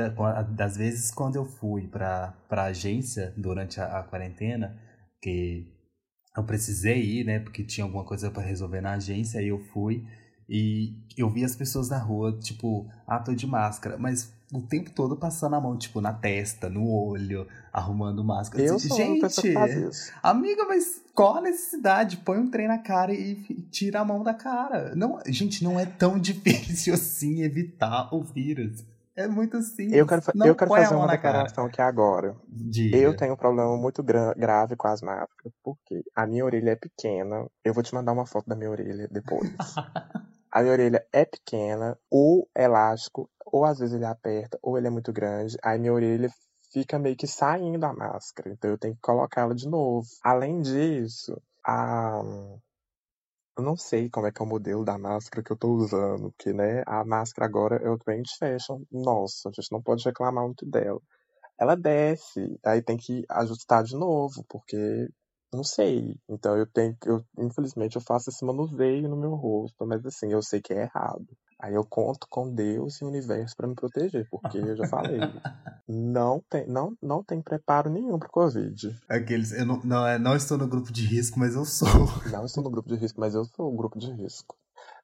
das 0.56 0.78
vezes 0.78 1.12
quando 1.12 1.36
eu 1.38 1.46
fui 1.46 1.88
pra, 1.88 2.34
pra 2.48 2.66
agência 2.66 3.34
durante 3.38 3.80
a, 3.80 4.00
a 4.00 4.04
quarentena, 4.04 4.80
que 5.22 5.68
eu 6.36 6.44
precisei 6.44 7.02
ir, 7.02 7.24
né, 7.24 7.40
porque 7.40 7.64
tinha 7.64 7.86
alguma 7.86 8.04
coisa 8.04 8.30
pra 8.30 8.44
resolver 8.44 8.82
na 8.82 8.94
agência, 8.94 9.40
aí 9.40 9.48
eu 9.48 9.60
fui 9.74 10.06
e 10.50 10.94
eu 11.18 11.30
vi 11.30 11.44
as 11.44 11.56
pessoas 11.56 11.90
na 11.90 11.98
rua, 11.98 12.38
tipo, 12.40 12.88
ah, 13.08 13.20
tô 13.20 13.34
de 13.34 13.48
máscara, 13.48 13.98
mas 13.98 14.32
o 14.54 14.62
tempo 14.62 14.92
todo 14.92 15.18
passando 15.18 15.56
a 15.56 15.62
mão, 15.62 15.76
tipo, 15.78 16.00
na 16.00 16.14
testa, 16.14 16.70
no 16.70 16.88
olho, 16.90 17.48
arrumando 17.74 18.24
máscara. 18.24 18.64
Eu 18.64 18.76
Assim, 18.76 18.88
sou 18.88 18.98
isso. 19.88 20.12
Amiga, 20.22 20.66
mas 20.66 21.02
qual 21.14 21.38
a 21.38 21.42
necessidade? 21.42 22.18
Põe 22.18 22.38
um 22.38 22.50
trem 22.50 22.68
na 22.68 22.78
cara 22.78 23.14
e 23.14 23.36
tira 23.72 24.02
a 24.02 24.06
mão 24.06 24.24
da 24.24 24.34
cara. 24.34 24.94
Não, 24.96 25.20
gente, 25.28 25.64
não 25.64 25.80
é 25.80 25.86
tão 25.86 26.18
difícil 26.20 26.94
assim 26.94 27.42
evitar 27.42 28.14
o 28.14 28.22
vírus. 28.24 28.84
É 29.16 29.28
muito 29.30 29.62
simples. 29.62 29.94
Eu 29.94 30.06
quero, 30.06 30.22
Não 30.36 30.46
eu 30.46 30.56
quero 30.56 30.70
põe 30.70 30.82
a 30.82 30.84
fazer 30.84 30.96
mão 30.96 31.06
uma 31.06 31.12
declaração 31.12 31.66
aqui 31.66 31.82
agora. 31.82 32.36
Diga. 32.50 32.98
Eu 32.98 33.16
tenho 33.16 33.34
um 33.34 33.38
problema 33.38 33.76
muito 33.78 34.04
gra- 34.04 34.34
grave 34.34 34.76
com 34.76 34.90
as 34.90 35.02
máscaras, 35.02 35.54
porque 35.64 36.04
a 36.14 36.28
minha 36.28 36.44
orelha 36.44 36.72
é 36.72 36.76
pequena. 36.76 37.46
Eu 37.64 37.74
vou 37.74 37.82
te 37.82 37.96
mandar 37.96 38.12
uma 38.12 38.26
foto 38.26 38.48
da 38.48 38.56
minha 38.58 38.70
orelha 38.70 39.08
depois. 39.10 39.50
a 40.56 40.62
minha 40.62 40.72
orelha 40.72 41.06
é 41.12 41.26
pequena, 41.26 42.00
ou 42.10 42.50
elástico, 42.56 43.30
ou 43.46 43.66
às 43.66 43.78
vezes 43.78 43.94
ele 43.94 44.06
aperta, 44.06 44.58
ou 44.62 44.78
ele 44.78 44.88
é 44.88 44.90
muito 44.90 45.12
grande. 45.12 45.58
Aí 45.62 45.78
minha 45.78 45.92
orelha 45.92 46.30
fica 46.72 46.98
meio 46.98 47.18
que 47.18 47.28
saindo 47.28 47.78
da 47.78 47.92
máscara, 47.92 48.50
então 48.50 48.72
eu 48.72 48.78
tenho 48.78 48.96
que 48.96 49.02
colocá-la 49.02 49.54
de 49.54 49.68
novo. 49.68 50.08
Além 50.24 50.62
disso, 50.62 51.36
a... 51.68 52.22
eu 53.58 53.64
não 53.64 53.76
sei 53.76 54.10
como 54.10 54.28
é 54.28 54.32
que 54.32 54.42
é 54.42 54.46
o 54.46 54.48
modelo 54.48 54.86
da 54.86 54.98
máscara 54.98 55.44
que 55.44 55.52
eu 55.52 55.58
tô 55.58 55.74
usando, 55.74 56.32
porque, 56.32 56.54
né, 56.54 56.84
a 56.86 57.04
máscara 57.04 57.46
agora 57.46 57.76
é 57.84 57.90
o 57.90 57.98
trend 57.98 58.26
fashion. 58.40 58.82
Nossa, 58.90 59.50
a 59.50 59.52
gente 59.52 59.74
não 59.74 59.82
pode 59.82 60.06
reclamar 60.06 60.46
muito 60.46 60.66
dela 60.66 61.02
ela 61.58 61.76
desce, 61.76 62.60
aí 62.66 62.82
tem 62.82 62.98
que 62.98 63.24
ajustar 63.30 63.84
de 63.84 63.96
novo, 63.96 64.44
porque 64.50 65.08
não 65.56 65.64
sei. 65.64 66.16
Então 66.30 66.58
eu 66.58 66.66
tenho 66.68 66.96
que, 66.96 67.10
eu, 67.10 67.24
infelizmente 67.38 67.96
eu 67.96 68.02
faço 68.02 68.30
esse 68.30 68.44
manuseio 68.46 69.10
no 69.10 69.16
meu 69.16 69.36
rosto, 69.36 69.86
mas 69.86 70.06
assim, 70.06 70.32
eu 70.32 70.42
sei 70.42 70.62
que 70.62 70.74
é 70.74 70.84
errado. 70.84 71.26
Aí 71.60 71.74
eu 71.74 71.86
conto 71.86 72.28
com 72.30 72.54
Deus 72.54 73.02
e 73.02 73.06
o 73.06 73.08
universo 73.08 73.56
para 73.56 73.68
me 73.68 73.76
proteger, 73.76 74.28
porque 74.30 74.58
eu 74.58 74.76
já 74.76 74.88
falei, 74.88 75.20
não 75.88 76.44
tem, 76.50 76.68
não, 76.68 76.96
não 77.02 77.24
tem 77.24 77.42
preparo 77.42 77.90
nenhum 77.90 78.20
pro 78.20 78.30
Covid. 78.30 78.96
Aqueles, 79.08 79.52
eu 79.52 79.66
não, 79.66 79.80
não, 79.84 80.06
é, 80.06 80.20
não 80.20 80.36
estou 80.36 80.58
no 80.58 80.68
grupo 80.68 80.92
de 80.92 81.06
risco, 81.06 81.40
mas 81.40 81.56
eu 81.56 81.66
sou. 81.66 81.88
Não 82.32 82.46
estou 82.46 82.64
no 82.64 82.70
grupo 82.70 82.90
de 82.90 82.96
risco, 82.96 83.20
mas 83.20 83.36
eu 83.36 83.46
sou 83.46 83.72
o 83.72 83.76
grupo 83.76 83.98
de 83.98 84.12
risco. 84.12 84.56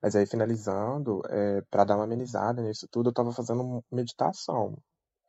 Mas 0.02 0.16
aí, 0.16 0.26
finalizando, 0.26 1.22
é, 1.30 1.62
para 1.70 1.84
dar 1.84 1.96
uma 1.96 2.04
amenizada 2.04 2.62
nisso 2.62 2.88
tudo, 2.92 3.10
eu 3.10 3.14
tava 3.14 3.32
fazendo 3.32 3.84
meditação. 3.92 4.78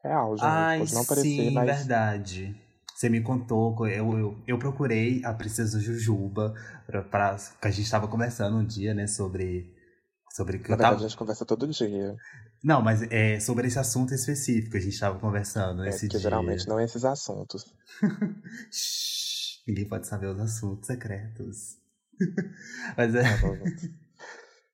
Real, 0.03 0.37
gente. 0.37 0.47
Ai, 0.47 0.79
Pode 0.79 0.95
não 0.95 1.05
parecer, 1.05 1.29
sim, 1.29 1.51
mas 1.51 1.66
verdade. 1.66 2.62
Você 3.03 3.09
me 3.09 3.20
contou, 3.20 3.74
eu, 3.88 4.16
eu, 4.16 4.42
eu 4.46 4.59
procurei 4.61 5.24
a 5.24 5.34
Princesa 5.34 5.80
Jujuba, 5.80 6.55
pra, 6.86 7.03
pra, 7.03 7.36
que 7.61 7.66
a 7.66 7.70
gente 7.72 7.90
tava 7.90 8.07
conversando 8.07 8.57
um 8.57 8.64
dia, 8.64 8.94
né, 8.94 9.09
sobre. 9.09 9.74
Sobre 10.30 10.61
que 10.61 10.68
na 10.68 10.74
eu 10.74 10.78
verdade 10.78 10.92
tava. 10.94 11.05
a 11.05 11.09
gente 11.09 11.18
conversa 11.18 11.44
todo 11.44 11.66
dia. 11.66 12.14
Não, 12.62 12.80
mas 12.80 13.03
é 13.11 13.40
sobre 13.40 13.66
esse 13.66 13.76
assunto 13.76 14.14
específico, 14.14 14.76
a 14.76 14.80
gente 14.80 15.00
tava 15.00 15.18
conversando 15.18 15.82
É, 15.82 15.90
porque 15.90 16.07
dia. 16.07 16.20
geralmente 16.20 16.68
não 16.68 16.78
é 16.78 16.84
esses 16.84 17.05
assuntos. 17.05 17.64
Ninguém 19.66 19.88
pode 19.88 20.07
saber 20.07 20.28
os 20.28 20.38
assuntos 20.38 20.86
secretos. 20.86 21.78
Mas 22.96 23.16
é. 23.16 23.24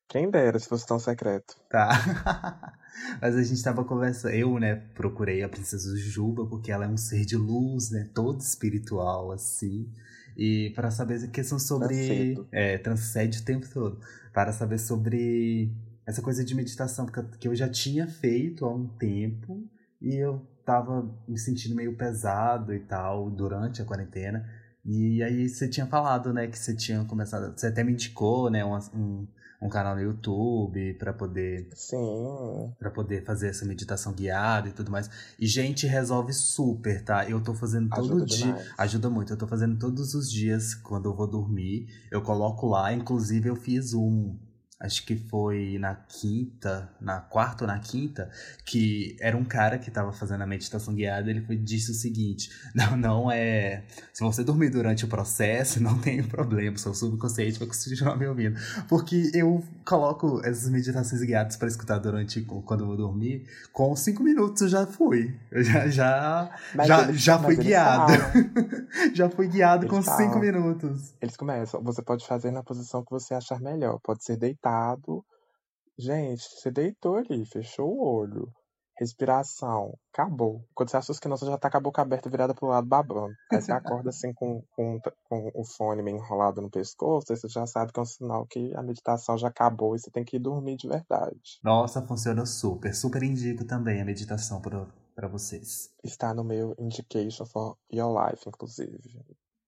Quem 0.09 0.29
dera 0.29 0.57
se 0.57 0.67
fosse 0.67 0.87
tão 0.87 0.99
secreto. 0.99 1.55
Tá. 1.69 1.89
Mas 3.21 3.35
a 3.35 3.43
gente 3.43 3.63
tava 3.63 3.85
conversando. 3.85 4.33
Eu, 4.33 4.59
né, 4.59 4.75
procurei 4.95 5.43
a 5.43 5.47
Princesa 5.47 5.95
Juba, 5.95 6.47
porque 6.47 6.71
ela 6.71 6.85
é 6.85 6.87
um 6.87 6.97
ser 6.97 7.23
de 7.25 7.37
luz, 7.37 7.91
né? 7.91 8.09
Todo 8.13 8.41
espiritual, 8.41 9.31
assim. 9.31 9.87
E 10.35 10.71
para 10.75 10.89
saber 10.89 11.29
questão 11.29 11.59
sobre. 11.59 11.95
Transcedo. 11.95 12.47
É, 12.51 12.77
transcende 12.79 13.39
o 13.39 13.45
tempo 13.45 13.69
todo. 13.71 13.99
Para 14.33 14.51
saber 14.51 14.79
sobre 14.79 15.71
essa 16.07 16.23
coisa 16.23 16.43
de 16.43 16.55
meditação, 16.55 17.05
que 17.39 17.47
eu 17.47 17.53
já 17.53 17.69
tinha 17.69 18.07
feito 18.07 18.65
há 18.65 18.73
um 18.73 18.87
tempo 18.87 19.63
e 20.01 20.15
eu 20.15 20.41
tava 20.65 21.07
me 21.27 21.37
sentindo 21.37 21.75
meio 21.75 21.95
pesado 21.95 22.73
e 22.73 22.79
tal 22.79 23.29
durante 23.29 23.79
a 23.79 23.85
quarentena. 23.85 24.43
E 24.83 25.21
aí 25.21 25.47
você 25.47 25.67
tinha 25.67 25.85
falado, 25.85 26.33
né, 26.33 26.47
que 26.47 26.57
você 26.57 26.75
tinha 26.75 27.03
começado. 27.05 27.55
Você 27.55 27.67
até 27.67 27.83
me 27.83 27.91
indicou, 27.91 28.49
né, 28.49 28.65
um, 28.65 28.75
um, 28.95 29.27
um 29.61 29.67
canal 29.67 29.95
no 29.95 30.01
YouTube 30.01 30.93
para 30.93 31.11
poder 31.13 31.67
Sim. 31.75 32.73
para 32.79 32.89
poder 32.89 33.23
fazer 33.25 33.49
essa 33.49 33.65
meditação 33.65 34.13
guiada 34.13 34.69
e 34.69 34.71
tudo 34.71 34.89
mais. 34.91 35.09
E 35.37 35.45
gente, 35.45 35.85
resolve 35.85 36.31
super, 36.33 37.03
tá? 37.03 37.29
Eu 37.29 37.41
tô 37.43 37.53
fazendo 37.53 37.89
todo 37.89 38.05
Ajuda 38.05 38.25
dia, 38.25 38.45
demais. 38.47 38.73
ajuda 38.77 39.09
muito. 39.09 39.33
Eu 39.33 39.37
tô 39.37 39.47
fazendo 39.47 39.77
todos 39.77 40.13
os 40.13 40.31
dias 40.31 40.73
quando 40.73 41.09
eu 41.09 41.15
vou 41.15 41.27
dormir. 41.27 41.87
Eu 42.11 42.21
coloco 42.21 42.67
lá, 42.67 42.93
inclusive 42.93 43.49
eu 43.49 43.55
fiz 43.55 43.93
um 43.93 44.37
Acho 44.81 45.05
que 45.05 45.17
foi 45.17 45.77
na 45.77 45.93
quinta, 45.93 46.89
na 47.01 47.19
quarta 47.19 47.65
ou 47.65 47.67
na 47.67 47.79
quinta, 47.79 48.29
que 48.65 49.17
era 49.19 49.35
um 49.35 49.43
cara 49.43 49.77
que 49.77 49.91
tava 49.91 50.13
fazendo 50.13 50.41
a 50.41 50.47
meditação 50.47 50.93
guiada, 50.93 51.29
ele 51.29 51.41
foi, 51.41 51.57
disse 51.57 51.91
o 51.91 51.93
seguinte: 51.93 52.49
não, 52.73 52.95
não 52.95 53.29
é. 53.31 53.83
Se 54.13 54.23
você 54.23 54.41
dormir 54.41 54.69
durante 54.69 55.03
o 55.03 55.07
processo, 55.09 55.83
não 55.83 55.97
tem 55.99 56.23
problema, 56.23 56.77
seu 56.77 56.93
subconsciente 56.93 57.59
vai 57.59 57.67
continuar 57.67 58.15
me 58.15 58.25
ouvindo. 58.25 58.57
Porque 58.87 59.29
eu 59.33 59.61
coloco 59.85 60.39
essas 60.45 60.69
meditações 60.69 61.21
guiadas 61.23 61.57
para 61.57 61.67
escutar 61.67 61.97
durante 61.97 62.41
quando 62.41 62.81
eu 62.81 62.87
vou 62.87 62.95
dormir, 62.95 63.45
com 63.73 63.93
cinco 63.97 64.23
minutos 64.23 64.61
eu 64.61 64.69
já 64.69 64.85
fui. 64.87 65.35
Eu 65.51 65.61
já, 65.61 65.89
já, 65.89 66.57
Mas 66.73 66.87
já, 66.87 67.01
eles- 67.03 67.21
já 67.21 67.37
fui 67.37 67.57
guiado. 67.57 68.13
já 69.13 69.29
fui 69.29 69.47
guiado 69.49 69.83
Eles 69.85 69.91
com 69.91 70.01
cinco 70.01 70.15
falam. 70.35 70.39
minutos. 70.39 71.13
Eles 71.21 71.35
começam. 71.35 71.81
Você 71.83 72.01
pode 72.01 72.25
fazer 72.25 72.51
na 72.51 72.63
posição 72.63 73.03
que 73.03 73.11
você 73.11 73.33
achar 73.33 73.59
melhor. 73.59 73.99
Pode 74.01 74.23
ser 74.23 74.37
deitado. 74.37 74.68
Gente, 75.97 76.41
você 76.41 76.71
deitou 76.71 77.17
ali, 77.17 77.45
fechou 77.45 77.89
o 77.89 78.01
olho. 78.01 78.53
Respiração, 78.97 79.93
acabou. 80.13 80.61
Quando 80.73 80.89
você 80.89 80.97
acha 80.97 81.13
que 81.13 81.27
não, 81.27 81.37
você 81.37 81.45
já 81.45 81.57
tá 81.57 81.69
com 81.69 81.77
a 81.77 81.81
boca 81.81 82.01
aberta 82.01 82.29
virada 82.29 82.53
pro 82.53 82.67
lado 82.67 82.85
babando. 82.85 83.33
Aí 83.51 83.61
você 83.61 83.71
acorda 83.71 84.09
assim 84.09 84.33
com, 84.33 84.61
com, 84.71 84.99
com 85.23 85.51
o 85.55 85.63
fone 85.63 86.01
meio 86.01 86.17
enrolado 86.17 86.61
no 86.61 86.69
pescoço, 86.69 87.31
aí 87.31 87.37
você 87.37 87.47
já 87.47 87.65
sabe 87.65 87.93
que 87.93 87.99
é 87.99 88.03
um 88.03 88.05
sinal 88.05 88.45
que 88.45 88.73
a 88.75 88.81
meditação 88.81 89.37
já 89.37 89.47
acabou 89.47 89.95
e 89.95 89.99
você 89.99 90.11
tem 90.11 90.25
que 90.25 90.35
ir 90.35 90.39
dormir 90.39 90.75
de 90.75 90.87
verdade. 90.89 91.59
Nossa, 91.63 92.05
funciona 92.05 92.45
super. 92.45 92.93
Super 92.93 93.23
indico 93.23 93.63
também 93.63 94.01
a 94.01 94.05
meditação 94.05 94.61
para 94.61 95.27
vocês. 95.29 95.89
Está 96.03 96.33
no 96.33 96.43
meu 96.43 96.75
Indication 96.77 97.45
for 97.45 97.77
Your 97.91 98.13
Life, 98.13 98.47
inclusive. 98.47 98.99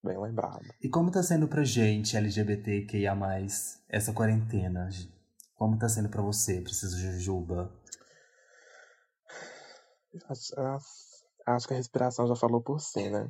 Bem 0.04 0.20
lembrado. 0.20 0.66
E 0.82 0.90
como 0.90 1.12
tá 1.12 1.22
sendo 1.22 1.48
pra 1.48 1.64
gente, 1.64 2.18
LGBTQIA+, 2.18 3.16
essa 3.88 4.12
quarentena? 4.14 4.90
Como 5.56 5.78
tá 5.78 5.88
sendo 5.88 6.10
pra 6.10 6.22
você, 6.24 6.60
Preciso 6.62 6.98
Jujuba? 6.98 7.72
Acho, 10.28 10.60
acho- 11.46 11.68
que 11.68 11.74
a 11.74 11.78
respiração 11.78 12.28
já 12.28 12.36
falou 12.36 12.62
por 12.62 12.80
si, 12.80 13.10
né? 13.10 13.30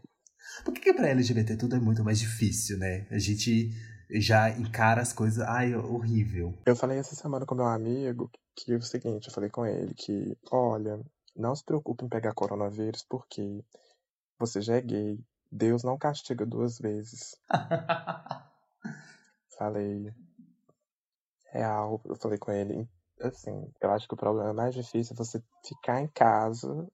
Por 0.65 0.73
que, 0.73 0.81
que 0.81 0.93
pra 0.93 1.09
LGBT 1.09 1.55
tudo 1.57 1.75
é 1.75 1.79
muito 1.79 2.03
mais 2.03 2.19
difícil, 2.19 2.77
né? 2.77 3.05
A 3.11 3.19
gente 3.19 3.69
já 4.09 4.49
encara 4.49 5.01
as 5.01 5.13
coisas, 5.13 5.39
ai, 5.47 5.75
horrível. 5.75 6.53
Eu 6.65 6.75
falei 6.75 6.97
essa 6.97 7.15
semana 7.15 7.45
com 7.45 7.55
meu 7.55 7.65
amigo 7.65 8.29
que 8.55 8.73
é 8.73 8.75
o 8.75 8.81
seguinte, 8.81 9.27
eu 9.27 9.33
falei 9.33 9.49
com 9.49 9.65
ele 9.65 9.93
que, 9.93 10.37
olha, 10.51 10.99
não 11.35 11.55
se 11.55 11.63
preocupe 11.63 12.03
em 12.03 12.09
pegar 12.09 12.33
coronavírus 12.33 13.05
porque 13.09 13.63
você 14.37 14.61
já 14.61 14.75
é 14.75 14.81
gay. 14.81 15.19
Deus 15.51 15.83
não 15.83 15.97
castiga 15.97 16.45
duas 16.45 16.79
vezes. 16.79 17.35
Falei. 19.57 20.13
Real, 21.51 22.01
eu 22.05 22.15
falei 22.15 22.37
com 22.37 22.51
ele. 22.51 22.87
Assim, 23.19 23.69
eu 23.81 23.91
acho 23.91 24.07
que 24.07 24.13
o 24.13 24.17
problema 24.17 24.53
mais 24.53 24.73
difícil 24.73 25.13
é 25.13 25.17
você 25.17 25.43
ficar 25.63 26.01
em 26.01 26.07
casa 26.07 26.87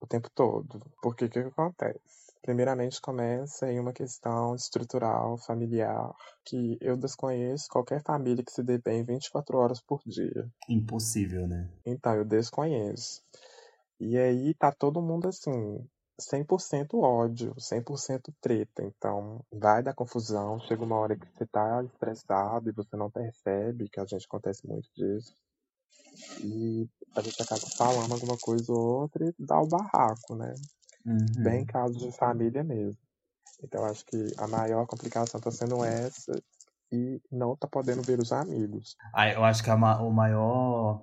o 0.00 0.06
tempo 0.06 0.28
todo. 0.34 0.80
Porque 1.00 1.26
o 1.26 1.30
que, 1.30 1.42
que 1.42 1.48
acontece? 1.48 2.34
Primeiramente 2.42 3.00
começa 3.00 3.70
em 3.70 3.80
uma 3.80 3.92
questão 3.92 4.54
estrutural, 4.54 5.38
familiar, 5.38 6.14
que 6.44 6.76
eu 6.80 6.96
desconheço 6.96 7.68
qualquer 7.68 8.02
família 8.02 8.44
que 8.44 8.52
se 8.52 8.62
dê 8.62 8.78
bem 8.78 9.02
24 9.02 9.56
horas 9.56 9.80
por 9.80 10.00
dia. 10.04 10.48
Impossível, 10.68 11.46
né? 11.46 11.68
Então, 11.84 12.14
eu 12.14 12.24
desconheço. 12.24 13.22
E 13.98 14.18
aí 14.18 14.54
tá 14.54 14.70
todo 14.70 15.00
mundo 15.00 15.28
assim, 15.28 15.88
100% 16.20 16.94
ódio, 16.94 17.54
100% 17.58 18.32
treta. 18.40 18.82
Então, 18.82 19.44
vai 19.52 19.82
dar 19.82 19.94
confusão. 19.94 20.58
Chega 20.60 20.82
uma 20.82 20.96
hora 20.96 21.16
que 21.16 21.26
você 21.26 21.46
tá 21.46 21.82
estressado 21.84 22.68
e 22.68 22.72
você 22.72 22.96
não 22.96 23.10
percebe, 23.10 23.88
que 23.88 24.00
a 24.00 24.04
gente 24.04 24.24
acontece 24.24 24.66
muito 24.66 24.88
disso. 24.94 25.34
E 26.42 26.88
a 27.14 27.20
gente 27.20 27.42
acaba 27.42 27.60
falando 27.76 28.12
alguma 28.12 28.38
coisa 28.38 28.72
ou 28.72 29.02
outra 29.02 29.26
e 29.26 29.34
dá 29.38 29.60
o 29.60 29.68
barraco, 29.68 30.34
né? 30.34 30.54
Uhum. 31.04 31.42
Bem 31.42 31.64
caso 31.64 31.98
de 31.98 32.10
família 32.12 32.64
mesmo. 32.64 32.98
Então 33.62 33.84
acho 33.84 34.04
que 34.04 34.16
a 34.38 34.46
maior 34.46 34.86
complicação 34.86 35.40
tá 35.40 35.50
sendo 35.50 35.84
essa 35.84 36.32
e 36.92 37.20
não 37.30 37.56
tá 37.56 37.66
podendo 37.66 38.02
ver 38.02 38.18
os 38.18 38.32
amigos. 38.32 38.96
Ah, 39.14 39.28
eu 39.28 39.44
acho 39.44 39.62
que 39.62 39.70
a 39.70 39.76
ma 39.76 40.00
o 40.00 40.10
maior, 40.10 41.02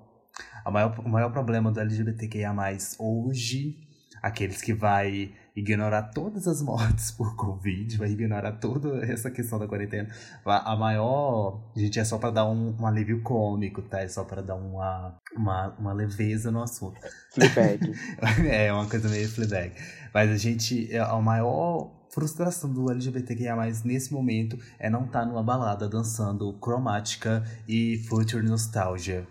a 0.65 0.71
maior, 0.71 0.99
o 0.99 1.09
maior 1.09 1.31
problema 1.31 1.71
do 1.71 1.79
LGBTQIA+, 1.79 2.53
hoje, 2.99 3.92
aqueles 4.23 4.61
que 4.61 4.73
vai 4.73 5.33
ignorar 5.53 6.03
todas 6.03 6.47
as 6.47 6.61
mortes 6.61 7.11
por 7.11 7.35
Covid, 7.35 7.97
vai 7.97 8.09
ignorar 8.09 8.53
toda 8.53 9.05
essa 9.05 9.29
questão 9.29 9.59
da 9.59 9.67
quarentena. 9.67 10.07
A 10.45 10.77
maior, 10.77 11.61
gente, 11.75 11.99
é 11.99 12.05
só 12.05 12.17
para 12.17 12.31
dar 12.31 12.45
um, 12.45 12.73
um, 12.79 12.87
alívio 12.87 13.21
cômico, 13.21 13.81
tá? 13.81 13.99
É 13.99 14.07
só 14.07 14.23
para 14.23 14.41
dar 14.41 14.55
uma, 14.55 15.19
uma, 15.35 15.75
uma 15.77 15.93
leveza 15.93 16.49
no 16.49 16.63
assunto. 16.63 16.97
Fleabag. 17.33 17.91
é, 18.49 18.71
uma 18.71 18.87
coisa 18.87 19.09
meio 19.09 19.27
Fleabag. 19.27 19.73
Mas 20.13 20.31
a 20.31 20.37
gente, 20.37 20.89
é, 20.89 20.99
a 20.99 21.17
maior 21.17 21.91
frustração 22.13 22.71
do 22.71 22.89
LGBTQIA+, 22.89 23.55
nesse 23.83 24.13
momento, 24.13 24.57
é 24.79 24.89
não 24.89 25.03
estar 25.03 25.21
tá 25.21 25.25
numa 25.25 25.43
balada 25.43 25.89
dançando 25.89 26.53
cromática 26.53 27.43
e 27.67 27.97
future 28.07 28.45
nostalgia. 28.45 29.27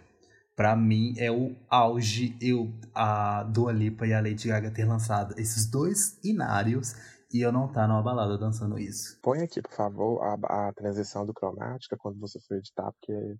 Pra 0.55 0.77
mim, 0.77 1.15
é 1.17 1.31
o 1.31 1.57
auge 1.69 2.37
eu, 2.41 2.71
a 2.95 3.43
Dua 3.45 3.73
Lipa 3.73 4.07
e 4.07 4.13
a 4.13 4.21
Lady 4.21 4.49
Gaga 4.49 4.71
ter 4.71 4.85
lançado 4.85 5.35
esses 5.39 5.67
dois 5.67 6.19
inários 6.23 6.95
e 7.33 7.41
eu 7.41 7.51
não 7.51 7.67
estar 7.67 7.83
tá 7.83 7.89
numa 7.89 8.03
balada 8.03 8.37
dançando 8.37 8.79
isso. 8.79 9.19
Põe 9.23 9.43
aqui, 9.43 9.63
por 9.63 9.73
favor, 9.73 10.23
a, 10.23 10.69
a 10.69 10.73
transição 10.75 11.25
do 11.25 11.33
cromática 11.33 11.97
quando 11.97 12.21
você 12.21 12.39
for 12.41 12.59
editar, 12.59 12.93
porque... 12.93 13.37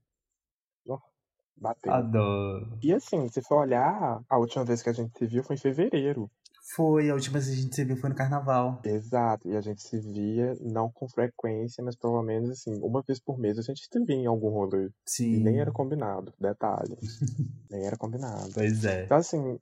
Oh, 0.87 0.99
bateu. 1.55 1.93
Adoro. 1.93 2.79
E 2.83 2.95
assim, 2.95 3.29
se 3.29 3.43
for 3.43 3.59
olhar, 3.61 4.23
a 4.29 4.39
última 4.39 4.65
vez 4.65 4.83
que 4.83 4.89
a 4.89 4.95
gente 4.95 5.17
se 5.19 5.27
viu 5.27 5.45
foi 5.45 5.57
em 5.57 5.59
fevereiro. 5.59 6.31
Foi, 6.75 7.11
a 7.11 7.15
última 7.15 7.35
vez 7.35 7.47
que 7.47 7.53
a 7.53 7.63
gente 7.63 7.75
se 7.75 7.85
viu 7.85 7.97
foi 7.97 8.11
no 8.11 8.17
carnaval. 8.17 8.81
Exato, 8.85 9.49
e 9.49 9.57
a 9.57 9.61
gente 9.61 9.83
se 9.83 9.99
via 10.01 10.57
não 10.61 10.91
com 10.91 11.09
frequência, 11.09 11.85
mas 11.85 11.97
pelo 11.97 12.23
menos 12.23 12.51
assim, 12.51 12.79
uma 12.83 13.03
vez 13.03 13.21
por 13.21 13.39
mês 13.39 13.59
a 13.59 13.63
gente 13.63 13.87
se 13.91 14.05
via 14.05 14.17
em 14.17 14.27
algum 14.27 14.49
rolê. 14.49 14.91
Sim. 15.07 15.35
E 15.35 15.41
nem 15.41 15.61
era 15.61 15.71
combinado, 15.71 16.33
detalhe. 16.41 16.97
nem 17.71 17.85
era 17.85 17.97
combinado. 17.97 18.51
Pois 18.55 18.85
é. 18.85 19.05
Então, 19.05 19.19
assim, 19.19 19.59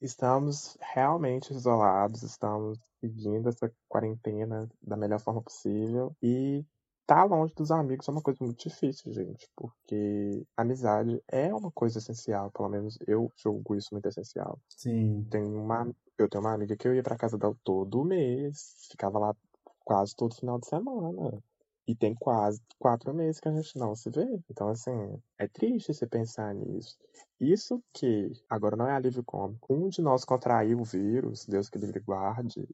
estamos 0.00 0.76
realmente 0.80 1.52
isolados, 1.52 2.22
estamos 2.22 2.78
seguindo 3.00 3.48
essa 3.48 3.72
quarentena 3.88 4.68
da 4.82 4.96
melhor 4.96 5.20
forma 5.20 5.42
possível. 5.42 6.14
E 6.22 6.64
tá 7.06 7.24
longe 7.24 7.54
dos 7.54 7.70
amigos 7.70 8.06
é 8.06 8.12
uma 8.12 8.22
coisa 8.22 8.38
muito 8.44 8.62
difícil, 8.62 9.12
gente, 9.12 9.48
porque 9.56 10.44
amizade 10.56 11.20
é 11.26 11.52
uma 11.54 11.72
coisa 11.72 11.98
essencial, 11.98 12.50
pelo 12.52 12.68
menos 12.68 12.98
eu 13.06 13.32
julgo 13.34 13.74
isso 13.74 13.88
muito 13.92 14.06
essencial. 14.06 14.60
Sim. 14.68 15.26
Tem 15.30 15.42
uma, 15.42 15.90
eu 16.22 16.28
tenho 16.28 16.42
uma 16.44 16.54
amiga 16.54 16.76
que 16.76 16.86
eu 16.88 16.94
ia 16.94 17.02
pra 17.02 17.16
casa 17.16 17.38
dela 17.38 17.56
todo 17.64 18.04
mês, 18.04 18.88
ficava 18.90 19.18
lá 19.18 19.36
quase 19.84 20.14
todo 20.14 20.34
final 20.34 20.58
de 20.58 20.66
semana. 20.66 21.42
E 21.86 21.94
tem 21.94 22.14
quase 22.14 22.60
quatro 22.78 23.14
meses 23.14 23.40
que 23.40 23.48
a 23.48 23.52
gente 23.52 23.78
não 23.78 23.94
se 23.96 24.10
vê. 24.10 24.38
Então, 24.50 24.68
assim, 24.68 25.18
é 25.38 25.48
triste 25.48 25.94
você 25.94 26.06
pensar 26.06 26.54
nisso. 26.54 26.98
Isso 27.40 27.82
que, 27.94 28.30
agora 28.50 28.76
não 28.76 28.86
é 28.86 28.92
alívio 28.92 29.24
cômico, 29.24 29.72
um 29.72 29.88
de 29.88 30.02
nós 30.02 30.24
contraiu 30.24 30.80
o 30.80 30.84
vírus, 30.84 31.46
Deus 31.46 31.70
que 31.70 31.78
livre 31.78 32.00
guarde, 32.00 32.68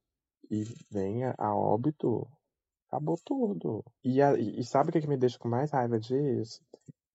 e 0.51 0.65
venha 0.91 1.35
a 1.39 1.55
óbito, 1.55 2.27
acabou 2.89 3.17
tudo. 3.25 3.85
E, 4.03 4.21
a, 4.21 4.35
e 4.39 4.65
sabe 4.65 4.91
o 4.91 4.93
que, 4.93 5.01
que 5.01 5.09
me 5.09 5.17
deixa 5.17 5.39
com 5.39 5.49
mais 5.49 5.71
raiva 5.71 5.99
disso? 5.99 6.61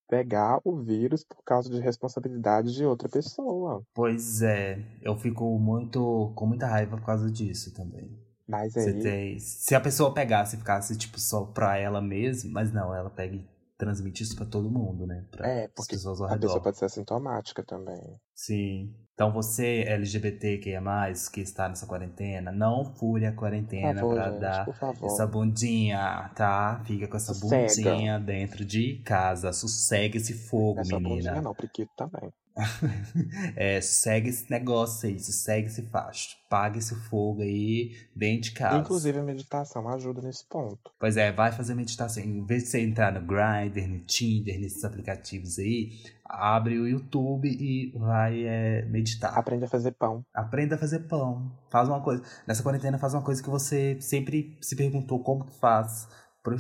Pegar 0.09 0.59
o 0.63 0.75
vírus 0.75 1.23
por 1.23 1.43
causa 1.43 1.69
de 1.69 1.79
responsabilidade 1.79 2.73
de 2.73 2.83
outra 2.83 3.07
pessoa. 3.07 3.83
Pois 3.93 4.41
é, 4.41 4.83
eu 5.03 5.15
fico 5.15 5.45
muito 5.59 6.31
com 6.35 6.47
muita 6.47 6.65
raiva 6.65 6.97
por 6.97 7.05
causa 7.05 7.29
disso 7.29 7.71
também. 7.73 8.09
Mas 8.47 8.75
aí. 8.75 8.99
Tem, 9.03 9.39
se 9.39 9.75
a 9.75 9.79
pessoa 9.79 10.11
pegasse 10.11 10.55
e 10.55 10.59
ficasse, 10.59 10.97
tipo, 10.97 11.19
só 11.19 11.45
pra 11.45 11.77
ela 11.77 12.01
mesma, 12.01 12.49
mas 12.51 12.73
não, 12.73 12.93
ela 12.93 13.11
pega 13.11 13.35
e 13.35 13.47
transmite 13.77 14.23
isso 14.23 14.35
pra 14.35 14.47
todo 14.47 14.69
mundo, 14.69 15.05
né? 15.05 15.23
Pra 15.29 15.47
é, 15.47 15.67
porque 15.67 15.95
pessoas 15.95 16.19
ao 16.19 16.27
a 16.27 16.31
redor. 16.31 16.47
pessoa 16.47 16.63
pode 16.63 16.77
ser 16.77 16.85
assintomática 16.85 17.63
também. 17.63 18.19
Sim. 18.39 18.95
Então 19.13 19.33
você, 19.33 19.83
LGBT 19.85 20.59
que 20.59 20.69
é 20.71 20.79
mais, 20.79 21.27
que 21.27 21.41
está 21.41 21.67
nessa 21.67 21.85
quarentena, 21.85 22.53
não 22.53 22.85
fure 22.85 23.25
a 23.25 23.33
quarentena 23.33 23.99
favor, 23.99 24.15
pra 24.15 24.31
gente, 24.31 24.39
dar 24.39 24.67
essa 25.03 25.27
bundinha, 25.27 26.31
tá? 26.33 26.81
Fica 26.85 27.05
com 27.05 27.17
essa 27.17 27.33
Sossega. 27.33 27.91
bundinha 27.91 28.17
dentro 28.17 28.63
de 28.63 29.01
casa. 29.03 29.51
Sossega 29.51 30.15
esse 30.15 30.33
fogo, 30.33 30.85
só 30.85 31.01
menina. 31.01 31.15
bundinha, 31.15 31.41
não, 31.41 31.53
priquito 31.53 31.91
também. 31.97 32.31
é, 33.55 33.81
segue 33.81 34.29
esse 34.29 34.49
negócio 34.49 35.09
aí, 35.09 35.19
segue 35.19 35.67
esse 35.67 35.81
facho. 35.83 36.37
Paga 36.49 36.77
esse 36.77 36.95
fogo 36.95 37.41
aí 37.41 37.97
dentro 38.15 38.43
de 38.43 38.51
casa. 38.51 38.77
Inclusive 38.77 39.19
a 39.19 39.23
meditação 39.23 39.87
ajuda 39.89 40.21
nesse 40.21 40.47
ponto. 40.47 40.91
Pois 40.97 41.17
é, 41.17 41.31
vai 41.31 41.51
fazer 41.51 41.75
meditação. 41.75 42.23
Em 42.23 42.45
vez 42.45 42.63
de 42.63 42.69
você 42.69 42.81
entrar 42.81 43.11
no 43.11 43.21
Grindr, 43.21 43.87
no 43.87 43.99
Tinder, 43.99 44.59
nesses 44.59 44.83
aplicativos 44.83 45.59
aí, 45.59 45.91
abre 46.29 46.79
o 46.79 46.87
YouTube 46.87 47.49
e 47.49 47.91
vai 47.97 48.45
é, 48.45 48.85
meditar. 48.85 49.35
Aprende 49.37 49.65
a 49.65 49.67
fazer 49.67 49.91
pão. 49.91 50.23
Aprenda 50.33 50.75
a 50.75 50.77
fazer 50.77 50.99
pão. 51.07 51.51
Faz 51.69 51.89
uma 51.89 52.01
coisa. 52.01 52.23
Nessa 52.47 52.61
quarentena, 52.61 52.99
faz 52.99 53.13
uma 53.13 53.23
coisa 53.23 53.41
que 53.41 53.49
você 53.49 53.99
sempre 53.99 54.57
se 54.61 54.75
perguntou 54.75 55.21
como 55.23 55.43
que 55.45 55.53
faz. 55.59 56.07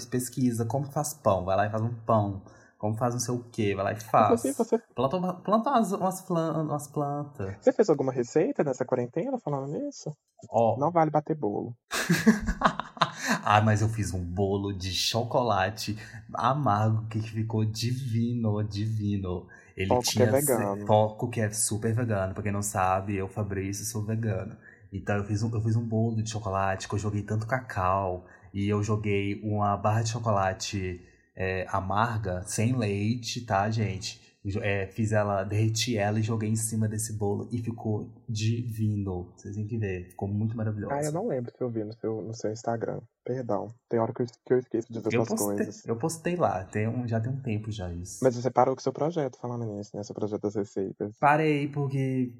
Pesquisa 0.09 0.65
como 0.65 0.87
que 0.87 0.93
faz 0.93 1.13
pão. 1.13 1.45
Vai 1.45 1.55
lá 1.55 1.67
e 1.67 1.69
faz 1.69 1.83
um 1.83 1.93
pão. 2.05 2.41
Como 2.77 2.95
faz 2.95 3.13
não 3.13 3.19
sei 3.19 3.35
o 3.35 3.43
que, 3.43 3.75
vai 3.75 3.83
lá 3.83 3.91
e 3.91 3.99
faz. 3.99 4.39
Você, 4.39 4.53
você, 4.53 4.77
Planta, 4.95 5.17
uma- 5.17 5.33
planta 5.33 5.69
umas, 5.69 5.91
umas, 5.91 6.29
umas 6.29 6.87
plantas. 6.87 7.57
você 7.59 7.73
fez 7.73 7.89
alguma 7.89 8.11
receita 8.11 8.63
nessa 8.63 8.85
quarentena 8.85 9.37
falando 9.37 9.73
nisso? 9.73 10.15
Ó. 10.49 10.77
Não 10.79 10.89
vale 10.89 11.11
bater 11.11 11.35
bolo. 11.35 11.75
ah, 13.43 13.61
mas 13.61 13.81
eu 13.81 13.89
fiz 13.89 14.13
um 14.13 14.23
bolo 14.23 14.71
de 14.71 14.91
chocolate 14.91 15.97
amargo 16.33 17.05
que 17.07 17.19
ficou 17.19 17.65
divino, 17.65 18.63
divino. 18.63 19.45
Ele 19.79 19.87
Foco 19.87 20.03
que 20.03 20.09
tinha 20.11 20.25
é 20.25 20.31
vegano. 20.31 20.85
foco 20.85 21.29
que 21.29 21.39
é 21.41 21.49
super 21.51 21.93
vegano. 21.93 22.33
Pra 22.33 22.43
quem 22.43 22.51
não 22.51 22.61
sabe, 22.61 23.15
eu, 23.15 23.27
Fabrício, 23.29 23.85
sou 23.85 24.03
vegano. 24.03 24.57
Então 24.91 25.15
eu 25.17 25.23
fiz 25.23 25.41
um, 25.41 25.49
eu 25.55 25.61
fiz 25.61 25.75
um 25.75 25.87
bolo 25.87 26.21
de 26.21 26.29
chocolate 26.29 26.87
que 26.87 26.95
eu 26.95 26.99
joguei 26.99 27.21
tanto 27.23 27.47
cacau. 27.47 28.25
E 28.53 28.67
eu 28.67 28.83
joguei 28.83 29.39
uma 29.41 29.77
barra 29.77 30.01
de 30.01 30.09
chocolate 30.09 31.01
é, 31.35 31.65
amarga, 31.69 32.43
sem 32.45 32.75
leite, 32.75 33.41
tá, 33.45 33.69
gente? 33.71 34.18
É, 34.61 34.87
fiz 34.87 35.11
ela, 35.11 35.43
derreti 35.43 35.97
ela 35.97 36.17
e 36.17 36.21
joguei 36.23 36.49
em 36.49 36.55
cima 36.55 36.87
desse 36.87 37.11
bolo 37.13 37.49
e 37.51 37.57
ficou 37.61 38.09
divino. 38.27 39.33
Vocês 39.35 39.55
têm 39.55 39.67
que 39.67 39.77
ver, 39.77 40.05
ficou 40.09 40.29
muito 40.29 40.55
maravilhoso. 40.55 40.93
Ah, 40.93 41.03
eu 41.03 41.11
não 41.11 41.27
lembro 41.27 41.51
se 41.55 41.61
eu 41.61 41.69
vi 41.69 41.83
no 41.83 41.93
seu, 41.93 42.21
no 42.21 42.33
seu 42.33 42.49
Instagram. 42.51 43.01
Perdão. 43.25 43.67
Tem 43.89 43.99
hora 43.99 44.13
que 44.13 44.21
eu, 44.21 44.25
que 44.45 44.53
eu 44.53 44.59
esqueço 44.59 44.91
de 44.91 44.99
ver 45.01 45.13
Eu 45.13 45.25
postei, 45.25 45.45
coisas. 45.55 45.85
eu 45.85 45.95
postei 45.97 46.35
lá, 46.37 46.63
tem 46.63 46.87
um, 46.87 47.05
já 47.07 47.19
tem 47.19 47.31
um 47.31 47.41
tempo 47.41 47.69
já 47.69 47.91
isso. 47.91 48.19
Mas 48.23 48.35
você 48.35 48.49
parou 48.49 48.75
com 48.75 48.79
o 48.79 48.83
seu 48.83 48.93
projeto 48.93 49.37
falando 49.39 49.65
nisso, 49.65 49.91
né? 49.95 50.03
Seu 50.03 50.15
projeto 50.15 50.41
das 50.41 50.55
receitas. 50.55 51.13
Parei 51.19 51.67
porque. 51.67 52.31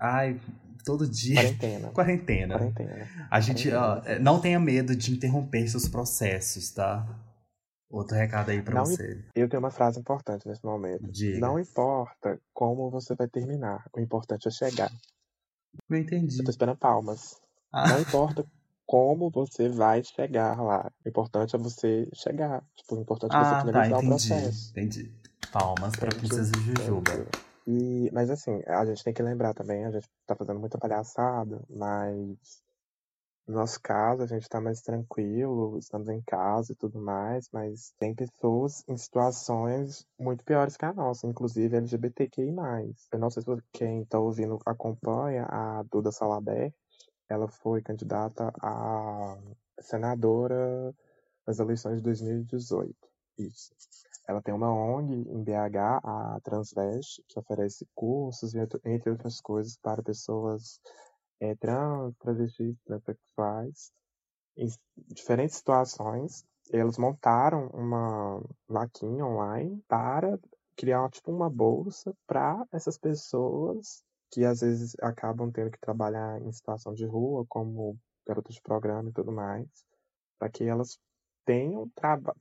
Ai, 0.00 0.40
todo 0.84 1.06
dia. 1.08 1.36
Quarentena. 1.36 1.88
Quarentena. 1.94 2.58
Quarentena. 2.58 3.08
A 3.30 3.40
gente, 3.40 3.72
ó, 3.72 3.96
Quarentena. 4.00 4.16
é, 4.16 4.18
não 4.18 4.40
tenha 4.40 4.58
medo 4.58 4.96
de 4.96 5.12
interromper 5.12 5.68
seus 5.68 5.88
processos, 5.88 6.72
tá? 6.72 7.06
Outro 7.90 8.16
recado 8.16 8.50
aí 8.50 8.60
pra 8.62 8.74
Não 8.74 8.84
você. 8.84 9.24
Eu 9.34 9.48
tenho 9.48 9.62
uma 9.62 9.70
frase 9.70 9.98
importante 9.98 10.46
nesse 10.46 10.64
momento. 10.64 11.10
Diga. 11.10 11.38
Não 11.40 11.58
importa 11.58 12.38
como 12.52 12.90
você 12.90 13.14
vai 13.14 13.26
terminar. 13.28 13.84
O 13.96 14.00
importante 14.00 14.46
é 14.46 14.50
chegar. 14.50 14.90
Não 15.88 15.96
entendi. 15.96 16.38
Eu 16.38 16.44
tô 16.44 16.50
esperando 16.50 16.76
palmas. 16.76 17.40
Ah. 17.72 17.88
Não 17.88 18.00
importa 18.00 18.44
como 18.86 19.30
você 19.30 19.68
vai 19.68 20.02
chegar 20.04 20.60
lá. 20.62 20.90
O 21.04 21.08
importante 21.08 21.56
é 21.56 21.58
você 21.58 22.08
chegar. 22.14 22.62
Tipo, 22.76 22.96
o 22.96 23.00
importante 23.00 23.34
é 23.34 23.38
você 23.38 23.44
Ah, 23.46 23.50
tá, 23.50 23.60
finalizar 23.60 23.98
o 23.98 24.02
entendi. 24.02 24.08
processo. 24.08 24.70
Entendi. 24.70 25.14
Palmas 25.52 25.96
pra 25.96 26.08
you, 26.12 26.18
Princesa 26.18 26.52
Jujuba. 26.58 27.26
E, 27.66 28.10
mas 28.12 28.30
assim, 28.30 28.62
a 28.66 28.84
gente 28.84 29.04
tem 29.04 29.12
que 29.14 29.22
lembrar 29.22 29.52
também, 29.54 29.84
a 29.84 29.90
gente 29.90 30.06
tá 30.26 30.34
fazendo 30.34 30.58
muita 30.58 30.78
palhaçada, 30.78 31.62
mas 31.68 32.62
no 33.48 33.54
nosso 33.54 33.80
caso 33.80 34.22
a 34.22 34.26
gente 34.26 34.46
tá 34.46 34.60
mais 34.60 34.82
tranquilo, 34.82 35.78
estamos 35.78 36.06
em 36.10 36.20
casa 36.20 36.72
e 36.72 36.76
tudo 36.76 37.00
mais, 37.00 37.48
mas 37.50 37.94
tem 37.98 38.14
pessoas 38.14 38.84
em 38.86 38.96
situações 38.96 40.06
muito 40.18 40.44
piores 40.44 40.76
que 40.76 40.84
a 40.84 40.92
nossa, 40.92 41.26
inclusive 41.26 41.74
LGBTQI+. 41.74 42.54
Eu 43.10 43.18
não 43.18 43.30
sei 43.30 43.42
se 43.42 43.48
quem 43.72 44.04
tá 44.04 44.18
ouvindo 44.18 44.58
acompanha, 44.66 45.46
a 45.48 45.82
Duda 45.90 46.12
Salabert, 46.12 46.74
ela 47.26 47.48
foi 47.48 47.80
candidata 47.80 48.52
a 48.60 49.38
senadora 49.80 50.94
nas 51.46 51.58
eleições 51.58 51.96
de 51.96 52.02
2018. 52.02 52.94
Isso. 53.38 53.70
Ela 54.28 54.42
tem 54.42 54.52
uma 54.52 54.70
ONG 54.70 55.26
em 55.26 55.42
BH, 55.42 56.00
a 56.04 56.38
Transvest, 56.42 57.22
que 57.26 57.38
oferece 57.38 57.88
cursos, 57.94 58.54
entre 58.84 59.10
outras 59.10 59.40
coisas, 59.40 59.78
para 59.78 60.02
pessoas 60.02 60.78
eh, 61.40 61.54
trans, 61.56 62.14
travestis, 62.18 62.76
transexuais, 62.84 63.92
em 64.56 64.68
diferentes 64.96 65.56
situações. 65.56 66.44
Eles 66.70 66.98
montaram 66.98 67.68
uma 67.68 68.42
vaquinha 68.68 69.24
online 69.24 69.82
para 69.88 70.38
criar 70.76 71.08
tipo 71.10 71.32
uma 71.32 71.48
bolsa 71.50 72.14
para 72.26 72.64
essas 72.72 72.98
pessoas 72.98 74.02
que 74.30 74.44
às 74.44 74.60
vezes 74.60 74.94
acabam 75.00 75.50
tendo 75.50 75.70
que 75.70 75.80
trabalhar 75.80 76.40
em 76.42 76.52
situação 76.52 76.92
de 76.92 77.06
rua, 77.06 77.44
como 77.48 77.98
garotas 78.26 78.54
de 78.54 78.62
programa 78.62 79.08
e 79.08 79.12
tudo 79.12 79.32
mais, 79.32 79.66
para 80.38 80.50
que 80.50 80.64
elas 80.64 80.98
tenham, 81.46 81.90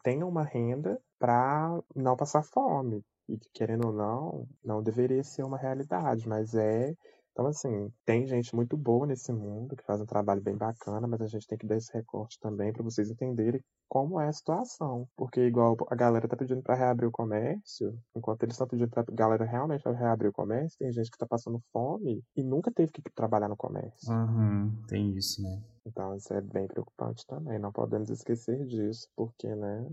tenham 0.03 0.27
uma 0.27 0.43
renda 0.43 0.99
para 1.17 1.81
não 1.95 2.15
passar 2.17 2.43
fome. 2.43 3.03
E 3.29 3.37
querendo 3.53 3.87
ou 3.87 3.93
não, 3.93 4.47
não 4.63 4.83
deveria 4.83 5.23
ser 5.23 5.43
uma 5.43 5.57
realidade, 5.57 6.27
mas 6.27 6.53
é 6.53 6.93
então, 7.37 7.45
assim, 7.45 7.93
tem 8.03 8.25
gente 8.25 8.55
muito 8.55 8.75
boa 8.75 9.05
nesse 9.05 9.31
mundo 9.31 9.75
que 9.75 9.85
faz 9.85 10.01
um 10.01 10.07
trabalho 10.07 10.41
bem 10.41 10.57
bacana, 10.57 11.07
mas 11.07 11.21
a 11.21 11.27
gente 11.27 11.45
tem 11.45 11.55
que 11.55 11.67
dar 11.67 11.77
esse 11.77 11.93
recorte 11.93 12.39
também 12.39 12.73
para 12.73 12.81
vocês 12.81 13.11
entenderem 13.11 13.61
como 13.87 14.19
é 14.19 14.27
a 14.27 14.33
situação. 14.33 15.07
Porque, 15.15 15.41
igual 15.41 15.77
a 15.87 15.93
galera 15.93 16.27
tá 16.27 16.35
pedindo 16.35 16.63
para 16.63 16.73
reabrir 16.73 17.05
o 17.05 17.11
comércio, 17.11 17.95
enquanto 18.15 18.41
eles 18.41 18.55
estão 18.55 18.67
pedindo 18.67 18.89
pra 18.89 19.05
galera 19.11 19.45
realmente 19.45 19.87
reabrir 19.87 20.29
o 20.29 20.33
comércio, 20.33 20.79
tem 20.79 20.91
gente 20.91 21.11
que 21.11 21.17
tá 21.19 21.27
passando 21.27 21.61
fome 21.71 22.23
e 22.35 22.41
nunca 22.41 22.71
teve 22.71 22.91
que 22.91 23.03
trabalhar 23.13 23.47
no 23.47 23.55
comércio. 23.55 24.11
Uhum, 24.11 24.71
tem 24.87 25.15
isso, 25.15 25.43
né? 25.43 25.61
Então, 25.85 26.15
isso 26.15 26.33
é 26.33 26.41
bem 26.41 26.65
preocupante 26.67 27.23
também. 27.27 27.59
Não 27.59 27.71
podemos 27.71 28.09
esquecer 28.09 28.65
disso, 28.65 29.07
porque, 29.15 29.53
né? 29.53 29.87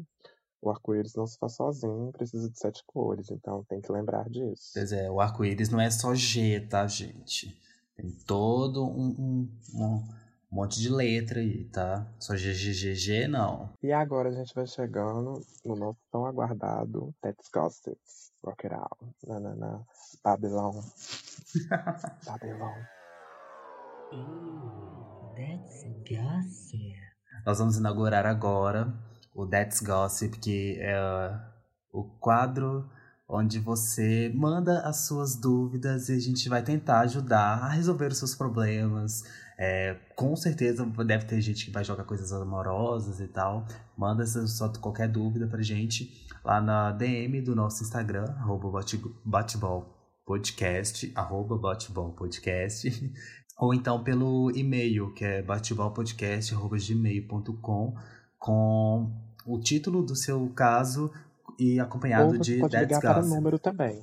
O 0.64 0.70
arco-íris 0.70 1.14
não 1.14 1.26
se 1.26 1.38
faz 1.38 1.52
sozinho, 1.52 2.10
precisa 2.10 2.48
de 2.48 2.58
sete 2.58 2.82
cores, 2.86 3.30
então 3.30 3.62
tem 3.68 3.80
que 3.82 3.92
lembrar 3.92 4.28
disso. 4.30 4.70
Pois 4.72 4.92
é, 4.92 5.10
o 5.10 5.20
arco-íris 5.20 5.68
não 5.68 5.78
é 5.78 5.90
só 5.90 6.14
G, 6.14 6.60
tá, 6.60 6.86
gente? 6.86 7.54
Tem 7.94 8.10
todo 8.26 8.82
um, 8.82 9.08
um, 9.18 9.48
um 9.74 10.02
monte 10.50 10.80
de 10.80 10.88
letra 10.88 11.40
aí, 11.40 11.64
tá? 11.66 12.06
Só 12.18 12.34
GGGG 12.34 13.28
não. 13.28 13.68
E 13.82 13.92
agora 13.92 14.30
a 14.30 14.32
gente 14.32 14.54
vai 14.54 14.66
chegando 14.66 15.42
no 15.64 15.76
nosso 15.76 15.98
tão 16.10 16.24
aguardado 16.24 17.14
Let's 17.22 17.50
Gossip. 17.52 17.98
Rock 18.42 18.66
it 18.66 18.74
out. 18.74 18.98
Na, 19.26 19.40
na, 19.40 19.54
na. 19.54 19.80
Babylon. 20.24 20.80
Babylon. 22.26 22.74
Let's 25.36 25.84
Gossip. 26.08 26.94
Nós 27.46 27.58
vamos 27.58 27.76
inaugurar 27.76 28.24
agora 28.26 28.92
o 29.35 29.47
That's 29.47 29.80
Gossip, 29.80 30.39
que 30.39 30.78
é 30.80 30.97
o 31.93 32.05
quadro 32.20 32.89
onde 33.28 33.59
você 33.59 34.32
manda 34.35 34.80
as 34.80 35.07
suas 35.07 35.35
dúvidas 35.35 36.09
e 36.09 36.12
a 36.12 36.20
gente 36.20 36.49
vai 36.49 36.62
tentar 36.62 37.01
ajudar 37.01 37.64
a 37.64 37.68
resolver 37.68 38.12
os 38.12 38.18
seus 38.18 38.35
problemas. 38.35 39.24
É, 39.57 39.97
com 40.14 40.37
certeza 40.37 40.85
deve 40.85 41.24
ter 41.24 41.41
gente 41.41 41.64
que 41.66 41.70
vai 41.70 41.85
jogar 41.85 42.03
coisas 42.05 42.32
amorosas 42.32 43.20
e 43.20 43.28
tal. 43.28 43.64
Manda 43.97 44.26
só 44.26 44.68
qualquer 44.68 45.09
dúvida 45.09 45.47
pra 45.47 45.62
gente 45.62 46.26
lá 46.45 46.61
na 46.61 46.93
DM 46.93 47.41
do 47.41 47.57
nosso 47.57 47.82
Instagram, 47.82 48.26
arroba 48.39 48.70
bateballpodcast, 49.24 51.11
arroba. 51.14 51.59
Ou 53.57 53.72
então 53.72 54.03
pelo 54.03 54.51
e-mail, 54.51 55.14
que 55.14 55.24
é 55.24 55.41
bateballpodcast.gmail.com 55.41 57.95
com 58.45 59.11
o 59.47 59.59
título 59.59 60.03
do 60.03 60.14
seu 60.14 60.47
caso 60.51 61.11
e 61.59 61.80
acompanhado 61.80 62.26
Ou 62.26 62.32
você 62.32 62.42
de 62.42 62.59
pode 62.59 62.76
ligar 62.76 63.01
para 63.01 63.24
o 63.24 63.26
número 63.26 63.59
também. 63.59 64.03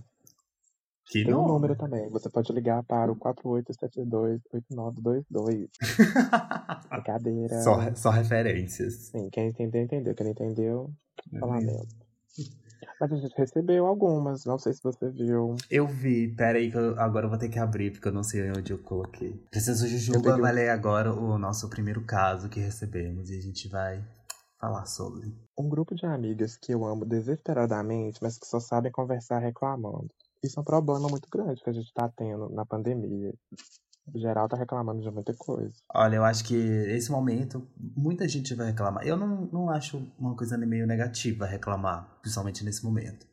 Que 1.06 1.24
Tem 1.24 1.36
um 1.36 1.46
número 1.46 1.76
também. 1.76 2.10
Você 2.10 2.28
pode 2.28 2.52
ligar 2.52 2.82
para 2.84 3.12
o 3.12 3.16
48728922. 3.18 5.70
Brincadeira. 6.90 7.62
Só, 7.62 7.94
só 7.94 8.10
referências. 8.10 9.12
Sim, 9.12 9.30
quem 9.30 9.50
entendeu, 9.50 9.84
entendeu. 9.84 10.16
Quem 10.16 10.26
não 10.26 10.32
entendeu, 10.32 10.92
falar 11.40 11.62
mesmo. 11.62 11.88
Mas 13.00 13.12
a 13.12 13.16
gente 13.16 13.36
recebeu 13.38 13.86
algumas, 13.86 14.44
não 14.46 14.58
sei 14.58 14.74
se 14.74 14.82
você 14.82 15.08
viu. 15.10 15.56
Eu 15.70 15.86
vi, 15.88 16.34
pera 16.36 16.58
aí 16.58 16.72
que 16.72 16.78
eu, 16.78 17.00
agora 17.00 17.26
eu 17.26 17.30
vou 17.30 17.38
ter 17.38 17.50
que 17.50 17.60
abrir, 17.60 17.92
porque 17.92 18.08
eu 18.08 18.12
não 18.12 18.24
sei 18.24 18.50
onde 18.52 18.74
eu 18.74 18.80
coloquei. 18.80 19.40
Princesa 19.52 19.88
Jujuba 19.88 20.36
vai 20.38 20.52
ler 20.52 20.70
agora 20.70 21.14
o 21.14 21.38
nosso 21.38 21.70
primeiro 21.70 22.02
caso 22.02 22.50
que 22.50 22.60
recebemos 22.60 23.30
e 23.30 23.38
a 23.38 23.42
gente 23.42 23.68
vai 23.68 24.04
falar 24.62 24.86
sobre. 24.86 25.36
Um 25.58 25.68
grupo 25.68 25.96
de 25.96 26.06
amigas 26.06 26.56
que 26.56 26.72
eu 26.72 26.86
amo 26.86 27.04
desesperadamente, 27.04 28.20
mas 28.22 28.38
que 28.38 28.46
só 28.46 28.60
sabem 28.60 28.92
conversar 28.92 29.40
reclamando. 29.40 30.08
Isso 30.44 30.60
é 30.60 30.62
um 30.62 30.66
problema 30.66 31.10
muito 31.10 31.28
grande 31.30 31.62
que 31.62 31.70
a 31.70 31.74
gente 31.74 31.88
está 31.88 32.08
tendo 32.10 32.48
na 32.50 32.66
pandemia. 32.66 33.34
O 34.14 34.20
geral 34.20 34.48
tá 34.48 34.58
reclamando 34.58 35.02
de 35.02 35.12
muita 35.12 35.34
coisa. 35.36 35.76
Olha, 35.94 36.16
eu 36.16 36.24
acho 36.24 36.44
que 36.44 36.56
esse 36.56 37.12
momento, 37.12 37.68
muita 37.78 38.28
gente 38.28 38.54
vai 38.56 38.68
reclamar. 38.68 39.06
Eu 39.06 39.18
não, 39.18 39.46
não 39.52 39.70
acho 39.70 40.12
uma 40.18 40.36
coisa 40.36 40.58
meio 40.58 40.88
negativa 40.88 41.46
reclamar, 41.46 42.20
principalmente 42.22 42.64
nesse 42.64 42.84
momento. 42.84 43.28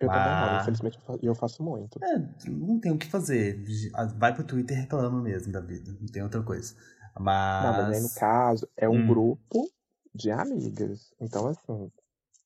Eu 0.00 0.06
Mas... 0.06 0.16
também 0.16 0.52
não, 0.52 0.60
infelizmente 0.60 0.98
eu 1.22 1.34
faço 1.34 1.62
muito. 1.62 1.98
É, 2.02 2.18
não 2.48 2.78
tem 2.78 2.92
o 2.92 2.98
que 2.98 3.06
fazer. 3.06 3.62
Vai 4.16 4.32
pro 4.34 4.44
Twitter 4.44 4.76
e 4.76 4.80
reclama 4.82 5.20
mesmo 5.20 5.52
da 5.52 5.60
vida. 5.60 5.92
Não 6.00 6.06
tem 6.06 6.22
outra 6.22 6.42
coisa. 6.42 6.74
Mas. 7.18 7.64
Não, 7.64 7.72
mas 7.72 7.96
aí 7.96 8.02
no 8.02 8.14
caso, 8.14 8.68
é 8.76 8.88
um 8.88 8.94
hum. 8.94 9.06
grupo 9.06 9.68
de 10.14 10.30
amigas. 10.30 11.12
Então, 11.20 11.46
assim, 11.46 11.90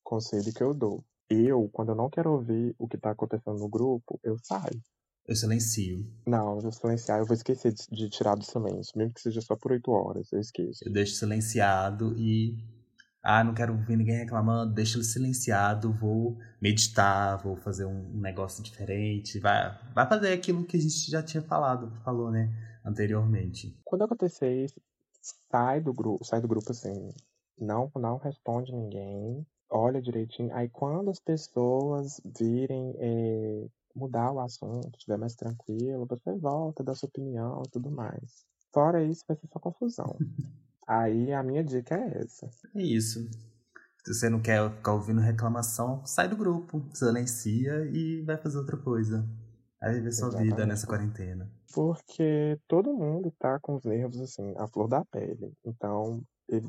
conselho 0.02 0.52
que 0.52 0.62
eu 0.62 0.74
dou. 0.74 1.04
Eu, 1.28 1.68
quando 1.72 1.90
eu 1.90 1.94
não 1.94 2.10
quero 2.10 2.32
ouvir 2.32 2.74
o 2.78 2.86
que 2.86 2.98
tá 2.98 3.10
acontecendo 3.10 3.58
no 3.58 3.68
grupo, 3.68 4.20
eu 4.22 4.36
saio. 4.42 4.82
Eu 5.26 5.36
silencio. 5.36 6.04
Não, 6.26 6.56
eu 6.56 6.60
vou 6.60 6.72
silenciar, 6.72 7.20
eu 7.20 7.26
vou 7.26 7.34
esquecer 7.34 7.72
de, 7.72 7.86
de 7.90 8.10
tirar 8.10 8.34
do 8.34 8.44
silêncio, 8.44 8.98
mesmo 8.98 9.14
que 9.14 9.20
seja 9.20 9.40
só 9.40 9.54
por 9.54 9.72
oito 9.72 9.90
horas, 9.92 10.32
eu 10.32 10.40
esqueço. 10.40 10.84
Eu 10.84 10.92
deixo 10.92 11.14
silenciado 11.14 12.14
e. 12.18 12.58
Ah, 13.22 13.44
não 13.44 13.54
quero 13.54 13.72
ouvir 13.72 13.96
ninguém 13.96 14.16
reclamando, 14.16 14.74
deixo 14.74 14.98
ele 14.98 15.04
silenciado, 15.04 15.92
vou 15.92 16.36
meditar, 16.60 17.40
vou 17.40 17.56
fazer 17.56 17.84
um 17.84 18.20
negócio 18.20 18.64
diferente, 18.64 19.38
vai, 19.38 19.78
vai 19.94 20.08
fazer 20.08 20.32
aquilo 20.32 20.64
que 20.64 20.76
a 20.76 20.80
gente 20.80 21.08
já 21.08 21.22
tinha 21.22 21.40
falado, 21.40 21.92
falou, 22.02 22.32
né, 22.32 22.52
anteriormente. 22.84 23.78
Quando 23.84 24.02
acontecer 24.02 24.64
isso, 24.64 24.82
sai 25.48 25.80
do 25.80 25.94
grupo, 25.94 26.24
sai 26.24 26.40
do 26.40 26.48
grupo 26.48 26.72
assim, 26.72 27.14
não, 27.62 27.90
não 27.96 28.16
responde 28.18 28.72
ninguém, 28.72 29.46
olha 29.70 30.02
direitinho. 30.02 30.54
Aí 30.54 30.68
quando 30.68 31.10
as 31.10 31.20
pessoas 31.20 32.20
virem 32.38 32.94
é, 32.98 33.66
mudar 33.94 34.32
o 34.32 34.40
assunto, 34.40 34.90
estiver 34.96 35.16
mais 35.16 35.34
tranquilo, 35.34 36.06
você 36.06 36.32
volta, 36.36 36.82
dá 36.84 36.94
sua 36.94 37.08
opinião 37.08 37.62
e 37.66 37.70
tudo 37.70 37.90
mais. 37.90 38.44
Fora 38.72 39.02
isso, 39.02 39.24
vai 39.26 39.36
ser 39.36 39.46
só 39.48 39.58
confusão. 39.58 40.16
Aí 40.86 41.32
a 41.32 41.42
minha 41.42 41.62
dica 41.62 41.94
é 41.94 42.22
essa. 42.22 42.50
É 42.74 42.82
isso. 42.82 43.30
Se 44.04 44.14
você 44.14 44.28
não 44.28 44.40
quer 44.42 44.68
ficar 44.68 44.94
ouvindo 44.94 45.20
reclamação, 45.20 46.04
sai 46.04 46.28
do 46.28 46.36
grupo, 46.36 46.82
silencia 46.92 47.84
e 47.92 48.20
vai 48.22 48.36
fazer 48.36 48.58
outra 48.58 48.76
coisa. 48.76 49.24
Aí 49.80 49.94
viver 49.94 50.12
sua 50.12 50.28
Exatamente. 50.28 50.50
vida 50.50 50.66
nessa 50.66 50.86
quarentena. 50.86 51.48
Porque 51.72 52.58
todo 52.68 52.92
mundo 52.92 53.32
tá 53.38 53.58
com 53.60 53.76
os 53.76 53.84
nervos 53.84 54.20
assim, 54.20 54.54
a 54.58 54.66
flor 54.66 54.88
da 54.88 55.04
pele. 55.04 55.52
Então, 55.64 56.22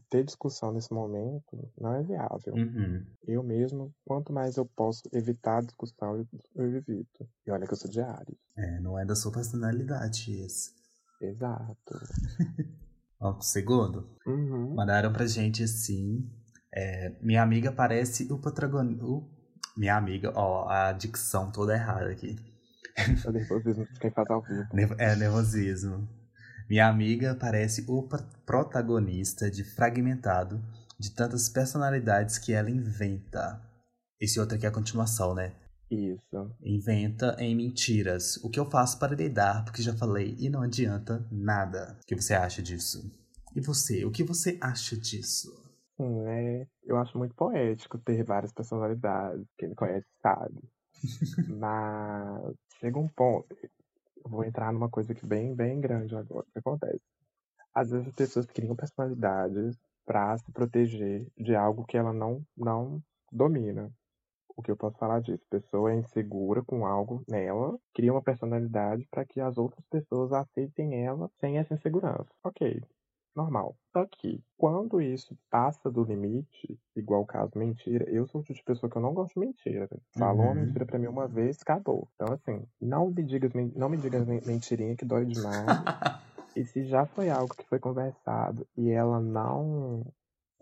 ter 0.09 0.23
discussão 0.23 0.71
nesse 0.71 0.93
momento 0.93 1.71
não 1.77 1.93
é 1.93 2.03
viável. 2.03 2.53
Uhum. 2.53 3.05
Eu 3.27 3.43
mesmo, 3.43 3.93
quanto 4.05 4.31
mais 4.31 4.57
eu 4.57 4.65
posso 4.65 5.03
evitar 5.11 5.57
a 5.57 5.65
discussão, 5.65 6.17
eu, 6.17 6.27
eu 6.55 6.75
evito. 6.75 7.27
E 7.45 7.51
olha 7.51 7.65
que 7.65 7.73
eu 7.73 7.77
sou 7.77 7.89
de 7.89 8.01
Ares. 8.01 8.37
É, 8.57 8.79
não 8.79 8.97
é 8.97 9.05
da 9.05 9.15
sua 9.15 9.31
personalidade 9.31 10.31
isso. 10.45 10.71
Exato. 11.21 11.75
Ó, 13.19 13.39
segundo, 13.39 14.09
uhum. 14.27 14.75
mandaram 14.75 15.11
pra 15.11 15.25
gente 15.25 15.63
assim. 15.63 16.29
É, 16.73 17.15
minha 17.21 17.41
amiga 17.41 17.71
parece 17.71 18.31
o 18.31 18.37
protagonista. 18.37 19.05
Minha 19.75 19.97
amiga, 19.97 20.31
ó, 20.35 20.69
a 20.69 20.91
dicção 20.91 21.51
toda 21.51 21.73
errada 21.73 22.11
aqui. 22.11 22.35
É 22.95 23.31
nervosismo 23.31 23.87
quem 23.99 24.11
faz 24.11 24.29
ao 24.29 24.41
vivo. 24.41 24.67
É 24.99 25.15
nervosismo. 25.15 26.07
Minha 26.69 26.87
amiga 26.87 27.35
parece 27.35 27.85
o 27.87 28.07
protagonista 28.45 29.51
de 29.51 29.63
Fragmentado, 29.63 30.61
de 30.97 31.11
tantas 31.11 31.49
personalidades 31.49 32.37
que 32.37 32.53
ela 32.53 32.69
inventa. 32.69 33.61
Esse 34.19 34.39
outro 34.39 34.55
aqui 34.55 34.65
é 34.65 34.69
a 34.69 34.71
continuação, 34.71 35.35
né? 35.35 35.53
Isso. 35.91 36.49
Inventa 36.63 37.35
em 37.39 37.55
mentiras. 37.55 38.37
O 38.37 38.49
que 38.49 38.59
eu 38.59 38.69
faço 38.69 38.97
para 38.97 39.15
lidar, 39.15 39.63
porque 39.65 39.81
já 39.81 39.93
falei 39.93 40.35
e 40.39 40.49
não 40.49 40.61
adianta 40.61 41.25
nada. 41.31 41.97
O 42.01 42.05
que 42.05 42.15
você 42.15 42.33
acha 42.33 42.61
disso? 42.61 43.11
E 43.55 43.61
você, 43.61 44.03
o 44.05 44.11
que 44.11 44.23
você 44.23 44.57
acha 44.59 44.97
disso? 44.97 45.51
Sim, 45.97 46.25
é, 46.25 46.67
eu 46.83 46.97
acho 46.97 47.17
muito 47.17 47.35
poético 47.35 47.99
ter 47.99 48.23
várias 48.23 48.51
personalidades. 48.51 49.45
Quem 49.57 49.69
me 49.69 49.75
conhece 49.75 50.07
sabe. 50.21 50.59
Mas 51.59 52.55
chega 52.79 52.97
um 52.97 53.07
ponto 53.09 53.55
vou 54.23 54.43
entrar 54.43 54.71
numa 54.71 54.89
coisa 54.89 55.13
que 55.13 55.25
bem, 55.25 55.53
bem 55.55 55.79
grande 55.79 56.15
agora. 56.15 56.45
O 56.47 56.51
que 56.51 56.59
acontece? 56.59 57.01
Às 57.73 57.91
vezes 57.91 58.07
as 58.07 58.15
pessoas 58.15 58.45
criam 58.45 58.75
personalidades 58.75 59.77
para 60.05 60.37
se 60.37 60.51
proteger 60.51 61.25
de 61.37 61.55
algo 61.55 61.85
que 61.85 61.97
ela 61.97 62.13
não, 62.13 62.45
não 62.55 63.01
domina. 63.31 63.91
O 64.55 64.61
que 64.61 64.69
eu 64.69 64.77
posso 64.77 64.97
falar 64.97 65.19
disso? 65.21 65.43
A 65.47 65.55
pessoa 65.55 65.91
é 65.91 65.95
insegura 65.95 66.63
com 66.63 66.85
algo 66.85 67.23
nela, 67.27 67.77
cria 67.93 68.11
uma 68.11 68.21
personalidade 68.21 69.07
para 69.09 69.25
que 69.25 69.39
as 69.39 69.57
outras 69.57 69.83
pessoas 69.87 70.31
aceitem 70.31 71.03
ela 71.03 71.29
sem 71.39 71.57
essa 71.57 71.73
insegurança. 71.73 72.29
Ok. 72.43 72.81
Normal. 73.35 73.77
Só 73.93 74.05
que, 74.05 74.43
quando 74.57 75.01
isso 75.01 75.37
passa 75.49 75.91
do 75.91 76.03
limite, 76.03 76.79
igual 76.95 77.21
o 77.21 77.25
caso 77.25 77.51
mentira, 77.57 78.05
eu 78.09 78.25
sou 78.27 78.41
o 78.41 78.43
tipo 78.43 78.57
de 78.59 78.63
pessoa 78.65 78.89
que 78.89 78.97
eu 78.97 79.01
não 79.01 79.13
gosto 79.13 79.33
de 79.39 79.39
mentira. 79.47 79.89
Falou 80.17 80.47
uma 80.47 80.55
Uhum. 80.55 80.61
mentira 80.61 80.85
pra 80.85 80.99
mim 80.99 81.07
uma 81.07 81.27
vez, 81.27 81.57
acabou. 81.61 82.09
Então, 82.15 82.31
assim, 82.31 82.65
não 82.81 83.09
me 83.11 83.23
diga, 83.23 83.49
não 83.75 83.89
me 83.89 83.97
diga 83.97 84.23
mentirinha 84.25 84.95
que 84.95 85.05
dói 85.05 85.25
demais. 85.25 85.77
e 86.55 86.65
se 86.65 86.85
já 86.85 87.05
foi 87.07 87.29
algo 87.29 87.55
que 87.55 87.67
foi 87.67 87.79
conversado 87.79 88.67
e 88.77 88.89
ela 88.89 89.19
não 89.19 90.03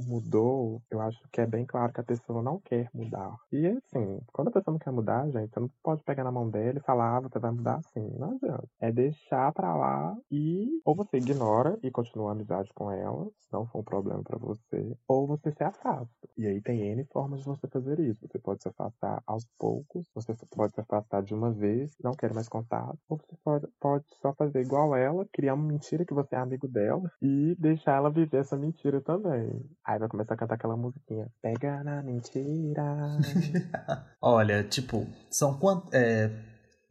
mudou, 0.06 0.82
eu 0.92 1.02
acho 1.02 1.20
que 1.32 1.42
é 1.42 1.46
bem 1.46 1.66
claro 1.66 1.94
que 1.94 2.00
a 2.02 2.04
pessoa 2.04 2.42
não 2.42 2.60
quer 2.60 2.90
mudar. 2.94 3.36
E 3.52 3.68
assim, 3.68 4.20
quando 4.34 4.50
a 4.50 4.52
pessoa 4.52 4.74
não 4.74 4.80
quer 4.80 4.92
mudar, 4.92 5.30
gente, 5.30 5.52
você 5.54 5.60
não 5.60 5.70
pode 5.84 6.04
pegar 6.04 6.24
na 6.24 6.32
mão 6.32 6.50
dela 6.50 6.78
e 6.78 6.82
falar, 6.82 7.18
ah, 7.18 7.22
você 7.22 7.40
vai 7.40 7.52
mudar 7.52 7.78
assim. 7.78 8.08
Não 8.18 8.32
adianta. 8.36 8.68
É 8.80 8.92
deixar 8.92 9.52
pra 9.54 9.76
lá 9.76 10.16
e 10.32 10.82
ou 10.86 10.96
você 10.96 11.18
ignora 11.18 11.78
e 11.84 11.92
continua 11.92 12.30
a 12.30 12.32
amizade 12.34 12.72
com 12.74 12.92
ela, 12.92 13.26
se 13.40 13.52
não 13.52 13.66
for 13.68 13.80
um 13.80 13.84
problema 13.84 14.24
para 14.24 14.38
você, 14.38 14.96
ou 15.08 15.28
você 15.28 15.52
se 15.52 15.64
afasta. 15.64 16.10
E 16.38 16.48
aí 16.48 16.62
tem 16.62 16.82
N 16.82 17.06
formas 17.12 17.40
de 17.42 17.46
você 17.46 17.68
fazer 17.68 18.00
isso. 18.00 18.28
Você 18.28 18.40
pode 18.40 18.62
se 18.64 18.70
afastar 18.70 19.22
aos 19.26 19.46
poucos, 19.58 20.06
você 20.14 20.34
pode 20.56 20.74
se 20.74 20.82
afastar 20.82 21.22
de 21.24 21.34
uma 21.34 21.52
vez, 21.52 21.96
não 22.04 22.12
quer 22.16 22.34
mais 22.34 22.48
contato, 22.50 22.98
ou 23.10 23.18
você 23.18 23.36
pode, 23.44 23.68
pode 23.80 24.06
só 24.22 24.34
fazer 24.34 24.62
igual 24.62 24.96
ela, 24.96 25.26
criar 25.34 25.54
uma 25.54 25.68
mentira 25.68 26.06
que 26.06 26.14
você 26.14 26.36
é 26.36 26.40
amigo 26.40 26.68
dela 26.68 27.12
e 27.22 27.56
deixar 27.60 27.96
ela 27.98 28.10
viver 28.10 28.38
essa 28.38 28.58
mentira 28.58 29.02
também. 29.02 29.52
Aí 29.92 30.00
vai 30.00 30.08
começar 30.08 30.36
a 30.36 30.38
cantar 30.38 30.56
aquela 30.56 30.78
musiquinha. 30.78 31.30
Pega 31.42 31.84
na 31.84 32.02
mentira. 32.02 33.18
Olha, 34.22 34.64
tipo, 34.64 35.06
são 35.30 35.60
quantos. 35.60 35.94
É, 35.94 36.32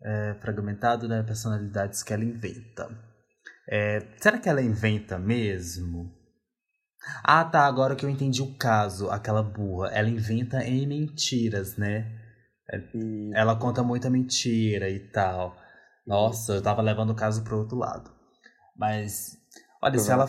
é, 0.03 0.35
fragmentado, 0.35 1.09
né? 1.09 1.23
Personalidades 1.23 2.03
que 2.03 2.13
ela 2.13 2.25
inventa. 2.25 2.91
É, 3.67 4.01
será 4.19 4.39
que 4.39 4.51
ela 4.51 4.61
inventa 4.61 5.19
mesmo? 5.19 6.13
Ah, 7.25 7.43
tá. 7.43 7.65
Agora 7.65 7.97
que 7.97 8.05
eu 8.05 8.11
entendi 8.11 8.43
o 8.43 8.55
caso, 8.59 9.11
aquela 9.11 9.43
burra. 9.43 9.89
Ela 9.89 10.11
inventa 10.11 10.63
em 10.63 10.87
mentiras, 10.87 11.79
né? 11.79 12.19
E... 12.95 13.31
Ela 13.35 13.57
conta 13.57 13.83
muita 13.83 14.11
mentira 14.11 14.91
e 14.91 15.11
tal. 15.11 15.57
Nossa, 16.07 16.53
eu 16.53 16.63
tava 16.63 16.83
levando 16.83 17.11
o 17.11 17.17
caso 17.17 17.43
pro 17.43 17.61
outro 17.61 17.79
lado. 17.79 18.11
Mas 18.77 19.40
Olha, 19.83 19.99
se 19.99 20.11
ela, 20.11 20.29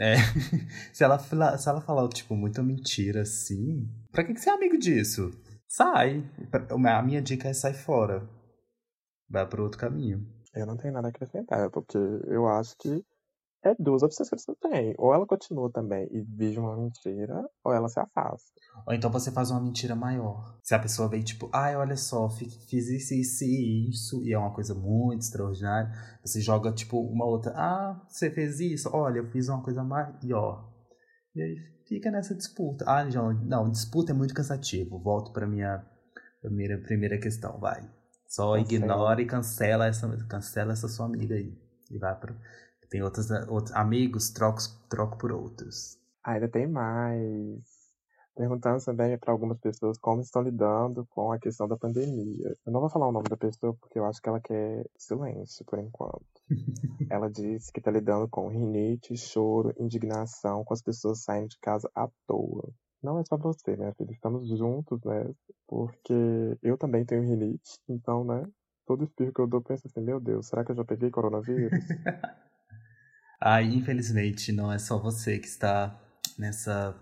é, 0.00 0.16
se 0.92 1.04
ela 1.04 1.18
se 1.18 1.68
ela 1.68 1.80
falar 1.82 2.08
tipo 2.08 2.34
muita 2.34 2.62
mentira 2.62 3.20
assim, 3.20 3.86
para 4.10 4.24
que 4.24 4.32
que 4.32 4.40
você 4.40 4.48
é 4.48 4.54
amigo 4.54 4.78
disso? 4.78 5.30
Sai. 5.68 6.24
A 6.70 7.02
minha 7.02 7.20
dica 7.20 7.48
é 7.48 7.52
sai 7.52 7.74
fora. 7.74 8.28
Vai 9.28 9.46
para 9.46 9.62
outro 9.62 9.78
caminho. 9.78 10.26
Eu 10.54 10.66
não 10.66 10.76
tenho 10.76 10.92
nada 10.92 11.08
a 11.08 11.10
acrescentar, 11.10 11.70
porque 11.70 11.96
eu 12.26 12.46
acho 12.46 12.76
que 12.78 13.02
é 13.64 13.74
duas 13.78 14.02
opções 14.02 14.28
que 14.28 14.36
você 14.36 14.54
tem. 14.56 14.94
Ou 14.98 15.14
ela 15.14 15.26
continua 15.26 15.70
também 15.70 16.08
e 16.10 16.20
vive 16.20 16.58
uma 16.58 16.76
mentira, 16.76 17.48
ou 17.64 17.72
ela 17.72 17.88
se 17.88 18.00
afasta. 18.00 18.52
Ou 18.86 18.92
então 18.92 19.10
você 19.10 19.30
faz 19.30 19.50
uma 19.50 19.60
mentira 19.60 19.94
maior. 19.94 20.58
Se 20.62 20.74
a 20.74 20.78
pessoa 20.78 21.08
vem 21.08 21.22
tipo, 21.22 21.48
ai, 21.52 21.76
olha 21.76 21.96
só, 21.96 22.28
fiz 22.28 22.88
isso, 22.88 23.14
isso 23.14 23.44
e 23.44 23.90
isso, 23.90 24.24
e 24.24 24.32
é 24.32 24.38
uma 24.38 24.52
coisa 24.52 24.74
muito 24.74 25.22
extraordinária, 25.22 25.92
você 26.24 26.40
joga 26.40 26.72
tipo 26.72 27.00
uma 27.00 27.24
outra, 27.24 27.52
ah, 27.56 28.00
você 28.08 28.30
fez 28.30 28.60
isso? 28.60 28.90
Olha, 28.92 29.18
eu 29.18 29.30
fiz 29.30 29.48
uma 29.48 29.62
coisa 29.62 29.84
maior. 29.84 30.70
E 31.34 31.42
aí 31.42 31.56
fica 31.88 32.10
nessa 32.10 32.34
disputa. 32.34 32.84
Ah, 32.88 33.08
João, 33.08 33.32
não, 33.44 33.70
disputa 33.70 34.12
é 34.12 34.14
muito 34.14 34.34
cansativo. 34.34 34.98
Volto 34.98 35.32
para 35.32 35.46
minha 35.46 35.84
primeira, 36.40 36.78
primeira 36.78 37.18
questão, 37.18 37.58
vai. 37.58 37.88
Só 38.28 38.54
cancela. 38.54 38.60
ignora 38.60 39.22
e 39.22 39.26
cancela 39.26 39.86
essa, 39.86 40.08
cancela 40.26 40.72
essa 40.72 40.88
sua 40.88 41.06
amiga 41.06 41.34
aí. 41.34 41.56
E 41.90 41.98
vai 41.98 42.18
pra 42.18 42.34
tem 42.92 43.02
outros, 43.02 43.30
outros 43.48 43.74
amigos, 43.74 44.30
troco, 44.30 44.60
troco 44.90 45.16
por 45.16 45.32
outros. 45.32 45.98
Ainda 46.22 46.46
tem 46.46 46.66
mais. 46.66 47.58
Perguntando 48.36 48.84
também 48.84 49.18
para 49.18 49.32
algumas 49.32 49.58
pessoas 49.58 49.98
como 49.98 50.20
estão 50.20 50.42
lidando 50.42 51.06
com 51.10 51.32
a 51.32 51.38
questão 51.38 51.66
da 51.66 51.76
pandemia. 51.76 52.54
Eu 52.66 52.72
não 52.72 52.80
vou 52.80 52.90
falar 52.90 53.08
o 53.08 53.12
nome 53.12 53.28
da 53.28 53.36
pessoa 53.36 53.74
porque 53.74 53.98
eu 53.98 54.04
acho 54.04 54.20
que 54.20 54.28
ela 54.28 54.40
quer 54.40 54.86
silêncio 54.96 55.64
por 55.66 55.78
enquanto. 55.78 56.22
ela 57.10 57.30
disse 57.30 57.72
que 57.72 57.80
está 57.80 57.90
lidando 57.90 58.28
com 58.28 58.48
rinite, 58.48 59.16
choro, 59.16 59.74
indignação 59.78 60.64
com 60.64 60.74
as 60.74 60.82
pessoas 60.82 61.22
saindo 61.22 61.48
de 61.48 61.58
casa 61.58 61.90
à 61.94 62.08
toa. 62.26 62.70
Não 63.02 63.18
é 63.18 63.24
só 63.24 63.36
você, 63.36 63.76
né, 63.76 63.92
filha? 63.96 64.12
Estamos 64.12 64.46
juntos, 64.48 65.02
né? 65.04 65.30
Porque 65.66 66.14
eu 66.62 66.78
também 66.78 67.04
tenho 67.04 67.22
rinite, 67.22 67.78
então, 67.88 68.24
né? 68.24 68.46
Todo 68.86 69.04
espirro 69.04 69.32
que 69.32 69.40
eu 69.40 69.46
dou, 69.46 69.62
penso 69.62 69.86
assim, 69.86 70.00
meu 70.00 70.20
Deus, 70.20 70.46
será 70.46 70.64
que 70.64 70.72
eu 70.72 70.76
já 70.76 70.84
peguei 70.84 71.10
coronavírus? 71.10 71.70
Ai, 73.44 73.64
infelizmente, 73.64 74.52
não 74.52 74.70
é 74.70 74.78
só 74.78 74.98
você 74.98 75.36
que 75.38 75.48
está 75.48 76.00
nessa 76.38 76.94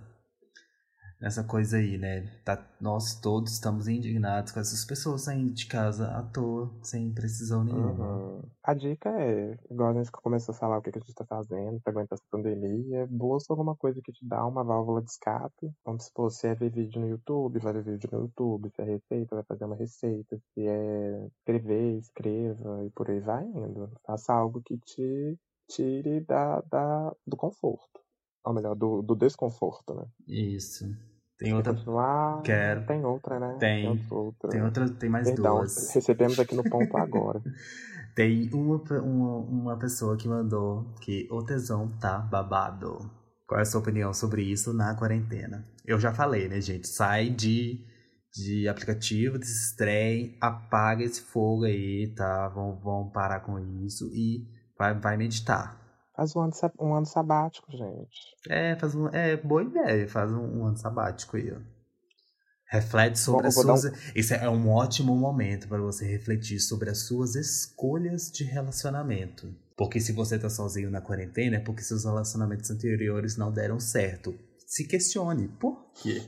nessa 1.21 1.45
coisa 1.45 1.77
aí, 1.77 1.99
né? 1.99 2.23
Tá, 2.45 2.67
nós 2.81 3.21
todos 3.21 3.53
estamos 3.53 3.87
indignados 3.87 4.53
com 4.53 4.59
essas 4.59 4.85
pessoas 4.87 5.25
saindo 5.25 5.53
de 5.53 5.67
casa 5.67 6.09
à 6.17 6.23
toa, 6.23 6.73
sem 6.83 7.13
precisão 7.13 7.63
nenhuma. 7.63 8.17
Uhum. 8.17 8.43
A 8.65 8.73
dica 8.73 9.11
é, 9.11 9.59
igual 9.71 9.91
a 9.91 9.93
gente 9.93 10.11
começou 10.11 10.55
a 10.55 10.59
falar 10.59 10.79
o 10.79 10.83
que, 10.83 10.89
a 10.89 10.93
gente 10.93 11.15
tá 11.15 11.27
fazendo 11.27 11.79
pra 11.83 11.93
aguentar 11.93 12.17
essa 12.17 12.25
pandemia, 12.31 13.07
busca 13.11 13.53
alguma 13.53 13.77
coisa 13.77 14.01
que 14.03 14.13
te 14.13 14.27
dá 14.27 14.47
uma 14.47 14.65
válvula 14.65 15.03
de 15.03 15.11
escape. 15.11 15.71
Então, 15.83 15.99
se 15.99 16.11
você 16.17 16.49
é 16.49 16.55
ver 16.55 16.71
vídeo 16.71 17.03
no 17.03 17.09
YouTube, 17.09 17.59
vai 17.59 17.75
ver 17.75 17.83
vídeo 17.83 18.09
no 18.13 18.21
YouTube. 18.21 18.71
Se 18.75 18.81
é 18.81 18.85
receita, 18.87 19.35
vai 19.35 19.45
fazer 19.45 19.67
uma 19.67 19.77
receita. 19.77 20.41
Se 20.55 20.67
é 20.67 21.27
escrever, 21.37 21.99
escreva 21.99 22.83
e 22.87 22.91
por 22.91 23.11
aí 23.11 23.21
vai 23.21 23.45
indo. 23.45 23.93
Faça 24.07 24.33
algo 24.33 24.63
que 24.63 24.79
te 24.79 25.39
tire 25.71 26.21
da, 26.21 26.61
da, 26.71 27.15
do 27.27 27.37
conforto. 27.37 28.01
Ou 28.45 28.55
melhor, 28.55 28.75
do, 28.75 29.03
do 29.03 29.15
desconforto, 29.15 29.95
né? 29.95 30.05
Isso. 30.27 30.85
Tem 31.39 31.55
outra. 31.55 31.73
Continuar? 31.73 32.43
Quero. 32.43 32.87
Tem 32.87 33.05
outra, 33.05 33.39
né? 33.39 33.57
Tem. 33.59 33.97
Tem 33.97 34.07
outra. 34.11 34.51
Tem, 34.51 34.63
outra, 34.63 34.91
tem 34.91 35.11
mais 35.11 35.29
Perdão, 35.31 35.57
duas. 35.57 35.95
Recebemos 35.95 36.39
aqui 36.39 36.55
no 36.55 36.63
ponto 36.63 36.97
agora. 36.97 37.43
tem 38.15 38.51
uma, 38.53 38.77
uma, 39.01 39.37
uma 39.39 39.79
pessoa 39.79 40.17
que 40.17 40.29
mandou 40.29 40.95
que 41.01 41.29
o 41.31 41.43
tesão 41.43 41.89
tá 41.99 42.19
babado. 42.19 43.11
Qual 43.47 43.59
é 43.59 43.63
a 43.63 43.67
sua 43.67 43.81
opinião 43.81 44.13
sobre 44.13 44.43
isso 44.43 44.73
na 44.73 44.95
quarentena? 44.95 45.67
Eu 45.85 45.99
já 45.99 46.13
falei, 46.13 46.49
né, 46.49 46.61
gente? 46.61 46.87
Sai 46.87 47.31
de, 47.31 47.85
de 48.33 48.69
aplicativo, 48.69 49.39
desse 49.39 49.77
trem, 49.77 50.37
apaga 50.41 51.03
esse 51.03 51.23
fogo 51.23 51.65
aí, 51.65 52.13
tá? 52.15 52.49
Vão, 52.49 52.79
vão 52.79 53.11
parar 53.11 53.41
com 53.41 53.59
isso 53.59 54.09
e 54.13 54.47
vai, 54.81 54.99
vai 54.99 55.17
meditar. 55.19 55.79
Faz 56.17 56.35
um 56.35 56.41
ano, 56.41 56.53
um 56.81 56.95
ano 56.95 57.07
sabático, 57.07 57.71
gente. 57.71 58.37
É, 58.49 58.75
faz 58.77 58.95
um, 58.95 59.09
é 59.09 59.37
boa 59.37 59.63
ideia. 59.63 60.09
Faz 60.09 60.33
um, 60.33 60.61
um 60.61 60.67
ano 60.67 60.77
sabático 60.77 61.37
aí, 61.37 61.53
ó. 61.53 61.59
Reflete 62.67 63.19
sobre 63.19 63.43
Bom, 63.43 63.49
as 63.49 63.55
suas. 63.55 63.85
Um... 63.85 63.91
Esse 64.15 64.35
é 64.35 64.49
um 64.49 64.71
ótimo 64.71 65.15
momento 65.15 65.69
para 65.69 65.83
você 65.83 66.07
refletir 66.07 66.61
sobre 66.61 66.89
as 66.89 67.07
suas 67.07 67.35
escolhas 67.35 68.31
de 68.31 68.45
relacionamento. 68.45 69.55
Porque 69.77 70.01
se 70.01 70.13
você 70.13 70.39
tá 70.39 70.49
sozinho 70.49 70.91
na 70.91 71.01
quarentena, 71.01 71.57
é 71.57 71.61
porque 71.61 71.83
seus 71.83 72.05
relacionamentos 72.05 72.71
anteriores 72.71 73.37
não 73.37 73.53
deram 73.53 73.79
certo. 73.81 74.39
Se 74.67 74.87
questione, 74.87 75.49
por 75.49 75.93
quê? 75.95 76.23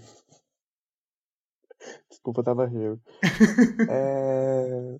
Desculpa, 2.11 2.40
eu 2.40 2.44
tava 2.44 2.66
rindo. 2.66 3.00
é... 3.88 4.98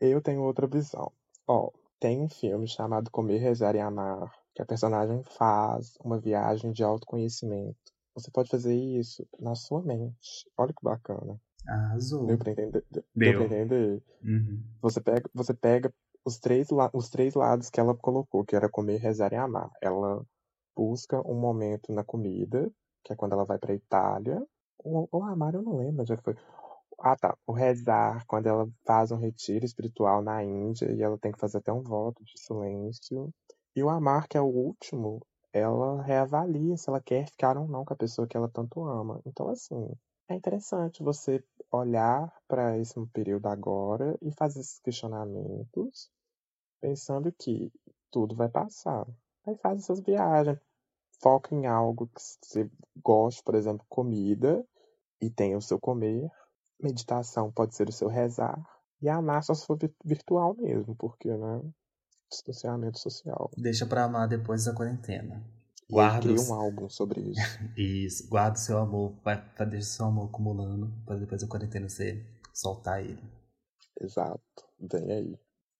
Eu 0.00 0.20
tenho 0.22 0.40
outra 0.42 0.66
visão. 0.66 1.12
Ó, 1.46 1.70
tem 2.00 2.20
um 2.20 2.28
filme 2.28 2.66
chamado 2.66 3.10
Comer, 3.10 3.38
Rezar 3.38 3.74
e 3.74 3.80
Amar, 3.80 4.32
que 4.54 4.62
a 4.62 4.66
personagem 4.66 5.22
faz 5.22 5.96
uma 6.02 6.18
viagem 6.18 6.72
de 6.72 6.82
autoconhecimento. 6.82 7.76
Você 8.14 8.30
pode 8.30 8.48
fazer 8.48 8.74
isso 8.74 9.26
na 9.40 9.54
sua 9.54 9.82
mente. 9.82 10.48
Olha 10.56 10.72
que 10.72 10.82
bacana. 10.82 11.40
Arrasou. 11.66 12.26
Deu 12.26 12.38
pra 12.38 12.52
entender? 12.52 12.84
Deu, 12.90 13.04
Deu. 13.14 13.34
pra 13.34 13.44
entender? 13.44 14.02
Uhum. 14.22 14.62
Você 14.80 15.00
pega, 15.00 15.30
você 15.34 15.54
pega 15.54 15.92
os, 16.24 16.38
três 16.38 16.68
os 16.92 17.10
três 17.10 17.34
lados 17.34 17.70
que 17.70 17.80
ela 17.80 17.94
colocou, 17.94 18.44
que 18.44 18.54
era 18.54 18.68
comer, 18.68 18.98
rezar 18.98 19.32
e 19.32 19.36
amar. 19.36 19.70
Ela 19.82 20.24
busca 20.76 21.20
um 21.26 21.34
momento 21.34 21.92
na 21.92 22.04
comida, 22.04 22.70
que 23.02 23.12
é 23.12 23.16
quando 23.16 23.32
ela 23.32 23.44
vai 23.44 23.58
pra 23.58 23.74
Itália. 23.74 24.44
Ou, 24.78 25.08
ou 25.10 25.22
amar, 25.22 25.54
eu 25.54 25.62
não 25.62 25.76
lembro 25.76 26.06
já 26.06 26.16
foi. 26.18 26.36
Ah, 27.00 27.16
tá. 27.16 27.36
O 27.46 27.52
rezar, 27.52 28.24
quando 28.26 28.46
ela 28.46 28.68
faz 28.86 29.10
um 29.10 29.16
retiro 29.16 29.64
espiritual 29.64 30.22
na 30.22 30.42
Índia 30.42 30.90
e 30.92 31.02
ela 31.02 31.18
tem 31.18 31.32
que 31.32 31.38
fazer 31.38 31.58
até 31.58 31.72
um 31.72 31.82
voto 31.82 32.24
de 32.24 32.40
silêncio. 32.40 33.32
E 33.76 33.82
o 33.82 33.90
amar, 33.90 34.28
que 34.28 34.36
é 34.36 34.40
o 34.40 34.46
último, 34.46 35.20
ela 35.52 36.02
reavalia 36.02 36.76
se 36.76 36.88
ela 36.88 37.00
quer 37.00 37.26
ficar 37.26 37.56
ou 37.56 37.68
não 37.68 37.84
com 37.84 37.92
a 37.92 37.96
pessoa 37.96 38.26
que 38.26 38.36
ela 38.36 38.48
tanto 38.48 38.84
ama. 38.84 39.20
Então, 39.26 39.48
assim, 39.48 39.88
é 40.28 40.34
interessante 40.34 41.02
você 41.02 41.42
olhar 41.70 42.32
para 42.48 42.78
esse 42.78 42.94
período 43.12 43.46
agora 43.46 44.16
e 44.22 44.32
fazer 44.32 44.60
esses 44.60 44.78
questionamentos, 44.80 46.10
pensando 46.80 47.32
que 47.32 47.72
tudo 48.10 48.34
vai 48.34 48.48
passar. 48.48 49.06
Aí 49.46 49.56
faz 49.56 49.82
essas 49.82 50.00
viagens, 50.00 50.58
foca 51.20 51.54
em 51.54 51.66
algo 51.66 52.06
que 52.08 52.20
você 52.20 52.70
gosta, 53.02 53.42
por 53.44 53.54
exemplo, 53.54 53.84
comida, 53.88 54.64
e 55.20 55.30
tem 55.30 55.56
o 55.56 55.60
seu 55.60 55.78
comer, 55.78 56.30
meditação 56.84 57.50
pode 57.50 57.74
ser 57.74 57.88
o 57.88 57.92
seu 57.92 58.08
rezar. 58.08 58.62
E 59.02 59.08
amar 59.08 59.42
só 59.42 59.54
se 59.54 59.66
for 59.66 59.78
virtual 60.04 60.54
mesmo, 60.56 60.94
porque, 60.96 61.28
né? 61.36 61.60
distanciamento 62.30 62.98
social. 62.98 63.50
Deixa 63.56 63.86
pra 63.86 64.04
amar 64.04 64.28
depois 64.28 64.64
da 64.64 64.74
quarentena. 64.74 65.44
Guarda. 65.88 66.28
Um 66.28 66.54
álbum 66.54 66.88
sobre 66.88 67.20
isso. 67.20 67.58
isso. 67.76 68.28
Guarda 68.28 68.56
o 68.56 68.60
seu 68.60 68.78
amor. 68.78 69.14
Vai, 69.22 69.36
vai 69.56 69.66
deixar 69.66 69.86
o 69.86 69.96
seu 69.96 70.06
amor 70.06 70.28
acumulando 70.28 70.92
para 71.04 71.16
depois 71.16 71.42
da 71.42 71.48
quarentena 71.48 71.88
você 71.88 72.24
soltar 72.52 73.04
ele. 73.04 73.22
Exato. 74.00 74.40
Vem 74.80 75.12
aí. 75.12 75.38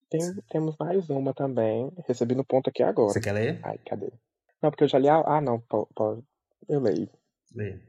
Tem, 0.09 0.21
temos 0.49 0.75
mais 0.79 1.09
uma 1.09 1.33
também. 1.33 1.91
Recebi 2.07 2.35
no 2.35 2.45
ponto 2.45 2.69
aqui 2.69 2.83
agora. 2.83 3.11
Você 3.11 3.19
quer 3.19 3.33
ler? 3.33 3.59
Ai, 3.63 3.77
cadê? 3.79 4.11
Não, 4.61 4.69
porque 4.69 4.83
eu 4.83 4.87
já 4.87 4.99
li. 4.99 5.09
A... 5.09 5.17
Ah, 5.25 5.41
não. 5.41 5.59
Pode. 5.59 6.23
Eu 6.69 6.79
leio. 6.79 7.09
Lê. 7.53 7.79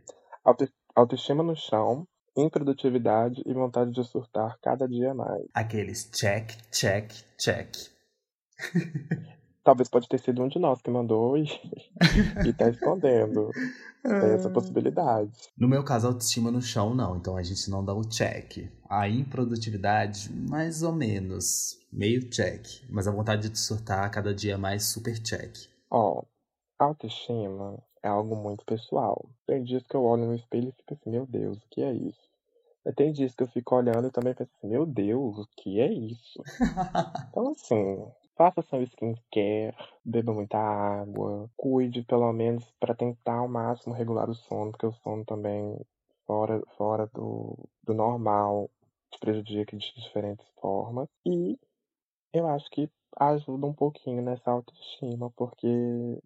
Auto... 0.44 0.68
Autoestima 0.94 1.42
no 1.42 1.54
chão, 1.54 2.08
improdutividade 2.36 3.42
e 3.46 3.52
vontade 3.52 3.90
de 3.92 4.04
surtar 4.04 4.58
cada 4.60 4.86
dia 4.86 5.14
mais. 5.14 5.44
Aqueles 5.54 6.10
check, 6.12 6.52
check, 6.70 7.10
check. 7.38 7.74
Talvez 9.64 9.88
pode 9.88 10.08
ter 10.08 10.20
sido 10.20 10.42
um 10.42 10.48
de 10.48 10.60
nós 10.60 10.80
que 10.80 10.90
mandou 10.90 11.36
e, 11.36 11.44
e 12.46 12.52
tá 12.52 12.68
escondendo. 12.68 13.50
Tem 14.00 14.34
essa 14.34 14.48
possibilidade. 14.48 15.32
No 15.58 15.66
meu 15.66 15.82
caso, 15.82 16.06
autoestima 16.06 16.52
no 16.52 16.62
chão, 16.62 16.94
não. 16.94 17.16
Então 17.16 17.36
a 17.36 17.42
gente 17.42 17.68
não 17.68 17.84
dá 17.84 17.92
o 17.92 18.08
check. 18.08 18.70
A 18.88 19.08
improdutividade, 19.08 20.32
mais 20.32 20.84
ou 20.84 20.92
menos. 20.92 21.76
Meio 21.92 22.30
check. 22.30 22.64
Mas 22.88 23.08
a 23.08 23.10
vontade 23.10 23.48
de 23.48 23.58
surtar 23.58 24.08
cada 24.12 24.32
dia 24.32 24.56
mais 24.56 24.84
super 24.84 25.18
check. 25.18 25.52
Ó, 25.90 26.22
autoestima 26.78 27.82
é 28.06 28.08
algo 28.08 28.36
muito 28.36 28.64
pessoal. 28.64 29.28
Tem 29.46 29.62
dias 29.62 29.84
que 29.86 29.94
eu 29.94 30.04
olho 30.04 30.26
no 30.26 30.34
espelho 30.34 30.68
e 30.68 30.72
fico 30.72 30.94
assim, 30.94 31.10
meu 31.10 31.26
Deus, 31.26 31.58
o 31.58 31.68
que 31.68 31.82
é 31.82 31.92
isso? 31.92 32.30
Mas 32.84 32.94
tem 32.94 33.12
dias 33.12 33.34
que 33.34 33.42
eu 33.42 33.48
fico 33.48 33.74
olhando 33.74 34.06
e 34.06 34.12
também 34.12 34.32
penso 34.32 34.50
assim, 34.56 34.68
meu 34.68 34.86
Deus, 34.86 35.38
o 35.38 35.48
que 35.56 35.80
é 35.80 35.92
isso? 35.92 36.40
então 37.30 37.48
assim, 37.48 38.06
faça 38.36 38.62
seu 38.62 38.80
skincare, 38.82 39.74
beba 40.04 40.32
muita 40.32 40.56
água, 40.56 41.50
cuide 41.56 42.02
pelo 42.02 42.32
menos 42.32 42.64
para 42.78 42.94
tentar 42.94 43.38
ao 43.38 43.48
máximo 43.48 43.94
regular 43.94 44.30
o 44.30 44.34
sono, 44.34 44.70
porque 44.70 44.86
o 44.86 44.92
sono 44.92 45.24
também 45.24 45.76
fora, 46.26 46.62
fora 46.76 47.06
do, 47.12 47.58
do 47.82 47.92
normal 47.92 48.70
te 49.10 49.18
prejudica 49.18 49.76
de 49.76 49.92
diferentes 49.94 50.46
formas. 50.60 51.08
E 51.24 51.58
eu 52.32 52.46
acho 52.46 52.70
que 52.70 52.88
ajuda 53.18 53.66
um 53.66 53.72
pouquinho 53.72 54.22
nessa 54.22 54.50
autoestima, 54.50 55.30
porque 55.30 55.66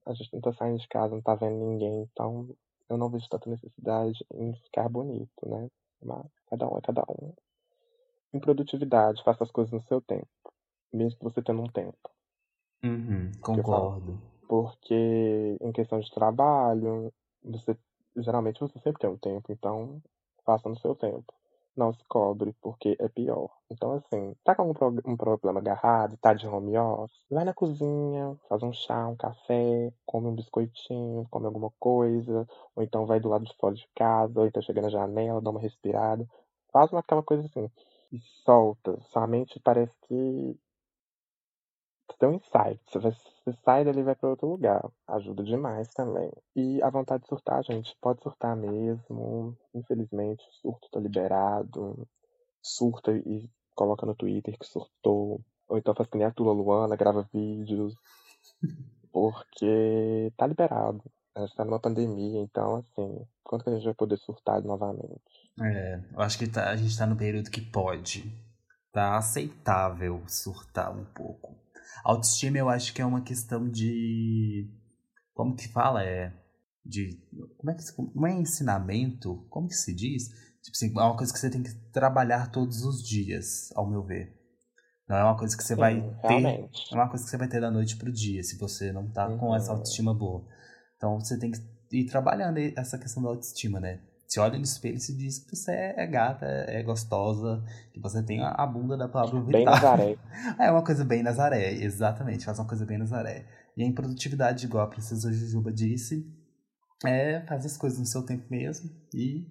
a 0.05 0.13
gente 0.13 0.33
não 0.33 0.41
tá 0.41 0.53
saindo 0.53 0.79
de 0.79 0.89
casa, 0.89 1.15
não 1.15 1.23
tá 1.23 1.35
vendo 1.35 1.57
ninguém, 1.57 2.03
então 2.03 2.49
eu 2.89 2.97
não 2.97 3.09
vejo 3.09 3.29
tanta 3.29 3.49
necessidade 3.49 4.25
em 4.35 4.53
ficar 4.55 4.89
bonito, 4.89 5.49
né? 5.49 5.69
Mas 6.03 6.27
cada 6.49 6.69
um 6.69 6.77
é 6.77 6.81
cada 6.81 7.03
um. 7.09 7.33
Em 8.33 8.41
produtividade, 8.41 9.23
faça 9.23 9.45
as 9.45 9.51
coisas 9.51 9.73
no 9.73 9.83
seu 9.83 10.01
tempo, 10.01 10.29
mesmo 10.93 11.19
que 11.19 11.25
você 11.25 11.43
tenha 11.43 11.59
um 11.59 11.69
tempo. 11.69 12.11
Uhum, 12.83 13.31
concordo. 13.41 14.19
Porque 14.49 15.57
em 15.61 15.73
questão 15.73 16.01
de 16.01 16.11
trabalho, 16.11 17.13
você 17.45 17.77
geralmente 18.17 18.61
você 18.61 18.79
sempre 18.81 19.01
tem 19.01 19.11
um 19.11 19.19
tempo, 19.19 19.53
então 19.53 20.03
faça 20.45 20.69
no 20.69 20.79
seu 20.79 20.95
tempo 20.97 21.40
não 21.81 21.93
se 21.95 22.05
cobre, 22.07 22.55
porque 22.61 22.97
é 23.01 23.09
pior. 23.09 23.49
Então, 23.71 23.95
assim, 23.95 24.35
tá 24.45 24.55
com 24.55 24.65
um, 24.65 25.13
um 25.13 25.17
problema 25.17 25.61
agarrado, 25.61 26.17
tá 26.19 26.35
de 26.35 26.47
home 26.47 26.77
office, 26.77 27.25
vai 27.31 27.45
na 27.45 27.55
cozinha, 27.55 28.37
faz 28.49 28.63
um 28.63 28.73
chá, 28.73 29.09
um 29.09 29.17
café, 29.17 29.93
come 30.07 30.29
um 30.29 30.35
biscoitinho, 30.35 31.27
come 31.31 31.47
alguma 31.47 31.71
coisa, 31.81 32.47
ou 32.77 32.83
então 32.83 33.07
vai 33.07 33.19
do 33.19 33.29
lado 33.29 33.45
de 33.45 33.57
fora 33.57 33.75
de 33.75 33.89
casa, 33.97 34.41
ou 34.41 34.47
então 34.47 34.63
chega 34.63 34.83
na 34.83 34.91
janela, 34.91 35.41
dá 35.41 35.51
uma 35.51 35.61
respirada. 35.61 36.27
Faz 36.73 36.93
uma, 36.93 37.01
aquela 37.01 37.23
coisa 37.23 37.45
assim, 37.47 37.69
e 38.13 38.21
solta. 38.45 39.01
Sua 39.11 39.27
mente 39.27 39.59
parece 39.61 39.93
que 40.07 40.57
tem 42.19 42.29
um 42.29 42.35
insight. 42.35 42.81
Você, 42.87 42.99
vai, 42.99 43.13
você 43.13 43.59
sai 43.65 43.85
dali 43.85 44.01
e 44.01 44.03
vai 44.03 44.15
para 44.15 44.31
outro 44.31 44.49
lugar. 44.49 44.91
Ajuda 45.09 45.43
demais 45.43 45.89
também. 45.89 46.31
E 46.55 46.83
a 46.83 46.91
vontade 46.91 47.23
de 47.23 47.29
surtar, 47.29 47.63
gente, 47.65 47.97
pode 48.01 48.23
surtar 48.23 48.57
mesmo. 48.57 49.57
Infelizmente, 49.75 50.43
o 50.49 50.53
surto 50.53 50.89
tá 50.91 51.01
liberado. 51.01 52.09
Surta 52.63 53.13
e 53.13 53.49
coloca 53.75 54.07
no 54.07 54.15
Twitter 54.15 54.59
que 54.59 54.67
surtou. 54.67 55.41
Ou 55.69 55.79
então 55.79 55.95
faz 55.95 56.09
que 56.09 56.19
nem 56.19 56.27
a 56.27 56.31
Tula 56.31 56.53
Luana, 56.53 56.97
grava 56.97 57.29
vídeos. 57.33 57.95
Porque 59.13 60.33
tá 60.37 60.47
liberado. 60.47 61.03
A 61.35 61.41
gente 61.41 61.55
tá 61.55 61.65
numa 61.65 61.79
pandemia, 61.79 62.41
então, 62.41 62.77
assim, 62.77 63.27
quando 63.45 63.63
que 63.63 63.71
a 63.71 63.75
gente 63.75 63.85
vai 63.85 63.95
poder 63.95 64.19
surtar 64.19 64.61
novamente? 64.63 65.21
É, 65.61 66.01
eu 66.13 66.21
acho 66.21 66.39
que 66.39 66.49
tá, 66.49 66.71
a 66.71 66.77
gente 66.77 66.97
tá 66.97 67.07
no 67.07 67.17
período 67.17 67.51
que 67.51 67.61
pode. 67.61 68.33
Tá 68.93 69.17
aceitável 69.17 70.23
surtar 70.27 70.93
um 70.93 71.05
pouco. 71.05 71.60
Autoestima 72.05 72.59
eu 72.59 72.69
acho 72.69 72.93
que 72.95 73.03
é 73.03 73.07
uma 73.07 73.23
questão 73.23 73.69
de. 73.69 74.71
Como 75.35 75.55
que 75.55 75.69
fala? 75.69 76.03
É. 76.05 76.33
De. 76.85 77.21
Como 77.57 77.71
é 77.71 77.75
que 77.75 77.83
Não 78.15 78.27
é 78.27 78.33
ensinamento? 78.33 79.47
Como 79.51 79.69
que 79.69 79.75
se 79.75 79.95
diz? 79.95 80.29
Tipo 80.63 80.77
assim, 80.77 80.93
é 80.97 81.03
uma 81.03 81.17
coisa 81.17 81.33
que 81.33 81.39
você 81.39 81.51
tem 81.51 81.63
que 81.63 81.75
trabalhar 81.93 82.51
todos 82.51 82.83
os 82.85 83.03
dias, 83.03 83.71
ao 83.75 83.89
meu 83.89 84.05
ver. 84.05 84.39
Não 85.09 85.17
é 85.17 85.25
uma 85.25 85.37
coisa 85.37 85.57
que 85.57 85.65
você 85.65 85.75
Sim, 85.75 85.81
vai 85.81 86.01
ter. 86.01 86.29
Realmente. 86.29 86.93
É 86.93 86.95
uma 86.95 87.09
coisa 87.09 87.25
que 87.25 87.31
você 87.31 87.37
vai 87.37 87.49
ter 87.49 87.61
da 87.61 87.71
noite 87.71 87.97
pro 87.97 88.13
dia, 88.13 88.43
se 88.43 88.57
você 88.57 88.93
não 88.93 89.11
tá 89.11 89.29
uhum. 89.29 89.39
com 89.39 89.57
essa 89.57 89.73
autoestima 89.73 90.15
boa. 90.15 90.47
Então 90.97 91.19
você 91.19 91.39
tem 91.39 91.51
que 91.51 91.61
ir 91.91 92.07
trabalhando 92.07 92.59
essa 92.77 92.99
questão 92.99 93.23
da 93.23 93.31
autoestima, 93.31 93.81
né? 93.81 94.01
Se 94.31 94.39
olha 94.39 94.57
no 94.57 94.63
espelho 94.63 94.97
e 94.97 95.01
se 95.01 95.17
diz 95.17 95.41
que 95.41 95.57
você 95.57 95.73
é 95.73 96.07
gata, 96.07 96.47
é 96.47 96.81
gostosa, 96.85 97.65
que 97.93 97.99
você 97.99 98.23
tem 98.23 98.41
a 98.41 98.65
bunda 98.65 98.97
da 98.97 99.09
Pablo 99.09 99.45
Vittar. 99.45 99.53
Bem 99.53 99.65
Nazaré. 99.65 100.19
é 100.57 100.71
uma 100.71 100.85
coisa 100.85 101.05
bem 101.05 101.21
Nazaré, 101.21 101.73
exatamente, 101.73 102.45
faz 102.45 102.61
uma 102.61 102.69
coisa 102.69 102.87
bem 102.87 102.97
Nazaré. 102.97 103.45
E 103.77 103.83
a 103.83 103.87
improdutividade, 103.87 104.67
igual 104.67 104.85
a 104.85 104.89
Princesa 104.89 105.33
Jujuba 105.33 105.73
disse, 105.73 106.25
é 107.05 107.45
faz 107.45 107.67
as 107.67 107.77
coisas 107.77 107.99
no 107.99 108.07
seu 108.07 108.23
tempo 108.23 108.45
mesmo 108.49 108.89
e 109.13 109.49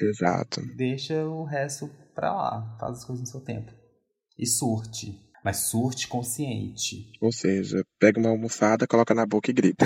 Exato. 0.00 0.60
deixa 0.76 1.26
o 1.26 1.42
resto 1.42 1.90
pra 2.14 2.32
lá, 2.32 2.76
faz 2.78 2.98
as 2.98 3.04
coisas 3.04 3.22
no 3.22 3.26
seu 3.26 3.40
tempo. 3.40 3.72
E 4.38 4.46
surte. 4.46 5.20
Mas 5.44 5.56
surte 5.68 6.06
consciente. 6.06 7.10
Ou 7.20 7.32
seja, 7.32 7.84
pega 7.98 8.20
uma 8.20 8.28
almofada, 8.28 8.86
coloca 8.86 9.12
na 9.12 9.26
boca 9.26 9.50
e 9.50 9.54
grita. 9.54 9.84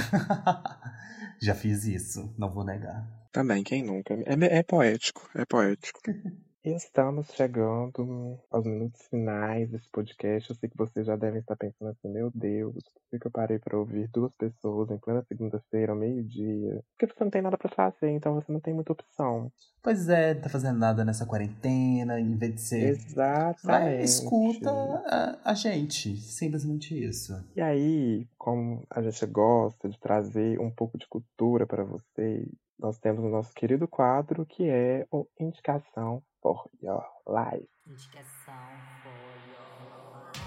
Já 1.40 1.54
fiz 1.54 1.84
isso, 1.86 2.34
não 2.36 2.50
vou 2.50 2.64
negar. 2.64 3.25
Também, 3.36 3.62
quem 3.62 3.82
nunca? 3.82 4.14
É, 4.14 4.58
é 4.60 4.62
poético, 4.62 5.28
é 5.34 5.44
poético. 5.44 6.00
Estamos 6.64 7.28
chegando 7.34 8.40
aos 8.50 8.64
minutos 8.64 9.06
finais 9.08 9.70
desse 9.70 9.88
podcast. 9.90 10.48
Eu 10.48 10.56
sei 10.56 10.70
que 10.70 10.76
vocês 10.76 11.06
já 11.06 11.16
devem 11.16 11.40
estar 11.40 11.54
pensando 11.54 11.90
assim: 11.90 12.08
meu 12.08 12.30
Deus, 12.34 12.82
por 13.10 13.20
que 13.20 13.26
eu 13.26 13.30
parei 13.30 13.58
para 13.58 13.78
ouvir 13.78 14.08
duas 14.08 14.34
pessoas 14.34 14.90
em 14.90 14.96
plena 14.96 15.22
segunda-feira, 15.28 15.92
ao 15.92 15.98
meio-dia? 15.98 16.82
Porque 16.96 17.12
você 17.14 17.22
não 17.22 17.30
tem 17.30 17.42
nada 17.42 17.58
para 17.58 17.68
fazer, 17.68 18.08
então 18.08 18.34
você 18.34 18.50
não 18.50 18.58
tem 18.58 18.72
muita 18.72 18.94
opção. 18.94 19.52
Pois 19.82 20.08
é, 20.08 20.32
não 20.32 20.40
tá 20.40 20.48
fazendo 20.48 20.78
nada 20.78 21.04
nessa 21.04 21.26
quarentena, 21.26 22.18
em 22.18 22.36
vez 22.36 22.54
de 22.54 22.60
ser. 22.62 22.88
Exatamente. 22.88 23.66
Vai, 23.66 24.00
escuta 24.00 24.70
a, 24.70 25.50
a 25.50 25.54
gente, 25.54 26.16
simplesmente 26.16 26.98
isso. 26.98 27.38
E 27.54 27.60
aí, 27.60 28.26
como 28.38 28.82
a 28.90 29.02
gente 29.02 29.24
gosta 29.26 29.90
de 29.90 30.00
trazer 30.00 30.58
um 30.58 30.70
pouco 30.70 30.96
de 30.98 31.06
cultura 31.06 31.66
para 31.66 31.84
vocês, 31.84 32.48
nós 32.78 32.98
temos 32.98 33.24
o 33.24 33.28
nosso 33.28 33.52
querido 33.54 33.88
quadro 33.88 34.44
que 34.44 34.68
é 34.68 35.06
o 35.10 35.26
Indicação 35.40 36.22
for 36.42 36.68
Your 36.82 37.04
Life. 37.26 37.68
Indicação 37.86 38.54
for 39.02 39.10
Your 39.48 40.32
Life. 40.32 40.46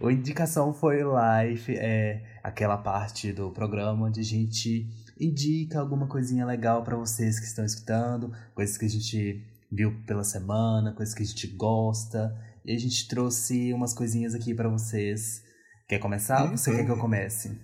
O 0.00 0.10
Indicação 0.10 0.72
for 0.72 0.94
Your 0.94 1.14
Life 1.14 1.74
é 1.76 2.38
aquela 2.42 2.78
parte 2.78 3.32
do 3.32 3.50
programa 3.50 4.06
onde 4.06 4.20
a 4.20 4.24
gente 4.24 4.86
indica 5.20 5.80
alguma 5.80 6.06
coisinha 6.06 6.46
legal 6.46 6.82
para 6.82 6.96
vocês 6.96 7.38
que 7.38 7.46
estão 7.46 7.64
escutando, 7.64 8.32
coisas 8.54 8.76
que 8.78 8.84
a 8.84 8.90
gente 8.90 9.44
viu 9.70 10.02
pela 10.06 10.24
semana, 10.24 10.94
coisas 10.94 11.14
que 11.14 11.22
a 11.22 11.26
gente 11.26 11.46
gosta. 11.48 12.34
E 12.64 12.74
a 12.74 12.78
gente 12.78 13.08
trouxe 13.08 13.72
umas 13.72 13.94
coisinhas 13.94 14.34
aqui 14.34 14.54
para 14.54 14.68
vocês. 14.68 15.42
Quer 15.88 15.98
começar? 15.98 16.44
Ou 16.44 16.50
você 16.56 16.74
quer 16.74 16.84
que 16.84 16.90
eu 16.90 16.98
comece? 16.98 17.58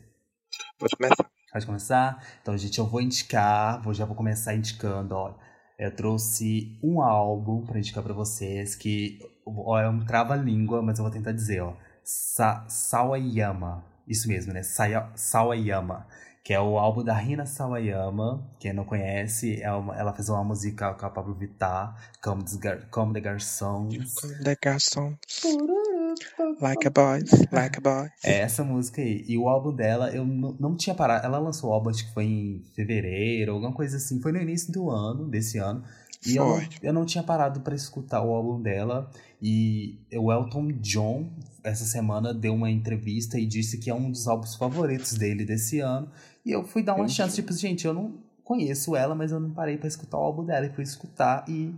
Pode 0.78 0.96
começar. 0.96 1.33
Pode 1.54 1.66
começar? 1.66 2.20
Então, 2.42 2.58
gente, 2.58 2.80
eu 2.80 2.84
vou 2.84 3.00
indicar, 3.00 3.80
vou, 3.80 3.94
já 3.94 4.04
vou 4.04 4.16
começar 4.16 4.56
indicando, 4.56 5.14
ó. 5.14 5.36
Eu 5.78 5.94
trouxe 5.94 6.76
um 6.82 7.00
álbum 7.00 7.64
para 7.64 7.78
indicar 7.78 8.02
para 8.02 8.12
vocês 8.12 8.74
que 8.74 9.20
ó, 9.46 9.78
é 9.78 9.88
um 9.88 10.04
trava-língua, 10.04 10.82
mas 10.82 10.98
eu 10.98 11.04
vou 11.04 11.12
tentar 11.12 11.30
dizer, 11.30 11.60
ó. 11.60 11.74
Sa 12.02 12.66
Sawayama. 12.68 13.84
Isso 14.08 14.26
mesmo, 14.26 14.52
né? 14.52 14.64
Saya 14.64 15.12
Sawayama. 15.14 16.08
Que 16.42 16.52
é 16.52 16.60
o 16.60 16.76
álbum 16.76 17.04
da 17.04 17.14
Rina 17.14 17.46
Sawayama. 17.46 18.44
Quem 18.58 18.72
não 18.72 18.84
conhece, 18.84 19.62
é 19.62 19.70
uma, 19.70 19.96
ela 19.96 20.12
fez 20.12 20.28
uma 20.28 20.42
música 20.42 20.92
com 20.94 21.06
a 21.06 21.10
Pablo 21.10 21.36
Vittar, 21.36 21.94
Como, 22.20 22.44
Como 22.90 23.12
the 23.12 23.20
Garçons. 23.20 24.14
Como 24.20 24.42
the 24.42 24.56
Garçons. 24.60 25.16
Like 26.60 26.86
a 26.86 26.90
Boys, 26.90 27.30
Like 27.52 27.78
a 27.78 27.80
Boys. 27.80 28.12
É 28.24 28.40
essa 28.40 28.64
música 28.64 29.00
aí. 29.00 29.24
E 29.26 29.36
o 29.36 29.48
álbum 29.48 29.74
dela, 29.74 30.10
eu 30.10 30.24
não 30.24 30.76
tinha 30.76 30.94
parado. 30.94 31.26
Ela 31.26 31.38
lançou 31.38 31.70
o 31.70 31.72
álbum, 31.72 31.90
acho 31.90 32.06
que 32.06 32.14
foi 32.14 32.24
em 32.24 32.62
fevereiro, 32.74 33.52
alguma 33.52 33.72
coisa 33.72 33.96
assim. 33.96 34.20
Foi 34.20 34.32
no 34.32 34.40
início 34.40 34.72
do 34.72 34.90
ano, 34.90 35.28
desse 35.28 35.58
ano. 35.58 35.84
E 36.26 36.36
eu 36.36 36.46
não, 36.46 36.62
eu 36.82 36.92
não 36.92 37.04
tinha 37.04 37.22
parado 37.22 37.60
para 37.60 37.74
escutar 37.74 38.22
o 38.22 38.32
álbum 38.32 38.60
dela. 38.60 39.10
E 39.42 39.98
o 40.14 40.32
Elton 40.32 40.68
John, 40.80 41.28
essa 41.62 41.84
semana, 41.84 42.32
deu 42.32 42.54
uma 42.54 42.70
entrevista 42.70 43.38
e 43.38 43.44
disse 43.44 43.78
que 43.78 43.90
é 43.90 43.94
um 43.94 44.10
dos 44.10 44.26
álbuns 44.26 44.54
favoritos 44.54 45.12
dele 45.14 45.44
desse 45.44 45.80
ano. 45.80 46.08
E 46.44 46.50
eu 46.50 46.64
fui 46.64 46.82
dar 46.82 46.94
uma 46.94 47.04
Entendi. 47.04 47.16
chance, 47.16 47.34
tipo, 47.34 47.52
gente, 47.52 47.86
eu 47.86 47.92
não 47.92 48.14
conheço 48.42 48.96
ela, 48.96 49.14
mas 49.14 49.32
eu 49.32 49.40
não 49.40 49.50
parei 49.50 49.76
para 49.76 49.88
escutar 49.88 50.18
o 50.18 50.22
álbum 50.22 50.44
dela. 50.44 50.66
E 50.66 50.70
fui 50.70 50.84
escutar 50.84 51.44
e 51.48 51.74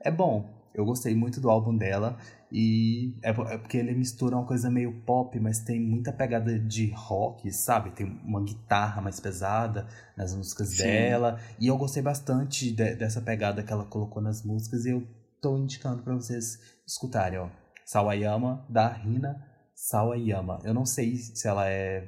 é 0.00 0.10
bom. 0.10 0.48
Eu 0.74 0.84
gostei 0.84 1.14
muito 1.14 1.40
do 1.40 1.50
álbum 1.50 1.76
dela. 1.76 2.16
E 2.52 3.14
é, 3.22 3.30
é, 3.30 3.58
porque 3.58 3.76
ele 3.76 3.94
mistura 3.94 4.36
uma 4.36 4.46
coisa 4.46 4.70
meio 4.70 5.00
pop, 5.02 5.38
mas 5.38 5.60
tem 5.60 5.80
muita 5.80 6.12
pegada 6.12 6.58
de 6.58 6.90
rock, 6.92 7.50
sabe? 7.52 7.90
Tem 7.90 8.06
uma 8.24 8.42
guitarra 8.42 9.00
mais 9.00 9.20
pesada 9.20 9.86
nas 10.16 10.34
músicas 10.34 10.70
Sim. 10.70 10.82
dela. 10.82 11.38
E 11.60 11.68
eu 11.68 11.76
gostei 11.76 12.02
bastante 12.02 12.72
de, 12.72 12.94
dessa 12.94 13.20
pegada 13.20 13.62
que 13.62 13.72
ela 13.72 13.84
colocou 13.84 14.20
nas 14.20 14.44
músicas. 14.44 14.84
E 14.84 14.90
eu 14.90 15.06
tô 15.40 15.56
indicando 15.56 16.02
para 16.02 16.14
vocês 16.14 16.58
escutarem, 16.86 17.38
ó. 17.38 17.48
Sawayama, 17.86 18.64
da 18.68 18.88
Rina 18.88 19.44
Sawayama. 19.74 20.58
Eu 20.62 20.74
não 20.74 20.84
sei 20.84 21.16
se 21.16 21.48
ela 21.48 21.68
é. 21.68 22.06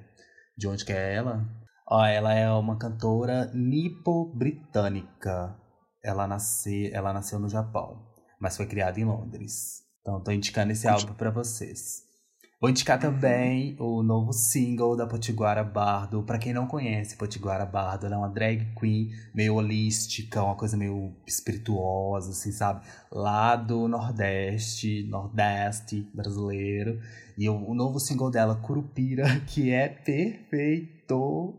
De 0.57 0.69
onde 0.69 0.85
que 0.85 0.93
é 0.93 1.15
ela? 1.15 1.49
Ó, 1.89 2.05
ela 2.05 2.35
é 2.35 2.51
uma 2.51 2.79
cantora 2.79 3.51
nipo-britânica. 3.55 5.57
Ela, 6.05 6.27
nasce, 6.27 6.91
ela 6.93 7.13
nasceu 7.13 7.39
no 7.39 7.49
Japão, 7.49 8.05
mas 8.41 8.57
foi 8.57 8.67
criada 8.67 9.01
em 9.01 9.05
Londres. 9.05 9.82
Então, 10.03 10.21
tô 10.21 10.33
indicando 10.33 10.73
esse 10.73 10.87
álbum 10.89 11.15
para 11.15 11.31
vocês. 11.31 12.03
Vou 12.61 12.71
indicar 12.71 12.99
também 12.99 13.75
o 13.79 14.05
novo 14.05 14.33
single 14.33 14.97
da 14.97 15.05
Potiguara 15.05 15.65
Bardo. 15.65 16.23
Para 16.23 16.39
quem 16.39 16.53
não 16.53 16.67
conhece, 16.67 17.17
Potiguara 17.17 17.67
Bardo, 17.67 18.07
ela 18.07 18.15
é 18.15 18.19
uma 18.19 18.29
drag 18.29 18.73
queen 18.79 19.11
meio 19.35 19.55
holística, 19.55 20.43
uma 20.43 20.55
coisa 20.55 20.77
meio 20.77 21.13
espirituosa, 21.27 22.31
assim, 22.31 22.53
sabe? 22.53 22.87
Lá 23.11 23.57
do 23.57 23.89
Nordeste, 23.89 25.05
Nordeste 25.09 26.09
brasileiro. 26.15 27.01
E 27.37 27.49
o, 27.49 27.69
o 27.69 27.75
novo 27.75 27.99
single 27.99 28.31
dela, 28.31 28.55
Curupira, 28.55 29.25
que 29.47 29.73
é 29.73 29.89
perfeito 29.89 31.02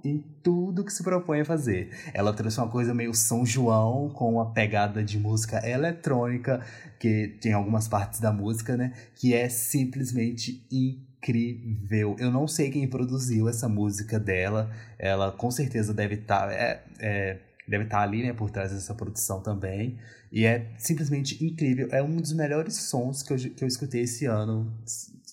em 0.03 0.23
tudo 0.41 0.83
que 0.83 0.91
se 0.91 1.03
propõe 1.03 1.41
a 1.41 1.45
fazer. 1.45 1.89
Ela 2.13 2.33
trouxe 2.33 2.59
uma 2.59 2.69
coisa 2.69 2.93
meio 2.93 3.13
São 3.13 3.45
João, 3.45 4.09
com 4.09 4.33
uma 4.33 4.51
pegada 4.53 5.03
de 5.03 5.17
música 5.19 5.67
eletrônica, 5.67 6.65
que 6.99 7.37
tem 7.41 7.53
algumas 7.53 7.87
partes 7.87 8.19
da 8.19 8.31
música, 8.31 8.77
né? 8.77 8.93
Que 9.15 9.33
é 9.33 9.49
simplesmente 9.49 10.65
incrível. 10.71 12.15
Eu 12.19 12.31
não 12.31 12.47
sei 12.47 12.69
quem 12.69 12.87
produziu 12.87 13.49
essa 13.49 13.67
música 13.69 14.19
dela. 14.19 14.71
Ela 14.97 15.31
com 15.31 15.49
certeza 15.51 15.93
deve 15.93 16.15
estar. 16.15 16.47
Tá, 16.47 16.53
é, 16.53 16.83
é, 16.99 17.39
deve 17.67 17.85
estar 17.85 17.97
tá 17.97 18.03
ali, 18.03 18.23
né, 18.23 18.33
por 18.33 18.51
trás 18.51 18.71
dessa 18.71 18.93
produção 18.93 19.41
também. 19.41 19.97
E 20.31 20.45
é 20.45 20.71
simplesmente 20.77 21.43
incrível. 21.43 21.87
É 21.91 22.01
um 22.03 22.17
dos 22.17 22.33
melhores 22.33 22.75
sons 22.75 23.23
que 23.23 23.31
eu, 23.31 23.37
que 23.37 23.63
eu 23.63 23.67
escutei 23.67 24.01
esse 24.01 24.25
ano 24.25 24.71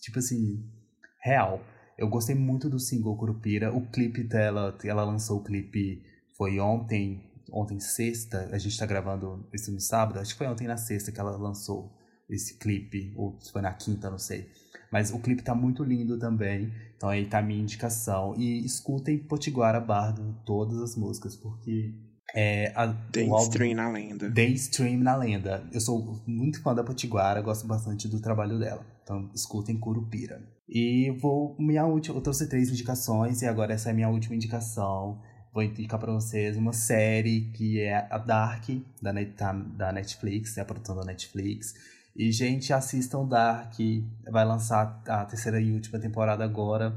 tipo 0.00 0.18
assim, 0.18 0.64
real. 1.22 1.62
Eu 2.00 2.08
gostei 2.08 2.34
muito 2.34 2.70
do 2.70 2.80
single 2.80 3.14
Curupira. 3.14 3.76
O 3.76 3.82
clipe 3.82 4.22
dela, 4.22 4.74
ela 4.82 5.04
lançou 5.04 5.36
o 5.38 5.44
clipe 5.44 6.02
foi 6.34 6.58
ontem, 6.58 7.22
ontem 7.52 7.78
sexta, 7.78 8.48
a 8.50 8.56
gente 8.56 8.78
tá 8.78 8.86
gravando 8.86 9.46
isso 9.52 9.70
no 9.70 9.78
sábado, 9.78 10.18
acho 10.18 10.32
que 10.32 10.38
foi 10.38 10.46
ontem 10.46 10.66
na 10.66 10.78
sexta 10.78 11.12
que 11.12 11.20
ela 11.20 11.36
lançou 11.36 11.92
esse 12.30 12.58
clipe, 12.58 13.12
ou 13.14 13.38
foi 13.52 13.60
na 13.60 13.74
quinta, 13.74 14.08
não 14.08 14.16
sei. 14.16 14.48
Mas 14.90 15.12
o 15.12 15.18
clipe 15.18 15.42
tá 15.42 15.54
muito 15.54 15.84
lindo 15.84 16.18
também, 16.18 16.72
então 16.96 17.10
aí 17.10 17.26
tá 17.26 17.40
a 17.40 17.42
minha 17.42 17.60
indicação. 17.60 18.34
E 18.34 18.64
escutem 18.64 19.18
Potiguara 19.18 19.78
Bardo, 19.78 20.34
todas 20.46 20.78
as 20.78 20.96
músicas, 20.96 21.36
porque 21.36 21.92
é, 22.34 22.72
a, 22.74 22.86
Daystream 22.86 23.74
na 23.74 23.90
lenda. 23.90 24.30
Daystream 24.30 25.00
na 25.00 25.16
lenda. 25.16 25.68
Eu 25.70 25.80
sou 25.82 26.22
muito 26.26 26.62
fã 26.62 26.74
da 26.74 26.82
Potiguara, 26.82 27.42
gosto 27.42 27.66
bastante 27.66 28.08
do 28.08 28.20
trabalho 28.20 28.58
dela. 28.58 28.86
Então 29.02 29.30
escutem 29.34 29.78
Curupira. 29.78 30.40
E 30.70 31.10
vou. 31.20 31.56
Minha 31.58 31.84
última. 31.84 32.16
Eu 32.16 32.22
trouxe 32.22 32.48
três 32.48 32.70
indicações 32.70 33.42
e 33.42 33.46
agora 33.46 33.74
essa 33.74 33.88
é 33.88 33.92
a 33.92 33.94
minha 33.94 34.08
última 34.08 34.36
indicação. 34.36 35.20
Vou 35.52 35.64
indicar 35.64 35.98
para 35.98 36.12
vocês 36.12 36.56
uma 36.56 36.72
série 36.72 37.50
que 37.52 37.80
é 37.80 38.06
a 38.08 38.18
Dark, 38.18 38.68
da, 39.02 39.12
Net, 39.12 39.34
da 39.76 39.90
Netflix, 39.90 40.56
é 40.56 40.60
a 40.60 40.64
produção 40.64 40.94
da 40.94 41.04
Netflix. 41.04 41.74
E, 42.14 42.30
gente, 42.30 42.72
assistam 42.72 43.26
Dark. 43.26 43.74
Vai 44.30 44.44
lançar 44.44 45.02
a 45.08 45.24
terceira 45.24 45.60
e 45.60 45.72
última 45.72 45.98
temporada 45.98 46.44
agora. 46.44 46.96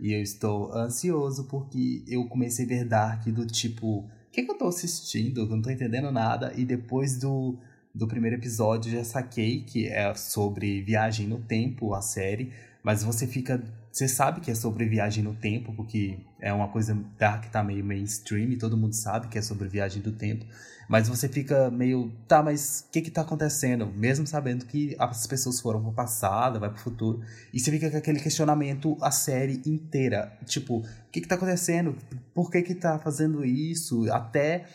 E 0.00 0.12
eu 0.12 0.20
estou 0.20 0.74
ansioso 0.74 1.44
porque 1.44 2.04
eu 2.08 2.26
comecei 2.26 2.64
a 2.64 2.68
ver 2.68 2.84
Dark 2.84 3.24
do 3.28 3.46
tipo 3.46 4.10
que, 4.32 4.42
que 4.42 4.50
eu 4.50 4.56
tô 4.56 4.66
assistindo? 4.66 5.42
Eu 5.42 5.46
não 5.46 5.60
tô 5.60 5.70
entendendo 5.70 6.10
nada. 6.10 6.52
E 6.56 6.64
depois 6.64 7.18
do, 7.18 7.58
do 7.94 8.08
primeiro 8.08 8.36
episódio 8.36 8.90
já 8.90 9.04
saquei 9.04 9.62
que 9.62 9.86
é 9.86 10.12
sobre 10.14 10.82
viagem 10.82 11.28
no 11.28 11.38
tempo, 11.38 11.94
a 11.94 12.00
série. 12.00 12.50
Mas 12.82 13.04
você 13.04 13.26
fica. 13.26 13.62
Você 13.90 14.08
sabe 14.08 14.40
que 14.40 14.50
é 14.50 14.54
sobre 14.54 14.86
viagem 14.86 15.22
no 15.22 15.34
tempo, 15.34 15.74
porque 15.74 16.18
é 16.40 16.50
uma 16.50 16.68
coisa 16.68 16.98
dark, 17.18 17.44
tá 17.50 17.62
meio 17.62 17.84
mainstream, 17.84 18.56
todo 18.56 18.74
mundo 18.74 18.94
sabe 18.94 19.28
que 19.28 19.36
é 19.36 19.42
sobre 19.42 19.68
viagem 19.68 20.00
do 20.00 20.12
tempo. 20.12 20.46
Mas 20.88 21.08
você 21.08 21.28
fica 21.28 21.70
meio, 21.70 22.10
tá, 22.26 22.42
mas 22.42 22.86
o 22.86 22.90
que 22.90 23.02
que 23.02 23.10
tá 23.10 23.20
acontecendo? 23.20 23.86
Mesmo 23.86 24.26
sabendo 24.26 24.66
que 24.66 24.96
as 24.98 25.26
pessoas 25.26 25.60
foram 25.60 25.82
pro 25.82 25.92
passado, 25.92 26.58
vai 26.58 26.70
pro 26.70 26.78
futuro. 26.78 27.22
E 27.52 27.60
você 27.60 27.70
fica 27.70 27.90
com 27.90 27.96
aquele 27.96 28.18
questionamento 28.18 28.96
a 29.00 29.10
série 29.10 29.62
inteira. 29.66 30.36
Tipo, 30.46 30.78
o 30.78 30.84
que 31.10 31.20
que 31.20 31.28
tá 31.28 31.34
acontecendo? 31.34 31.96
Por 32.34 32.50
que 32.50 32.62
que 32.62 32.74
tá 32.74 32.98
fazendo 32.98 33.44
isso? 33.44 34.10
Até 34.10 34.66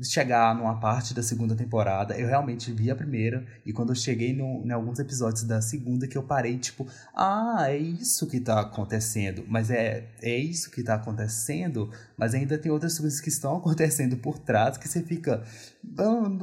chegar 0.00 0.54
numa 0.54 0.78
parte 0.78 1.14
da 1.14 1.22
segunda 1.22 1.54
temporada, 1.54 2.18
eu 2.18 2.28
realmente 2.28 2.72
vi 2.72 2.90
a 2.90 2.96
primeira, 2.96 3.44
e 3.64 3.72
quando 3.72 3.90
eu 3.90 3.94
cheguei 3.94 4.32
no, 4.32 4.64
em 4.64 4.70
alguns 4.70 4.98
episódios 4.98 5.44
da 5.44 5.60
segunda, 5.60 6.06
que 6.06 6.16
eu 6.16 6.22
parei, 6.22 6.58
tipo, 6.58 6.86
ah, 7.14 7.64
é 7.68 7.76
isso 7.76 8.26
que 8.26 8.40
tá 8.40 8.60
acontecendo, 8.60 9.44
mas 9.48 9.70
é, 9.70 10.08
é 10.20 10.36
isso 10.36 10.70
que 10.70 10.82
tá 10.82 10.94
acontecendo, 10.94 11.90
mas 12.16 12.34
ainda 12.34 12.56
tem 12.58 12.70
outras 12.70 12.98
coisas 12.98 13.20
que 13.20 13.28
estão 13.28 13.56
acontecendo 13.56 14.16
por 14.16 14.38
trás 14.38 14.76
que 14.76 14.88
você 14.88 15.02
fica, 15.02 15.42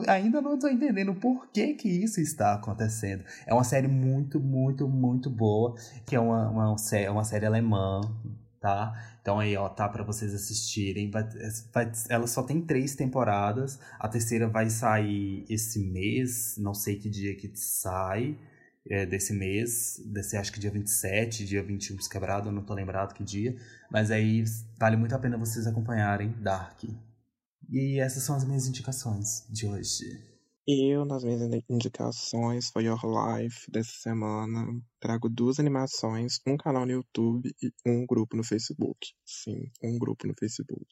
ainda 0.08 0.42
não 0.42 0.58
tô 0.60 0.68
entendendo 0.68 1.14
por 1.16 1.48
que 1.52 1.74
que 1.74 1.90
isso 1.90 2.20
está 2.20 2.54
acontecendo. 2.54 3.24
É 3.46 3.54
uma 3.54 3.64
série 3.64 3.88
muito, 3.88 4.40
muito, 4.40 4.88
muito 4.88 5.30
boa, 5.30 5.76
que 6.06 6.16
é 6.16 6.20
uma, 6.20 6.50
uma, 6.50 6.76
uma 7.10 7.24
série 7.24 7.46
alemã, 7.46 8.02
tá? 8.60 9.09
Então 9.22 9.40
aí, 9.40 9.56
ó, 9.56 9.68
tá 9.70 9.88
para 9.88 10.04
vocês 10.04 10.34
assistirem. 10.34 11.12
Vai, 11.12 11.24
vai, 11.74 11.92
ela 12.10 12.28
só 12.28 12.44
tem 12.44 12.62
três 12.62 12.96
temporadas. 12.96 13.80
A 14.00 14.08
terceira 14.08 14.48
vai 14.48 14.70
sair 14.70 15.46
esse 15.50 15.80
mês, 15.80 16.56
não 16.58 16.74
sei 16.74 16.98
que 16.98 17.10
dia 17.10 17.36
que 17.36 17.52
sai 17.56 18.38
é, 18.90 19.06
desse 19.06 19.34
mês. 19.34 20.02
Desse, 20.06 20.38
acho 20.38 20.52
que 20.52 20.60
dia 20.60 20.72
27, 20.72 21.46
dia 21.46 21.64
21 21.64 21.98
quebrado, 22.10 22.52
não 22.52 22.64
tô 22.64 22.74
lembrado 22.74 23.14
que 23.14 23.24
dia. 23.24 23.56
Mas 23.92 24.12
aí 24.12 24.44
vale 24.78 24.96
muito 24.98 25.16
a 25.16 25.20
pena 25.20 25.38
vocês 25.38 25.68
acompanharem 25.68 26.32
Dark. 26.42 26.84
E 27.70 28.00
essas 28.00 28.24
são 28.24 28.36
as 28.36 28.44
minhas 28.44 28.68
indicações 28.68 29.46
de 29.50 29.68
hoje. 29.68 30.39
Eu, 30.72 31.04
nas 31.04 31.24
minhas 31.24 31.42
indicações 31.68 32.70
for 32.70 32.84
Your 32.84 33.00
Life 33.04 33.72
dessa 33.72 33.92
semana, 33.92 34.68
trago 35.00 35.28
duas 35.28 35.60
animações, 35.60 36.40
um 36.46 36.56
canal 36.56 36.86
no 36.86 36.92
YouTube 36.92 37.52
e 37.60 37.72
um 37.84 38.06
grupo 38.06 38.38
no 38.38 38.44
Facebook. 38.44 39.16
Sim, 39.26 39.72
um 39.82 39.98
grupo 39.98 40.28
no 40.28 40.36
Facebook. 40.38 40.86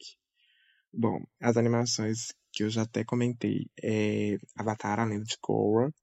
Bom, 0.92 1.24
as 1.40 1.58
animações 1.58 2.34
que 2.52 2.64
eu 2.64 2.72
já 2.72 2.82
até 2.82 3.04
comentei 3.06 3.70
é 3.84 4.40
Avatar, 4.58 5.00
a 5.00 5.06
Lenda 5.06 5.26
de 5.26 5.38
Korra, 5.40 5.94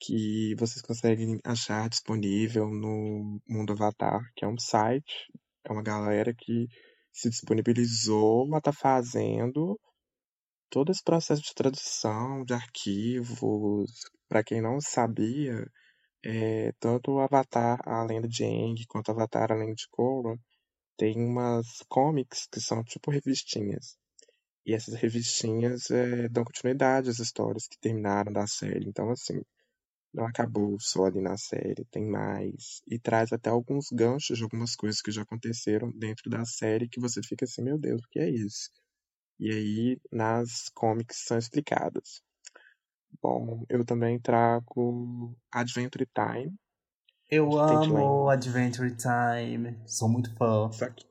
que 0.00 0.54
vocês 0.58 0.80
conseguem 0.80 1.38
achar 1.44 1.90
disponível 1.90 2.70
no 2.70 3.42
Mundo 3.46 3.74
Avatar, 3.74 4.22
que 4.34 4.46
é 4.46 4.48
um 4.48 4.58
site, 4.58 5.30
é 5.66 5.70
uma 5.70 5.82
galera 5.82 6.32
que 6.32 6.66
se 7.12 7.28
disponibilizou 7.28 8.46
estar 8.46 8.62
tá 8.62 8.72
fazendo 8.72 9.78
todo 10.72 10.90
esse 10.90 11.04
processo 11.04 11.42
de 11.42 11.54
tradução 11.54 12.44
de 12.46 12.54
arquivos, 12.54 13.90
para 14.26 14.42
quem 14.42 14.62
não 14.62 14.80
sabia, 14.80 15.70
é, 16.24 16.72
tanto 16.80 17.12
o 17.12 17.20
Avatar, 17.20 17.78
a 17.86 18.02
Lenda 18.04 18.26
de 18.26 18.42
Aang, 18.42 18.86
quanto 18.88 19.08
o 19.08 19.12
Avatar, 19.12 19.52
a 19.52 19.54
Lenda 19.54 19.74
de 19.74 19.86
Korra, 19.90 20.34
tem 20.96 21.18
umas 21.18 21.82
comics 21.90 22.46
que 22.50 22.58
são 22.58 22.82
tipo 22.84 23.10
revistinhas. 23.10 23.98
E 24.64 24.74
essas 24.74 24.94
revistinhas 24.94 25.90
é, 25.90 26.28
dão 26.30 26.44
continuidade 26.44 27.10
às 27.10 27.18
histórias 27.18 27.68
que 27.68 27.78
terminaram 27.78 28.32
da 28.32 28.46
série. 28.46 28.88
Então, 28.88 29.10
assim, 29.10 29.42
não 30.14 30.26
acabou 30.26 30.78
só 30.80 31.04
ali 31.04 31.20
na 31.20 31.36
série, 31.36 31.84
tem 31.90 32.06
mais. 32.06 32.80
E 32.88 32.98
traz 32.98 33.30
até 33.30 33.50
alguns 33.50 33.88
ganchos 33.92 34.38
de 34.38 34.44
algumas 34.44 34.74
coisas 34.74 35.02
que 35.02 35.10
já 35.10 35.22
aconteceram 35.22 35.90
dentro 35.92 36.30
da 36.30 36.46
série 36.46 36.88
que 36.88 37.00
você 37.00 37.20
fica 37.22 37.44
assim, 37.44 37.62
meu 37.62 37.78
Deus, 37.78 38.00
o 38.02 38.08
que 38.08 38.20
é 38.20 38.30
isso? 38.30 38.70
E 39.42 39.50
aí 39.50 40.00
nas 40.12 40.68
comics 40.68 41.24
são 41.26 41.36
explicadas. 41.36 42.22
Bom, 43.20 43.64
eu 43.68 43.84
também 43.84 44.20
trago 44.20 45.36
Adventure 45.50 46.06
Time. 46.14 46.54
Eu 47.28 47.58
amo 47.58 48.28
Adventure 48.30 48.94
Time, 48.94 49.76
sou 49.84 50.08
muito 50.08 50.32
fã. 50.36 50.70
Só 50.70 50.88
que, 50.88 51.04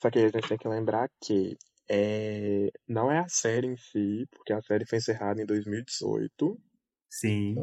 só 0.00 0.10
que 0.10 0.18
a 0.18 0.22
gente 0.22 0.48
tem 0.48 0.58
que 0.58 0.66
lembrar 0.66 1.08
que 1.22 1.56
É, 1.88 2.72
não 2.88 3.12
é 3.12 3.20
a 3.20 3.28
série 3.28 3.68
em 3.68 3.76
si, 3.76 4.26
porque 4.32 4.52
a 4.52 4.62
série 4.62 4.84
foi 4.84 4.98
encerrada 4.98 5.40
em 5.40 5.46
2018. 5.46 6.60
Sim. 7.08 7.54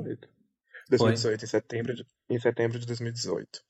2018, 0.90 1.44
em 1.44 1.48
setembro, 1.48 1.94
de, 1.94 2.06
em 2.30 2.40
setembro 2.40 2.80
de 2.80 2.86
2018. 2.86 3.62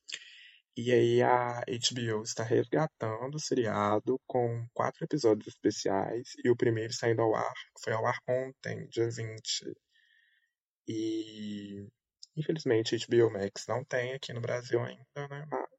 E 0.78 0.92
aí 0.92 1.22
a 1.22 1.62
HBO 1.62 2.24
está 2.24 2.44
resgatando 2.44 3.36
o 3.36 3.40
seriado 3.40 4.20
com 4.26 4.66
quatro 4.74 5.04
episódios 5.04 5.48
especiais 5.48 6.34
e 6.44 6.50
o 6.50 6.56
primeiro 6.56 6.94
saindo 6.94 7.22
ao 7.22 7.36
ar, 7.36 7.54
foi 7.84 7.94
ao 7.94 8.06
ar 8.06 8.18
ontem, 8.28 8.88
dia 8.88 9.10
20. 9.10 9.76
E 10.88 11.88
infelizmente 12.36 12.96
HBO 12.98 13.30
Max 13.32 13.66
não 13.68 13.84
tem 13.84 14.14
aqui 14.14 14.34
no 14.34 14.42
Brasil 14.42 14.82
ainda, 14.82 15.28
né? 15.30 15.46
Mas 15.52 15.70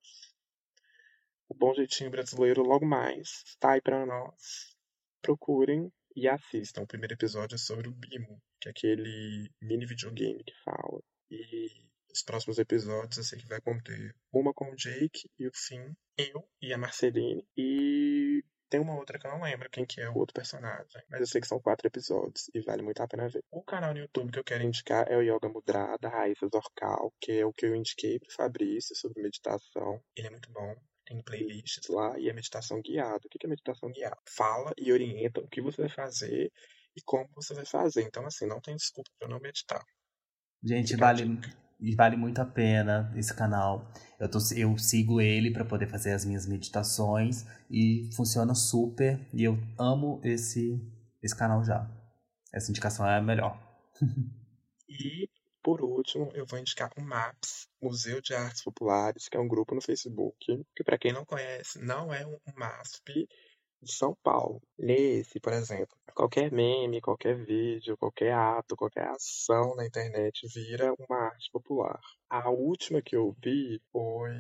o 1.48 1.54
bom 1.54 1.74
jeitinho 1.74 2.10
brasileiro 2.10 2.62
logo 2.62 2.86
mais 2.86 3.42
está 3.46 3.72
aí 3.72 3.80
para 3.80 4.06
nós. 4.06 4.76
Procurem 5.22 5.90
e 6.14 6.28
assistam. 6.28 6.82
O 6.82 6.86
primeiro 6.86 7.14
episódio 7.14 7.54
é 7.56 7.58
sobre 7.58 7.88
o 7.88 7.92
Bimo, 7.92 8.40
que 8.60 8.68
é 8.68 8.70
aquele 8.70 9.50
mini 9.60 9.86
videogame 9.86 10.42
que 10.44 10.54
fala. 10.62 11.02
E 11.30 11.89
os 12.12 12.22
próximos 12.22 12.58
episódios 12.58 13.18
eu 13.18 13.24
sei 13.24 13.38
que 13.38 13.46
vai 13.46 13.60
conter 13.60 14.14
uma 14.32 14.52
com 14.52 14.70
o 14.70 14.76
Jake 14.76 15.30
e 15.38 15.46
o 15.46 15.52
Finn, 15.54 15.92
eu 16.16 16.48
e 16.60 16.72
a 16.72 16.78
Marceline. 16.78 17.46
E 17.56 18.44
tem 18.68 18.80
uma 18.80 18.96
outra 18.96 19.18
que 19.18 19.26
eu 19.26 19.32
não 19.32 19.42
lembro 19.42 19.68
quem 19.68 19.84
que 19.84 20.00
é 20.00 20.08
o 20.08 20.16
outro 20.16 20.34
personagem. 20.34 21.02
Mas 21.08 21.20
eu 21.20 21.26
sei 21.26 21.40
que 21.40 21.46
são 21.48 21.60
quatro 21.60 21.86
episódios 21.88 22.48
e 22.54 22.60
vale 22.60 22.82
muito 22.82 23.02
a 23.02 23.08
pena 23.08 23.28
ver. 23.28 23.44
O 23.50 23.62
canal 23.62 23.92
no 23.92 24.00
YouTube 24.00 24.30
que 24.30 24.38
eu 24.38 24.44
quero 24.44 24.62
indicar 24.62 25.10
é 25.10 25.16
o 25.16 25.22
Yoga 25.22 25.48
Mudra, 25.48 25.96
da 26.00 26.08
Raíssa 26.08 26.46
Zorcal, 26.46 27.12
que 27.20 27.32
é 27.32 27.44
o 27.44 27.52
que 27.52 27.66
eu 27.66 27.74
indiquei 27.74 28.18
pro 28.20 28.32
Fabrício 28.32 28.94
sobre 28.94 29.22
meditação. 29.22 30.00
Ele 30.16 30.28
é 30.28 30.30
muito 30.30 30.50
bom. 30.52 30.76
Tem 31.04 31.20
playlists 31.22 31.88
lá 31.88 32.16
e 32.18 32.28
é 32.28 32.32
meditação 32.32 32.80
guiada. 32.80 33.20
O 33.24 33.28
que 33.28 33.44
é 33.44 33.48
meditação 33.48 33.90
guiada? 33.90 34.16
Fala 34.24 34.72
e 34.78 34.92
orienta 34.92 35.40
o 35.40 35.48
que 35.48 35.60
você 35.60 35.82
vai 35.82 35.90
fazer 35.90 36.52
e 36.96 37.02
como 37.02 37.28
você 37.34 37.52
vai 37.54 37.66
fazer. 37.66 38.02
Então, 38.02 38.24
assim, 38.24 38.46
não 38.46 38.60
tem 38.60 38.76
desculpa 38.76 39.10
para 39.18 39.28
não 39.28 39.40
meditar. 39.40 39.84
Gente, 40.62 40.94
vale, 40.94 41.24
e 41.80 41.94
vale 41.94 42.16
muito 42.16 42.40
a 42.40 42.44
pena 42.44 43.12
esse 43.16 43.34
canal. 43.34 43.90
Eu, 44.18 44.30
tô, 44.30 44.38
eu 44.54 44.76
sigo 44.76 45.20
ele 45.20 45.50
para 45.50 45.64
poder 45.64 45.88
fazer 45.88 46.12
as 46.12 46.24
minhas 46.24 46.46
meditações 46.46 47.46
e 47.70 48.10
funciona 48.14 48.54
super. 48.54 49.18
E 49.32 49.44
eu 49.44 49.58
amo 49.78 50.20
esse, 50.22 50.78
esse 51.22 51.36
canal 51.36 51.64
já. 51.64 51.90
Essa 52.52 52.70
indicação 52.70 53.06
é 53.06 53.16
a 53.16 53.22
melhor. 53.22 53.58
e, 54.88 55.28
por 55.62 55.80
último, 55.82 56.30
eu 56.34 56.44
vou 56.46 56.58
indicar 56.58 56.90
o 56.96 57.00
MAPS, 57.00 57.68
Museu 57.80 58.20
de 58.20 58.34
Artes 58.34 58.62
Populares, 58.62 59.28
que 59.28 59.36
é 59.36 59.40
um 59.40 59.48
grupo 59.48 59.74
no 59.74 59.80
Facebook, 59.80 60.64
que, 60.76 60.84
para 60.84 60.98
quem 60.98 61.12
não 61.12 61.24
conhece, 61.24 61.78
não 61.78 62.12
é 62.12 62.26
um 62.26 62.38
MASP 62.56 63.26
de 63.82 63.92
São 63.92 64.14
Paulo. 64.22 64.60
Nesse, 64.78 65.40
por 65.40 65.52
exemplo, 65.52 65.96
qualquer 66.14 66.52
meme, 66.52 67.00
qualquer 67.00 67.36
vídeo, 67.36 67.96
qualquer 67.96 68.32
ato, 68.32 68.76
qualquer 68.76 69.08
ação 69.08 69.74
na 69.76 69.86
internet 69.86 70.46
vira 70.48 70.94
uma 70.98 71.16
arte 71.16 71.50
popular. 71.50 72.00
A 72.28 72.50
última 72.50 73.02
que 73.02 73.16
eu 73.16 73.34
vi 73.42 73.80
foi. 73.92 74.32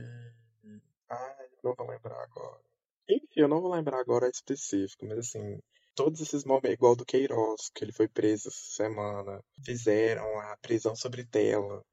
Ai, 1.08 1.46
não 1.64 1.74
vou 1.74 1.88
lembrar 1.88 2.22
agora. 2.22 2.60
Enfim, 3.08 3.40
eu 3.40 3.48
não 3.48 3.60
vou 3.60 3.72
lembrar 3.72 3.98
agora 3.98 4.28
específico, 4.28 5.04
mas 5.06 5.18
assim, 5.18 5.58
todos 5.96 6.20
esses 6.20 6.44
momentos, 6.44 6.72
igual 6.72 6.94
do 6.94 7.04
Queiroz, 7.04 7.70
que 7.74 7.84
ele 7.84 7.92
foi 7.92 8.06
preso 8.06 8.48
essa 8.48 8.84
semana, 8.84 9.42
fizeram 9.64 10.38
a 10.40 10.56
prisão 10.62 10.94
sobre 10.94 11.24
tela. 11.24 11.84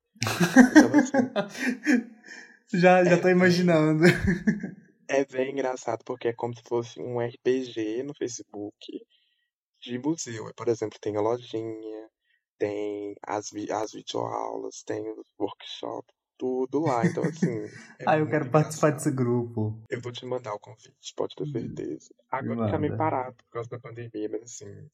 Então, 0.71 0.99
assim, 0.99 2.07
já, 2.73 3.03
já 3.03 3.15
é, 3.15 3.17
tô 3.17 3.29
imaginando. 3.29 4.03
É 5.07 5.25
bem 5.25 5.51
engraçado, 5.51 6.03
porque 6.03 6.29
é 6.29 6.33
como 6.33 6.55
se 6.55 6.61
fosse 6.63 6.99
um 6.99 7.19
RPG 7.19 8.03
no 8.03 8.13
Facebook 8.13 8.75
de 9.81 9.99
museu. 9.99 10.51
Por 10.55 10.67
exemplo, 10.67 10.99
tem 10.99 11.15
a 11.15 11.21
lojinha, 11.21 12.09
tem 12.57 13.15
as, 13.23 13.49
vi 13.51 13.71
as 13.71 13.93
videoaulas, 13.93 14.83
tem 14.83 15.09
os 15.09 15.27
workshops, 15.39 16.13
tudo 16.37 16.81
lá. 16.81 17.05
Então, 17.05 17.23
assim. 17.23 17.47
É 17.99 18.03
ah, 18.05 18.19
eu 18.19 18.27
quero 18.27 18.49
participar 18.51 18.91
desse 18.91 19.11
grupo. 19.11 19.81
Eu 19.89 20.01
vou 20.01 20.11
te 20.11 20.25
mandar 20.25 20.53
o 20.53 20.59
convite, 20.59 21.13
pode 21.15 21.35
ter 21.35 21.47
certeza. 21.47 22.13
Agora 22.29 22.71
tá 22.71 22.77
meio 22.77 22.95
parado 22.97 23.35
por 23.35 23.49
causa 23.49 23.69
da 23.69 23.79
pandemia, 23.79 24.29
mas 24.29 24.43
assim, 24.43 24.89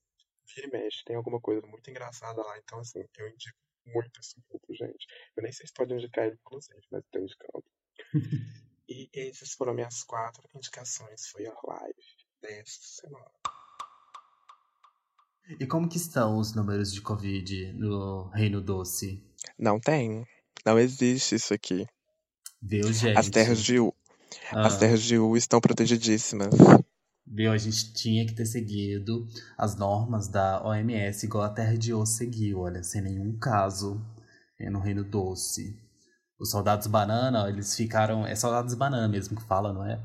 vira 0.55 0.67
e 0.67 0.71
mexe, 0.71 1.03
tem 1.05 1.15
alguma 1.15 1.41
coisa 1.41 1.65
muito 1.67 1.89
engraçada 1.89 2.41
lá. 2.41 2.57
Então, 2.59 2.79
assim, 2.79 3.03
eu 3.17 3.29
indico 3.29 3.57
muito 3.85 4.19
esse 4.19 4.35
grupo, 4.49 4.73
gente. 4.73 5.05
Eu 5.35 5.43
nem 5.43 5.51
sei 5.51 5.67
se 5.67 5.73
pode 5.73 5.93
indicar 5.93 6.25
ele, 6.25 6.37
inclusive, 6.39 6.81
mas 6.91 7.03
tô 7.11 7.19
indicando. 7.19 7.65
E 8.87 9.09
essas 9.13 9.53
foram 9.53 9.73
minhas 9.73 10.03
quatro 10.03 10.43
indicações 10.55 11.27
foi 11.27 11.45
a 11.45 11.55
live 11.63 12.03
desta 12.41 12.85
semana. 12.85 13.31
E 15.59 15.65
como 15.65 15.89
que 15.89 15.97
estão 15.97 16.37
os 16.37 16.53
números 16.53 16.91
de 16.93 17.01
Covid 17.01 17.73
no 17.73 18.29
Reino 18.29 18.61
Doce? 18.61 19.23
Não 19.57 19.79
tem. 19.79 20.25
Não 20.65 20.79
existe 20.79 21.35
isso 21.35 21.53
aqui. 21.53 21.85
Viu, 22.61 22.91
gente? 22.93 23.17
As 23.17 23.29
terras 23.29 23.61
de 23.61 23.79
U. 23.79 23.93
Ah. 24.51 24.67
As 24.67 24.77
terras 24.77 25.01
de 25.01 25.17
U 25.17 25.35
estão 25.35 25.59
protegidíssimas. 25.59 26.53
Viu? 27.25 27.51
A 27.51 27.57
gente 27.57 27.93
tinha 27.93 28.25
que 28.25 28.33
ter 28.33 28.45
seguido 28.45 29.27
as 29.57 29.75
normas 29.75 30.27
da 30.27 30.65
OMS, 30.65 31.25
igual 31.25 31.43
a 31.43 31.49
Terra 31.49 31.77
de 31.77 31.93
U 31.93 32.05
seguiu, 32.05 32.59
olha, 32.59 32.83
sem 32.83 33.01
nenhum 33.01 33.37
caso 33.37 34.01
no 34.59 34.79
Reino 34.79 35.03
Doce. 35.03 35.77
Os 36.43 36.51
soldados 36.51 36.87
banana, 36.87 37.47
eles 37.47 37.73
ficaram. 37.73 38.27
É 38.27 38.35
soldados 38.35 38.73
banana 38.73 39.07
mesmo 39.07 39.37
que 39.37 39.43
fala, 39.43 39.71
não 39.71 39.85
é? 39.85 39.97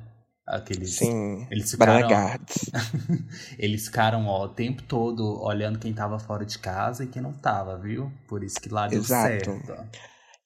Aqueles. 0.46 0.94
Sim. 0.94 1.44
Eles 1.50 1.68
ficaram. 1.72 2.08
eles 3.58 3.86
ficaram, 3.86 4.24
ó, 4.28 4.44
o 4.44 4.48
tempo 4.48 4.84
todo 4.84 5.42
olhando 5.42 5.80
quem 5.80 5.92
tava 5.92 6.16
fora 6.20 6.46
de 6.46 6.56
casa 6.60 7.02
e 7.02 7.08
quem 7.08 7.20
não 7.20 7.32
tava, 7.32 7.76
viu? 7.76 8.12
Por 8.28 8.44
isso 8.44 8.60
que 8.60 8.68
lá 8.68 8.86
deu 8.86 9.00
Exato. 9.00 9.26
certo. 9.26 9.52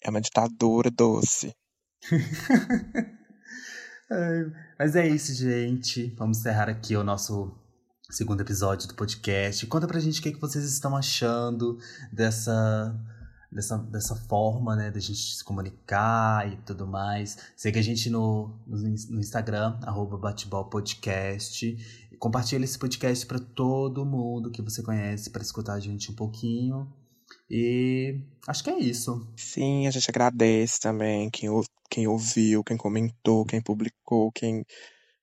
É 0.02 0.08
uma 0.08 0.22
ditadura 0.22 0.90
doce. 0.90 1.54
Mas 4.78 4.96
é 4.96 5.06
isso, 5.06 5.34
gente. 5.34 6.06
Vamos 6.16 6.38
encerrar 6.38 6.70
aqui 6.70 6.96
o 6.96 7.04
nosso 7.04 7.54
segundo 8.08 8.40
episódio 8.40 8.88
do 8.88 8.94
podcast. 8.94 9.66
Conta 9.66 9.86
pra 9.86 10.00
gente 10.00 10.20
o 10.20 10.22
que, 10.22 10.30
é 10.30 10.32
que 10.32 10.40
vocês 10.40 10.64
estão 10.64 10.96
achando 10.96 11.76
dessa 12.10 12.98
dessa, 13.52 13.76
dessa 13.78 14.16
forma, 14.16 14.74
né, 14.74 14.90
da 14.90 14.98
gente 14.98 15.36
se 15.36 15.44
comunicar 15.44 16.50
e 16.50 16.56
tudo 16.62 16.86
mais. 16.86 17.36
Segue 17.54 17.78
a 17.78 17.82
gente 17.82 18.08
no, 18.08 18.58
no 18.66 19.20
Instagram, 19.20 19.78
arroba 19.82 20.16
batebolpodcast. 20.16 21.76
Compartilha 22.18 22.64
esse 22.64 22.78
podcast 22.78 23.26
para 23.26 23.38
todo 23.38 24.06
mundo 24.06 24.50
que 24.50 24.62
você 24.62 24.82
conhece 24.82 25.30
para 25.30 25.42
escutar 25.42 25.74
a 25.74 25.80
gente 25.80 26.10
um 26.10 26.14
pouquinho. 26.14 26.90
E 27.50 28.20
acho 28.48 28.64
que 28.64 28.70
é 28.70 28.78
isso. 28.78 29.26
Sim, 29.36 29.86
a 29.86 29.90
gente 29.90 30.08
agradece 30.08 30.80
também 30.80 31.28
quem, 31.30 31.50
quem 31.90 32.06
ouviu, 32.06 32.64
quem 32.64 32.76
comentou, 32.76 33.44
quem 33.44 33.60
publicou, 33.60 34.32
quem 34.32 34.64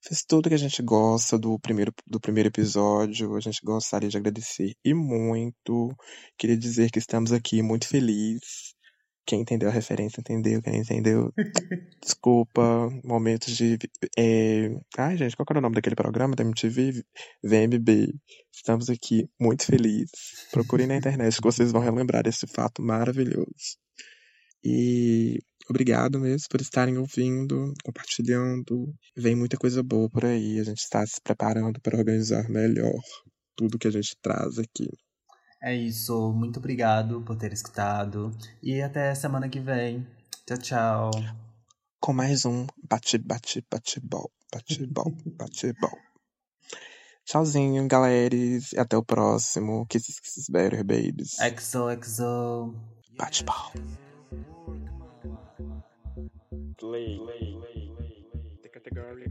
fez 0.02 0.24
tudo 0.28 0.50
que 0.50 0.56
a 0.56 0.58
gente 0.58 0.82
gosta 0.82 1.38
do 1.38 1.60
primeiro, 1.60 1.94
do 2.08 2.20
primeiro 2.20 2.50
episódio. 2.50 3.36
A 3.36 3.40
gente 3.40 3.60
gostaria 3.64 4.10
de 4.10 4.18
agradecer 4.18 4.74
e 4.84 4.94
muito. 4.94 5.96
Queria 6.38 6.58
dizer 6.58 6.92
que 6.92 7.00
estamos 7.00 7.32
aqui 7.32 7.62
muito 7.62 7.88
felizes. 7.88 8.74
Quem 9.26 9.42
entendeu 9.42 9.70
a 9.70 9.72
referência 9.72 10.22
entendeu, 10.22 10.60
quem 10.60 10.74
não 10.74 10.80
entendeu, 10.80 11.32
desculpa. 12.02 12.90
Momentos 13.04 13.56
de. 13.56 13.78
É... 14.18 14.70
Ai, 14.98 15.18
gente, 15.18 15.36
qual 15.36 15.46
era 15.52 15.60
o 15.60 15.62
nome 15.62 15.76
daquele 15.76 15.96
programa 15.96 16.36
da 16.36 16.44
MTV? 16.44 17.04
VMB. 17.44 18.12
Estamos 18.52 18.90
aqui 18.90 19.30
muito 19.40 19.66
felizes. 19.66 20.48
Procurem 20.52 20.88
na 20.88 20.96
internet 20.96 21.36
que 21.36 21.44
vocês 21.44 21.72
vão 21.72 21.82
relembrar 21.82 22.26
esse 22.26 22.48
fato 22.48 22.82
maravilhoso. 22.82 23.78
E 24.64 25.40
obrigado 25.70 26.20
mesmo 26.20 26.48
por 26.50 26.62
estarem 26.62 26.98
ouvindo, 26.98 27.74
compartilhando. 27.84 28.94
Vem 29.16 29.36
muita 29.36 29.58
coisa 29.58 29.84
boa 29.84 30.10
por 30.10 30.26
aí. 30.26 30.60
A 30.60 30.64
gente 30.64 30.80
está 30.80 31.06
se 31.06 31.22
preparando 31.22 31.80
para 31.82 31.98
organizar 31.98 32.50
melhor 32.50 33.00
tudo 33.56 33.78
que 33.78 33.88
a 33.88 33.92
gente 33.92 34.16
traz 34.22 34.58
aqui. 34.58 34.90
É 35.62 35.76
isso. 35.76 36.32
Muito 36.32 36.60
obrigado 36.60 37.22
por 37.22 37.36
ter 37.36 37.52
escutado. 37.52 38.32
E 38.64 38.82
até 38.82 39.14
semana 39.14 39.50
que 39.50 39.60
vem. 39.60 40.08
Tchau, 40.46 40.58
tchau. 40.58 41.12
Com 42.00 42.14
mais 42.14 42.46
um 42.46 42.66
bate, 42.90 43.18
bate, 43.18 43.66
bate, 43.70 44.00
bol. 44.00 44.32
Bate, 44.52 44.88
bol, 44.88 45.14
bate, 45.38 45.74
bol. 45.74 45.98
Tchauzinho, 47.26 47.88
galera. 47.88 48.34
E 48.34 48.60
até 48.78 48.98
o 48.98 49.04
próximo. 49.04 49.86
Kisses, 49.88 50.20
kisses 50.20 50.50
better, 50.50 50.84
babies. 50.84 51.38
Exo, 51.40 51.90
exo. 51.90 52.74
play. 56.80 57.20
The 58.64 58.70
category. 58.70 59.28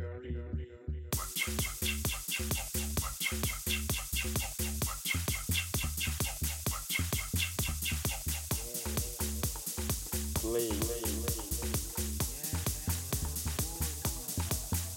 Play. 10.35 10.69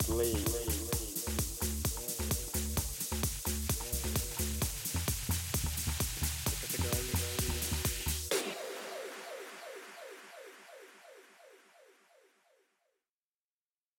Play. 0.07 0.33
play. 0.33 0.70